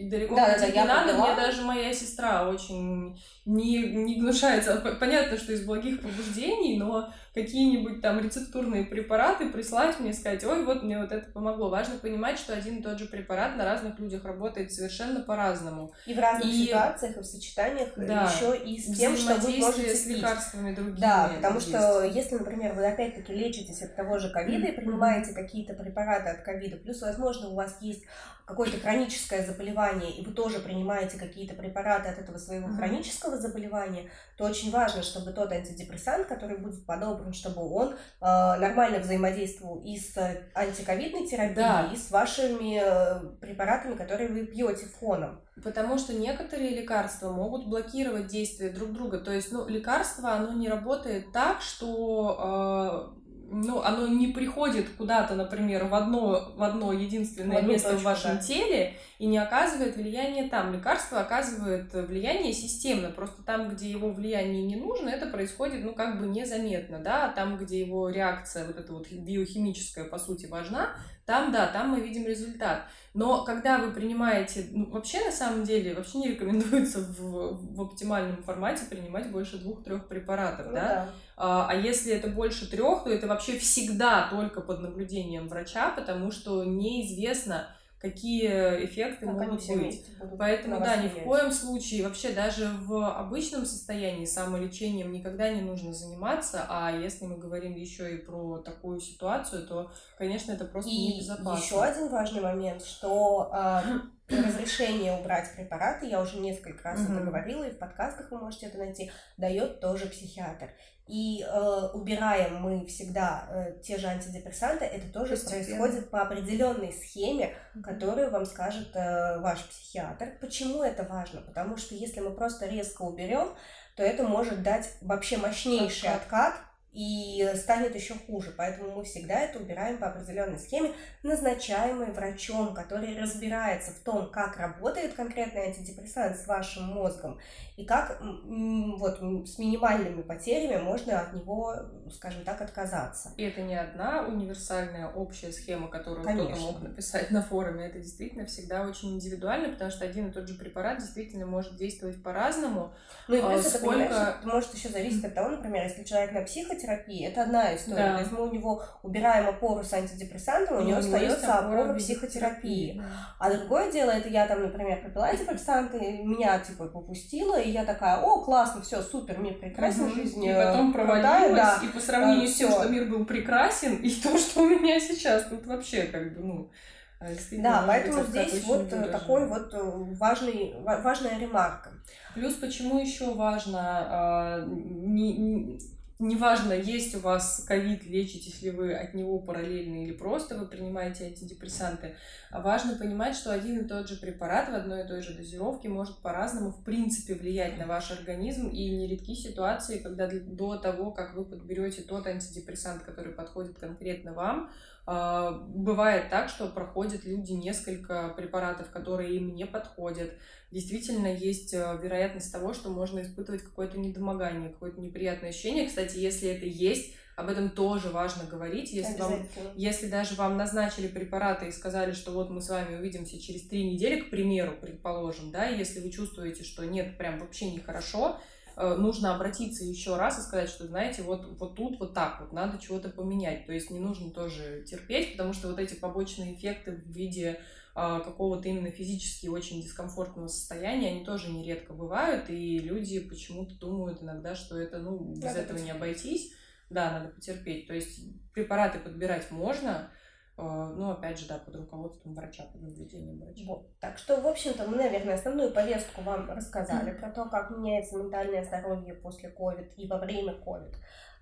далеко 0.09 0.35
Да, 0.35 0.45
ходить 0.53 0.73
да, 0.75 0.81
не 0.81 0.87
надо, 0.87 1.09
поняла. 1.13 1.27
мне 1.33 1.35
даже 1.35 1.61
моя 1.63 1.93
сестра 1.93 2.47
очень 2.49 3.19
не, 3.45 3.77
не 3.79 4.15
гнушается. 4.21 4.77
Понятно, 4.99 5.37
что 5.37 5.51
из 5.53 5.65
благих 5.65 6.01
побуждений, 6.01 6.77
но 6.77 7.13
какие-нибудь 7.41 8.01
там 8.01 8.19
рецептурные 8.19 8.83
препараты 8.83 9.49
прислать 9.49 9.99
мне, 9.99 10.13
сказать, 10.13 10.43
ой, 10.43 10.65
вот 10.65 10.83
мне 10.83 10.99
вот 10.99 11.11
это 11.11 11.29
помогло. 11.31 11.69
Важно 11.69 11.97
понимать, 11.97 12.39
что 12.39 12.53
один 12.53 12.77
и 12.77 12.81
тот 12.81 12.97
же 12.99 13.05
препарат 13.05 13.55
на 13.55 13.63
разных 13.65 13.99
людях 13.99 14.25
работает 14.25 14.71
совершенно 14.73 15.21
по-разному. 15.21 15.91
И 16.05 16.13
в 16.13 16.19
разных 16.19 16.45
И- 16.51 16.65
ситуациях, 16.65 17.17
и 17.17 17.19
в 17.19 17.25
сочетаниях, 17.25 17.89
Да. 17.95 18.23
еще 18.31 18.57
и 18.57 18.79
с 18.79 18.97
тем, 18.97 19.15
что 19.15 19.35
вы 19.35 19.57
можете 19.57 19.95
с 19.95 20.03
пить. 20.05 20.17
лекарствами 20.17 20.73
другими. 20.73 20.99
Да, 20.99 21.31
потому 21.35 21.55
есть. 21.55 21.69
что 21.69 22.03
если, 22.03 22.35
например, 22.35 22.73
вы 22.73 22.85
опять-таки 22.87 23.33
лечитесь 23.33 23.81
от 23.83 23.95
того 23.95 24.17
же 24.19 24.29
ковида 24.31 24.67
и 24.67 24.71
Мгм. 24.71 24.75
принимаете 24.81 25.33
какие-то 25.33 25.73
препараты 25.73 26.29
от 26.29 26.41
ковида, 26.41 26.77
плюс, 26.77 27.01
возможно, 27.01 27.49
у 27.49 27.55
вас 27.55 27.77
есть 27.81 28.03
какое-то 28.47 28.79
хроническое 28.79 29.45
заболевание, 29.45 30.09
и 30.09 30.25
вы 30.25 30.31
тоже 30.31 30.59
принимаете 30.59 31.17
какие-то 31.19 31.53
препараты 31.53 32.07
от 32.07 32.17
этого 32.17 32.37
своего 32.37 32.69
хронического 32.69 33.37
заболевания, 33.37 34.09
то 34.37 34.45
очень 34.45 34.71
важно, 34.71 35.03
чтобы 35.03 35.33
тот 35.33 35.51
антидепрессант, 35.51 36.27
который 36.27 36.57
будет 36.57 36.85
подобран, 36.85 37.33
чтобы 37.33 37.61
он 37.69 37.89
э, 37.91 37.95
нормально 38.21 38.99
взаимодействовал 38.99 39.81
и 39.83 39.97
с 39.97 40.17
антиковидной 40.55 41.27
терапией, 41.27 41.55
Да. 41.55 41.89
и 41.93 41.97
с 41.97 42.09
вашими 42.09 42.79
э, 42.81 43.19
препаратами, 43.41 43.95
которые 43.95 44.29
вы 44.29 44.45
пьете 44.45 44.85
фоном. 44.85 45.41
Потому 45.61 45.97
что 45.97 46.13
некоторые 46.13 46.69
лекарства 46.69 47.31
могут 47.31 47.67
блокировать 47.67 48.27
действие 48.27 48.69
друг 48.69 48.93
друга. 48.93 49.17
То 49.19 49.31
есть, 49.33 49.51
ну, 49.51 49.67
лекарство, 49.67 50.31
оно 50.31 50.53
не 50.53 50.69
работает 50.69 51.33
так, 51.33 51.61
что 51.61 53.13
э, 53.17 53.26
ну, 53.49 53.81
оно 53.81 54.07
не 54.07 54.27
приходит 54.27 54.87
куда-то, 54.97 55.35
например, 55.35 55.85
в 55.85 55.95
одно, 55.95 56.51
в 56.55 56.63
одно 56.63 56.91
единственное 56.91 57.55
В 57.55 57.59
одну 57.59 57.71
место 57.71 57.89
в 57.89 57.91
точку, 57.93 58.05
вашем 58.05 58.35
да. 58.35 58.41
теле 58.41 58.93
и 59.19 59.25
не 59.25 59.37
оказывает 59.37 59.95
влияние 59.95 60.49
там. 60.49 60.73
Лекарство 60.73 61.21
оказывает 61.21 61.93
влияние 61.93 62.53
системно. 62.53 63.09
Просто 63.09 63.43
там, 63.43 63.69
где 63.69 63.89
его 63.89 64.11
влияние 64.11 64.63
не 64.63 64.75
нужно, 64.75 65.09
это 65.09 65.27
происходит, 65.27 65.83
ну, 65.83 65.93
как 65.93 66.19
бы 66.19 66.27
незаметно, 66.27 66.99
да, 66.99 67.25
а 67.25 67.29
там, 67.29 67.57
где 67.57 67.79
его 67.79 68.09
реакция, 68.09 68.65
вот 68.65 68.77
эта 68.77 68.91
вот 68.91 69.09
биохимическая, 69.11 70.05
по 70.05 70.19
сути, 70.19 70.45
важна, 70.47 70.95
там, 71.27 71.51
да, 71.51 71.67
там 71.67 71.89
мы 71.89 71.99
видим 71.99 72.25
результат. 72.25 72.83
Но 73.13 73.43
когда 73.43 73.79
вы 73.79 73.91
принимаете, 73.91 74.67
ну, 74.71 74.89
вообще 74.89 75.25
на 75.25 75.31
самом 75.31 75.65
деле, 75.65 75.93
вообще 75.93 76.19
не 76.19 76.29
рекомендуется 76.29 76.99
в, 77.01 77.75
в 77.75 77.81
оптимальном 77.81 78.41
формате 78.43 78.85
принимать 78.89 79.29
больше 79.29 79.57
двух-трех 79.57 80.07
препаратов, 80.07 80.67
Ну 80.67 80.73
да? 80.73 81.09
А, 81.35 81.67
а 81.69 81.75
если 81.75 82.13
это 82.13 82.29
больше 82.29 82.71
трех, 82.71 83.03
то 83.03 83.09
это 83.09 83.27
вообще 83.27 83.59
всегда 83.59 84.29
только 84.29 84.61
под 84.61 84.79
наблюдением 84.79 85.49
врача, 85.49 85.89
потому 85.89 86.31
что 86.31 86.63
неизвестно, 86.63 87.67
какие 87.99 88.47
эффекты 88.85 89.25
Как 89.25 89.35
могут 89.35 89.67
быть. 89.67 90.05
Поэтому, 90.37 90.79
да, 90.79 90.97
ни 90.97 91.07
в 91.07 91.23
коем 91.23 91.51
случае, 91.51 92.03
вообще 92.03 92.31
даже 92.31 92.69
в 92.81 93.03
обычном 93.17 93.65
состоянии 93.65 94.25
самолечением 94.25 95.11
никогда 95.11 95.49
не 95.49 95.61
нужно 95.61 95.93
заниматься, 95.93 96.65
а 96.69 96.91
если 96.91 97.25
мы 97.25 97.37
говорим 97.37 97.75
еще 97.75 98.15
и 98.15 98.17
про 98.17 98.59
такую 98.59 98.99
ситуацию, 98.99 99.67
то, 99.67 99.91
конечно, 100.17 100.51
это 100.51 100.65
просто 100.65 100.91
И 100.91 101.13
небезопасно. 101.15 101.63
еще 101.63 101.81
один 101.83 102.09
важный 102.09 102.41
момент, 102.41 102.83
что 102.83 103.51
э, 103.53 103.81
разрешение 104.29 105.17
убрать 105.17 105.55
препараты, 105.55 106.07
я 106.07 106.21
уже 106.21 106.39
несколько 106.39 106.83
раз 106.83 107.01
это 107.01 107.13
Мгм. 107.13 107.25
говорила, 107.25 107.63
и 107.63 107.71
в 107.71 107.79
подкастах 107.79 108.29
вы 108.31 108.39
можете 108.39 108.67
это 108.67 108.77
найти, 108.77 109.11
дает 109.37 109.79
тоже 109.79 110.05
психиатр. 110.07 110.69
И 111.07 111.41
э, 111.41 111.89
убираем 111.93 112.57
мы 112.57 112.85
всегда 112.85 113.47
э, 113.49 113.81
те 113.81 113.97
же 113.97 114.07
антидепрессанты, 114.07 114.83
это 114.83 115.07
тоже 115.13 115.31
Постепенно. 115.31 115.63
происходит 115.63 116.09
по 116.09 116.21
определенной 116.21 116.91
схеме, 116.91 117.55
которую 117.81 118.29
вам 118.29 118.45
скажет 118.45 118.93
э, 118.93 119.39
ваш 119.39 119.63
психиатр. 119.65 120.33
Почему 120.41 120.83
это 120.83 121.03
важно? 121.03 121.41
Потому 121.41 121.77
что 121.77 121.95
если 121.95 122.19
мы 122.19 122.31
просто 122.31 122.65
резко 122.67 123.03
уберем, 123.03 123.55
то 123.95 124.03
это 124.03 124.23
может 124.23 124.63
дать 124.63 124.91
вообще 125.01 125.37
мощнейший 125.37 126.09
откат 126.09 126.53
и 126.97 127.47
станет 127.55 127.93
еще 127.93 128.15
хуже. 128.15 128.51
Поэтому 128.57 128.89
мы 128.95 129.03
всегда 129.03 129.41
это 129.41 129.59
убираем 129.59 129.99
по 129.99 130.07
определенной 130.07 130.57
схеме, 130.57 130.93
назначаемой 131.21 132.11
врачом, 132.11 132.73
который 132.73 133.15
разбирается 133.19 133.91
в 133.91 133.99
том, 133.99 134.31
как 134.31 134.57
работает 134.57 135.13
конкретный 135.13 135.67
антидепрессант 135.67 136.37
с 136.37 136.47
вашим 136.47 136.85
мозгом 136.85 137.39
и 137.75 137.85
как 137.85 138.19
вот 138.19 139.19
с 139.47 139.59
минимальными 139.59 140.23
потерями 140.23 140.81
можно 140.81 141.21
от 141.21 141.33
него, 141.33 141.75
скажем 142.11 142.43
так, 142.43 142.61
отказаться. 142.61 143.31
И 143.37 143.43
это 143.43 143.61
не 143.61 143.75
одна 143.79 144.23
универсальная 144.25 145.07
общая 145.07 145.51
схема, 145.51 145.89
которую 145.89 146.23
кто-то 146.23 146.55
мог 146.61 146.81
написать 146.81 147.29
на 147.29 147.43
форуме. 147.43 147.85
Это 147.85 147.99
действительно 147.99 148.47
всегда 148.47 148.81
очень 148.81 149.13
индивидуально, 149.13 149.69
потому 149.69 149.91
что 149.91 150.03
один 150.03 150.29
и 150.29 150.31
тот 150.31 150.47
же 150.47 150.55
препарат 150.55 150.97
действительно 150.97 151.45
может 151.45 151.75
действовать 151.75 152.23
по-разному. 152.23 152.91
Ну 153.27 153.35
и 153.35 153.39
А 153.39 153.49
плюс 153.51 153.67
это, 153.67 153.77
сколько- 153.77 153.93
понимаешь, 153.99 154.35
это 154.39 154.47
может 154.47 154.73
еще 154.73 154.89
зависеть 154.89 155.23
от 155.25 155.35
того, 155.35 155.49
например, 155.49 155.83
если 155.83 156.03
человек 156.03 156.31
на 156.31 156.41
психотерапии, 156.41 156.86
это 156.91 157.43
одна 157.43 157.75
история. 157.75 157.95
Да. 158.11 158.13
То 158.15 158.19
есть 158.21 158.31
мы 158.31 158.47
у 158.47 158.51
него 158.53 158.83
убираем 159.03 159.47
опору 159.49 159.83
с 159.83 159.93
антидепрессантом, 159.93 160.77
у 160.77 160.81
него 160.81 160.97
есть 160.97 161.07
остается 161.13 161.53
опора 161.59 161.93
психотерапии. 161.93 162.87
терапии, 162.87 162.97
да. 162.99 163.05
А 163.39 163.53
другое 163.53 163.91
дело, 163.91 164.11
это 164.11 164.29
я 164.29 164.47
там, 164.47 164.61
например, 164.61 165.01
пропила 165.01 165.25
антидепрессанты, 165.25 165.99
меня 166.23 166.59
типа 166.59 166.85
попустила, 166.87 167.59
и 167.59 167.69
я 167.71 167.85
такая, 167.85 168.17
о, 168.21 168.41
классно, 168.41 168.81
все, 168.81 169.01
супер, 169.01 169.37
мир 169.39 169.55
прекрасен, 169.55 170.05
Мгм. 170.05 170.15
жизнь 170.15 170.43
И 170.45 170.49
э, 170.49 170.65
потом 170.65 170.93
провалилась, 170.93 171.55
да. 171.55 171.79
и 171.83 171.87
по 171.87 171.99
сравнению 171.99 172.45
А, 172.45 172.47
с 172.47 172.55
тем, 172.55 172.71
что 172.71 172.87
мир 172.89 173.05
был 173.09 173.25
прекрасен, 173.25 173.95
и 173.97 174.09
то, 174.09 174.37
что 174.37 174.61
у 174.61 174.69
меня 174.69 174.99
сейчас, 174.99 175.45
тут 175.45 175.65
вообще 175.65 176.03
как 176.03 176.33
бы, 176.35 176.39
ну, 176.41 176.71
а, 177.19 177.25
Да, 177.53 177.83
поэтому 177.87 178.23
здесь 178.23 178.63
вот 178.65 178.83
выраженный. 178.83 179.09
такой 179.11 179.47
вот 179.47 179.73
э, 179.73 179.79
важный, 180.19 180.75
ва- 180.81 181.01
важная 181.03 181.39
ремарка. 181.39 181.91
Плюс 182.35 182.53
почему 182.53 182.99
еще 182.99 183.33
важно 183.33 183.79
а, 183.81 184.65
не, 184.67 185.33
не- 185.37 185.79
неважно, 186.19 186.73
есть 186.73 187.15
у 187.15 187.19
вас 187.19 187.63
ковид, 187.67 188.05
лечитесь 188.05 188.61
ли 188.61 188.71
вы 188.71 188.93
от 188.93 189.13
него 189.13 189.39
параллельно 189.39 190.03
или 190.03 190.13
просто 190.13 190.57
вы 190.57 190.65
принимаете 190.65 191.25
антидепрессанты, 191.25 192.15
а 192.51 192.61
важно 192.61 192.95
понимать, 192.95 193.35
что 193.35 193.51
один 193.51 193.79
и 193.79 193.87
тот 193.87 194.07
же 194.07 194.15
препарат 194.15 194.69
в 194.69 194.75
одной 194.75 195.03
и 195.03 195.07
той 195.07 195.21
же 195.21 195.33
дозировке 195.33 195.89
может 195.89 196.17
по-разному 196.21 196.71
в 196.71 196.83
принципе 196.83 197.35
влиять 197.35 197.77
на 197.77 197.85
ваш 197.85 198.11
организм, 198.11 198.67
и 198.67 198.89
нередки 198.89 199.35
ситуации, 199.35 199.99
когда 199.99 200.29
до 200.29 200.77
того, 200.77 201.11
как 201.11 201.35
вы 201.35 201.45
подберете 201.45 202.01
тот 202.01 202.27
антидепрессант, 202.27 203.03
который 203.03 203.33
подходит 203.33 203.77
конкретно 203.77 204.33
вам, 204.33 204.69
а, 205.09 205.51
бывает 205.51 206.29
так, 206.29 206.49
что 206.49 206.67
проходят 206.67 207.23
люди 207.23 207.53
несколько 207.53 208.27
препаратов, 208.35 208.89
которые 208.89 209.37
им 209.37 209.55
не 209.55 209.65
подходят. 209.65 210.33
Действительно, 210.71 211.27
есть 211.27 211.73
э, 211.73 211.99
вероятность 212.01 212.51
того, 212.51 212.73
что 212.73 212.89
можно 212.89 213.21
испытывать 213.21 213.63
какое-то 213.63 213.97
недомогание, 213.99 214.69
какое-то 214.69 214.99
неприятное 214.99 215.49
ощущение. 215.49 215.87
Кстати, 215.87 216.17
если 216.17 216.49
это 216.49 216.65
есть, 216.65 217.15
об 217.37 217.49
этом 217.49 217.69
тоже 217.69 218.09
важно 218.09 218.43
говорить. 218.45 218.91
Если, 218.91 219.17
вам, 219.21 219.47
если 219.75 220.09
даже 220.09 220.35
вам 220.35 220.57
назначили 220.57 221.07
препараты 221.07 221.67
и 221.67 221.71
сказали, 221.71 222.11
что 222.11 222.31
вот 222.31 222.49
мы 222.49 222.61
с 222.61 222.69
вами 222.69 222.97
увидимся 222.97 223.39
через 223.39 223.67
три 223.67 223.89
недели, 223.89 224.21
к 224.21 224.29
примеру, 224.29 224.75
предположим, 224.81 225.51
да, 225.51 225.67
если 225.67 226.01
вы 226.01 226.09
чувствуете, 226.09 226.63
что 226.63 226.85
нет, 226.85 227.17
прям 227.17 227.39
вообще 227.39 227.71
нехорошо, 227.71 228.39
Э, 228.79 228.93
нужно 228.93 229.33
обратиться 229.33 229.83
еще 229.83 230.17
раз 230.17 230.37
и 230.37 230.43
сказать, 230.43 230.69
что, 230.69 230.85
знаете, 230.85 231.23
вот, 231.23 231.47
вот 231.59 231.75
тут 231.75 231.99
вот 231.99 232.13
так 232.13 232.39
вот, 232.39 232.53
надо 232.53 232.77
чего-то 232.77 233.09
поменять. 233.09 233.65
То 233.65 233.73
есть 233.73 233.89
не 233.89 233.99
нужно 233.99 234.29
тоже 234.29 234.83
терпеть, 234.85 235.31
потому 235.31 235.53
что 235.53 235.69
вот 235.69 235.79
эти 235.79 235.95
побочные 235.95 236.53
эффекты 236.53 236.91
в 236.91 237.09
виде 237.09 237.59
какого-то 237.97 238.69
именно 238.69 238.91
физически 238.91 239.47
очень 239.47 239.81
дискомфортного 239.81 240.47
состояния, 240.47 241.09
они 241.09 241.25
тоже 241.25 241.51
нередко 241.51 241.93
бывают, 241.93 242.47
и 242.47 242.77
люди 242.77 243.19
почему-то 243.19 243.73
думают 243.79 244.21
иногда, 244.21 244.53
что 244.53 244.79
это, 244.79 244.99
ну, 244.99 245.17
без 245.17 245.41
надо 245.41 245.59
этого 245.61 245.77
потерпеть. 245.77 245.85
не 245.85 245.91
обойтись. 245.91 246.53
Да, 246.91 247.11
надо 247.11 247.29
потерпеть. 247.29 247.87
То 247.87 247.95
есть 247.95 248.19
препараты 248.53 248.99
подбирать 248.99 249.49
можно, 249.49 250.11
а, 250.57 250.89
ну, 250.93 251.09
опять 251.09 251.39
же, 251.39 251.47
да, 251.47 251.57
под 251.57 251.75
руководством 251.75 252.35
врача, 252.35 252.65
под 252.65 252.81
наблюдением 252.81 253.39
врача. 253.39 253.63
Вот. 253.65 253.99
Так 253.99 254.19
что, 254.19 254.41
в 254.41 254.47
общем-то, 254.47 254.87
мы, 254.87 254.97
наверное, 254.97 255.33
основную 255.33 255.73
повестку 255.73 256.21
вам 256.21 256.49
рассказали 256.51 257.11
mm-hmm. 257.11 257.19
про 257.19 257.31
то, 257.31 257.49
как 257.49 257.71
меняется 257.71 258.17
ментальное 258.17 258.63
здоровье 258.63 259.15
после 259.15 259.49
COVID 259.49 259.95
и 259.95 260.07
во 260.07 260.19
время 260.19 260.53
COVID. 260.53 260.93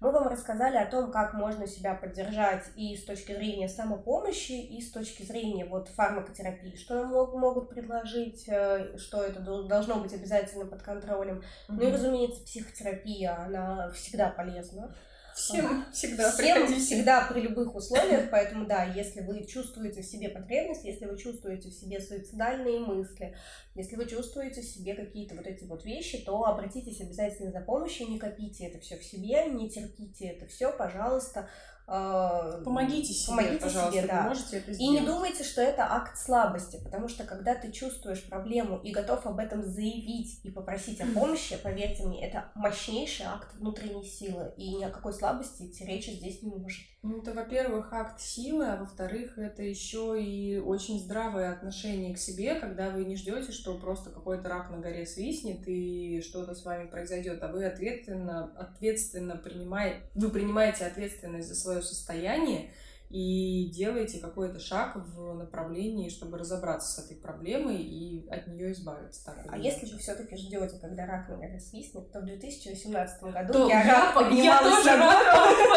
Мы 0.06 0.12
вам 0.12 0.28
рассказали 0.28 0.78
о 0.78 0.86
том, 0.86 1.12
как 1.12 1.34
можно 1.34 1.66
себя 1.66 1.96
поддержать 1.96 2.64
и 2.76 2.96
с 2.96 3.06
точки 3.06 3.32
зрения 3.32 3.68
самопомощи, 3.68 4.52
и 4.52 4.80
с 4.80 4.92
точки 4.92 5.24
зрения 5.24 5.66
вот 5.66 5.88
фармакотерапии, 5.88 6.76
что 6.76 6.94
нам 6.94 7.10
могут 7.10 7.70
предложить, 7.70 8.48
э, 8.48 9.00
что 9.00 9.24
это 9.24 9.40
должно 9.40 9.96
быть 9.96 10.14
обязательно 10.14 10.68
под 10.68 10.84
контролем. 10.84 11.38
Mm-hmm. 11.38 11.44
Ну 11.70 11.82
и, 11.82 11.92
разумеется, 11.92 12.44
психотерапия, 12.44 13.36
она 13.36 13.90
всегда 13.94 14.30
полезна. 14.30 14.96
Всем 15.36 15.86
всегда 15.92 16.32
Всем 16.32 16.60
приходите. 16.60 16.80
всегда 16.80 17.28
при 17.28 17.42
любых 17.42 17.76
условиях, 17.76 18.30
поэтому 18.32 18.66
да, 18.66 18.86
если 18.86 19.20
вы 19.20 19.46
чувствуете 19.46 20.02
в 20.02 20.06
себе 20.06 20.30
потребность, 20.30 20.86
если 20.86 21.06
вы 21.06 21.18
чувствуете 21.18 21.70
в 21.70 21.74
себе 21.74 22.00
суицидальные 22.00 22.80
мысли, 22.80 23.36
если 23.76 23.98
вы 23.98 24.06
чувствуете 24.06 24.62
в 24.62 24.66
себе 24.66 24.96
какие-то 24.96 25.36
вот 25.36 25.46
эти 25.46 25.66
вот 25.66 25.84
вещи, 25.84 26.20
то 26.20 26.46
обратитесь 26.46 27.02
обязательно 27.02 27.52
за 27.52 27.60
помощью, 27.60 28.08
не 28.08 28.18
копите 28.18 28.66
это 28.66 28.80
все 28.80 28.98
в 28.98 29.04
себе, 29.04 29.48
не 29.48 29.70
терпите 29.70 30.28
это 30.28 30.48
все, 30.48 30.72
пожалуйста, 30.72 31.50
помогите 31.86 33.14
себе, 33.14 33.38
помогите 33.38 33.64
пожалуйста, 33.64 34.00
себе, 34.00 34.08
да. 34.08 34.24
можете 34.24 34.58
это 34.58 34.74
сделать. 34.74 34.80
И 34.80 35.00
не 35.00 35.06
думайте, 35.06 35.44
что 35.44 35.62
это 35.62 35.84
акт 35.84 36.18
слабости, 36.18 36.82
потому 36.84 37.08
что 37.08 37.24
когда 37.26 37.56
ты 37.56 37.72
чувствуешь 37.72 38.24
проблему 38.24 38.80
и 38.80 38.92
готов 38.92 39.26
об 39.26 39.40
этом 39.40 39.64
заявить 39.64 40.40
и 40.44 40.52
попросить 40.52 41.00
о 41.02 41.08
помощи, 41.08 41.58
поверьте 41.62 42.04
мне, 42.04 42.28
это 42.28 42.52
мощнейший 42.56 43.28
акт 43.28 43.54
внутренней 43.56 44.06
силы, 44.06 44.54
и 44.58 44.76
ни 44.76 44.84
о 44.84 44.90
какой 44.90 45.14
слабости 45.14 45.64
идти 45.64 45.86
речи 45.86 46.12
здесь 46.12 46.42
не 46.42 46.50
может. 46.50 46.82
Ну, 47.04 47.22
это, 47.22 47.34
во-первых, 47.34 47.94
акт 47.94 48.20
силы, 48.20 48.66
а 48.66 48.78
во-вторых, 48.78 49.38
это 49.38 49.62
еще 49.62 50.20
и 50.20 50.58
очень 50.58 51.00
здравое 51.00 51.52
отношение 51.52 52.16
к 52.16 52.18
себе, 52.18 52.56
когда 52.56 52.90
вы 52.90 53.06
не 53.06 53.16
ждете, 53.16 53.52
что 53.52 53.78
просто 53.78 54.10
какой-то 54.10 54.50
рак 54.50 54.72
на 54.72 54.80
горе 54.80 55.06
свистнет 55.06 55.68
и 55.68 56.22
что-то 56.22 56.56
с 56.56 56.66
вами 56.66 56.88
произойдет, 56.88 57.44
а 57.44 57.50
вы 57.50 57.66
ответственно, 57.66 58.52
ответственно 58.58 59.38
принимаете, 59.38 60.02
вы 60.16 60.30
принимаете 60.30 60.86
ответственность 60.86 61.48
за 61.48 61.54
свое 61.54 61.75
состояние, 61.82 62.72
и 63.10 63.70
делаете 63.74 64.20
какой-то 64.20 64.60
шаг 64.60 64.96
в 64.96 65.34
направлении, 65.36 66.10
чтобы 66.10 66.38
разобраться 66.38 66.92
с 66.92 67.06
этой 67.06 67.16
проблемой 67.16 67.78
и 67.78 68.28
от 68.30 68.48
нее 68.48 68.72
избавиться. 68.72 69.24
Так 69.24 69.46
а 69.48 69.58
если 69.58 69.86
вы 69.92 70.00
все-таки 70.00 70.36
ждете, 70.36 70.78
когда 70.82 71.06
рак 71.06 71.30
на 71.30 71.60
свистнет, 71.60 72.12
то 72.12 72.20
в 72.20 72.26
2018 72.26 73.24
году 73.24 73.54
то 73.54 73.70
я, 73.70 73.84
я, 73.84 74.14
рак 74.14 74.34
я 74.34 74.60
тоже 74.60 74.98
рак 74.98 75.76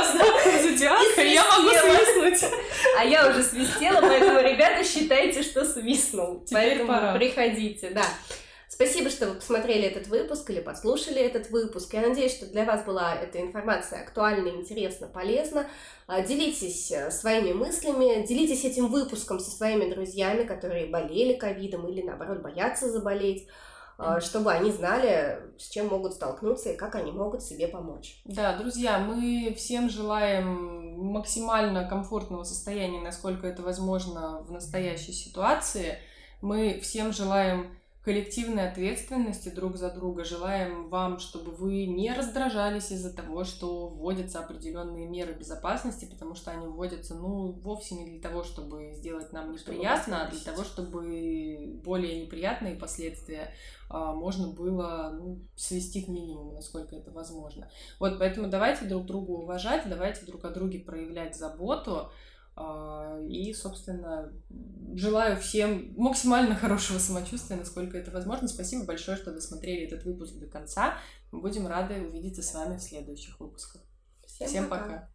зодиака, 0.62 1.20
я 1.22 1.44
могу 1.44 1.68
свистнуть. 1.68 2.52
А 2.98 3.04
я 3.04 3.28
уже 3.28 3.42
свистела, 3.42 4.00
поэтому, 4.00 4.40
ребята, 4.40 4.82
считайте, 4.82 5.42
что 5.42 5.64
свистнул. 5.64 6.40
Теперь 6.44 6.78
поэтому 6.78 6.88
пора. 6.88 7.14
приходите, 7.14 7.90
да. 7.90 8.04
Спасибо, 8.78 9.10
что 9.10 9.26
вы 9.26 9.34
посмотрели 9.34 9.88
этот 9.88 10.06
выпуск 10.06 10.48
или 10.50 10.60
послушали 10.60 11.20
этот 11.20 11.50
выпуск. 11.50 11.92
Я 11.94 12.00
надеюсь, 12.00 12.30
что 12.30 12.46
для 12.46 12.64
вас 12.64 12.84
была 12.84 13.12
эта 13.12 13.40
информация 13.40 14.02
актуальна, 14.02 14.46
интересна, 14.50 15.08
полезна. 15.08 15.66
А, 16.06 16.20
делитесь 16.20 16.92
э, 16.92 17.10
своими 17.10 17.52
мыслями, 17.52 18.24
делитесь 18.24 18.64
этим 18.64 18.86
выпуском 18.86 19.40
со 19.40 19.50
своими 19.50 19.92
друзьями, 19.92 20.44
которые 20.44 20.86
болели 20.86 21.34
ковидом 21.34 21.88
или, 21.88 22.02
наоборот, 22.02 22.40
боятся 22.40 22.88
заболеть 22.88 23.48
а, 23.98 24.20
чтобы 24.20 24.52
они 24.52 24.70
знали, 24.70 25.40
с 25.58 25.70
чем 25.70 25.88
могут 25.88 26.14
столкнуться 26.14 26.70
и 26.70 26.76
как 26.76 26.94
они 26.94 27.10
могут 27.10 27.42
себе 27.42 27.66
помочь. 27.66 28.20
Да, 28.26 28.56
друзья, 28.56 29.00
мы 29.00 29.52
всем 29.56 29.90
желаем 29.90 31.02
максимально 31.04 31.84
комфортного 31.88 32.44
состояния, 32.44 33.00
насколько 33.00 33.48
это 33.48 33.60
возможно 33.60 34.40
в 34.42 34.52
настоящей 34.52 35.10
ситуации. 35.10 35.98
Мы 36.40 36.78
всем 36.80 37.12
желаем 37.12 37.76
коллективной 38.04 38.68
ответственности 38.70 39.48
друг 39.50 39.76
за 39.76 39.90
друга. 39.90 40.24
Желаем 40.24 40.88
вам, 40.88 41.18
чтобы 41.18 41.50
вы 41.52 41.86
не 41.86 42.12
раздражались 42.12 42.90
из-за 42.90 43.12
того, 43.12 43.44
что 43.44 43.88
вводятся 43.88 44.38
определенные 44.40 45.06
меры 45.06 45.34
безопасности, 45.34 46.06
потому 46.06 46.34
что 46.34 46.50
они 46.50 46.66
вводятся, 46.66 47.14
ну, 47.14 47.52
вовсе 47.52 47.96
не 47.96 48.10
для 48.10 48.20
того, 48.20 48.44
чтобы 48.44 48.92
сделать 48.94 49.32
нам 49.32 49.52
неприятно, 49.52 50.24
а 50.24 50.30
для 50.30 50.40
того, 50.40 50.64
чтобы 50.64 51.80
более 51.84 52.24
неприятные 52.24 52.76
последствия 52.76 53.52
а, 53.90 54.12
можно 54.12 54.52
было 54.52 55.12
ну, 55.14 55.40
свести 55.56 56.02
к 56.02 56.08
минимуму, 56.08 56.52
насколько 56.52 56.96
это 56.96 57.10
возможно. 57.10 57.68
Вот, 57.98 58.18
поэтому 58.18 58.48
давайте 58.48 58.84
друг 58.84 59.06
друга 59.06 59.32
уважать, 59.32 59.88
давайте 59.88 60.24
друг 60.24 60.44
о 60.44 60.50
друге 60.50 60.78
проявлять 60.78 61.36
заботу. 61.36 62.10
А, 62.60 63.20
и, 63.28 63.52
собственно, 63.54 64.32
желаю 64.94 65.36
всем 65.36 65.94
максимально 65.96 66.54
хорошего 66.56 66.98
самочувствия, 66.98 67.56
насколько 67.56 67.96
это 67.96 68.10
возможно. 68.10 68.48
Спасибо 68.48 68.84
большое, 68.84 69.16
что 69.16 69.32
досмотрели 69.32 69.86
этот 69.86 70.04
выпуск 70.04 70.34
до 70.34 70.46
конца. 70.46 70.98
Мы 71.30 71.40
будем 71.40 71.68
рады 71.68 72.00
увидеться 72.00 72.42
с 72.42 72.52
вами 72.52 72.76
в 72.76 72.82
следующих 72.82 73.38
выпусках. 73.38 73.82
Всем, 74.26 74.48
Всем 74.48 74.68
пока. 74.68 74.82
пока. 74.82 75.10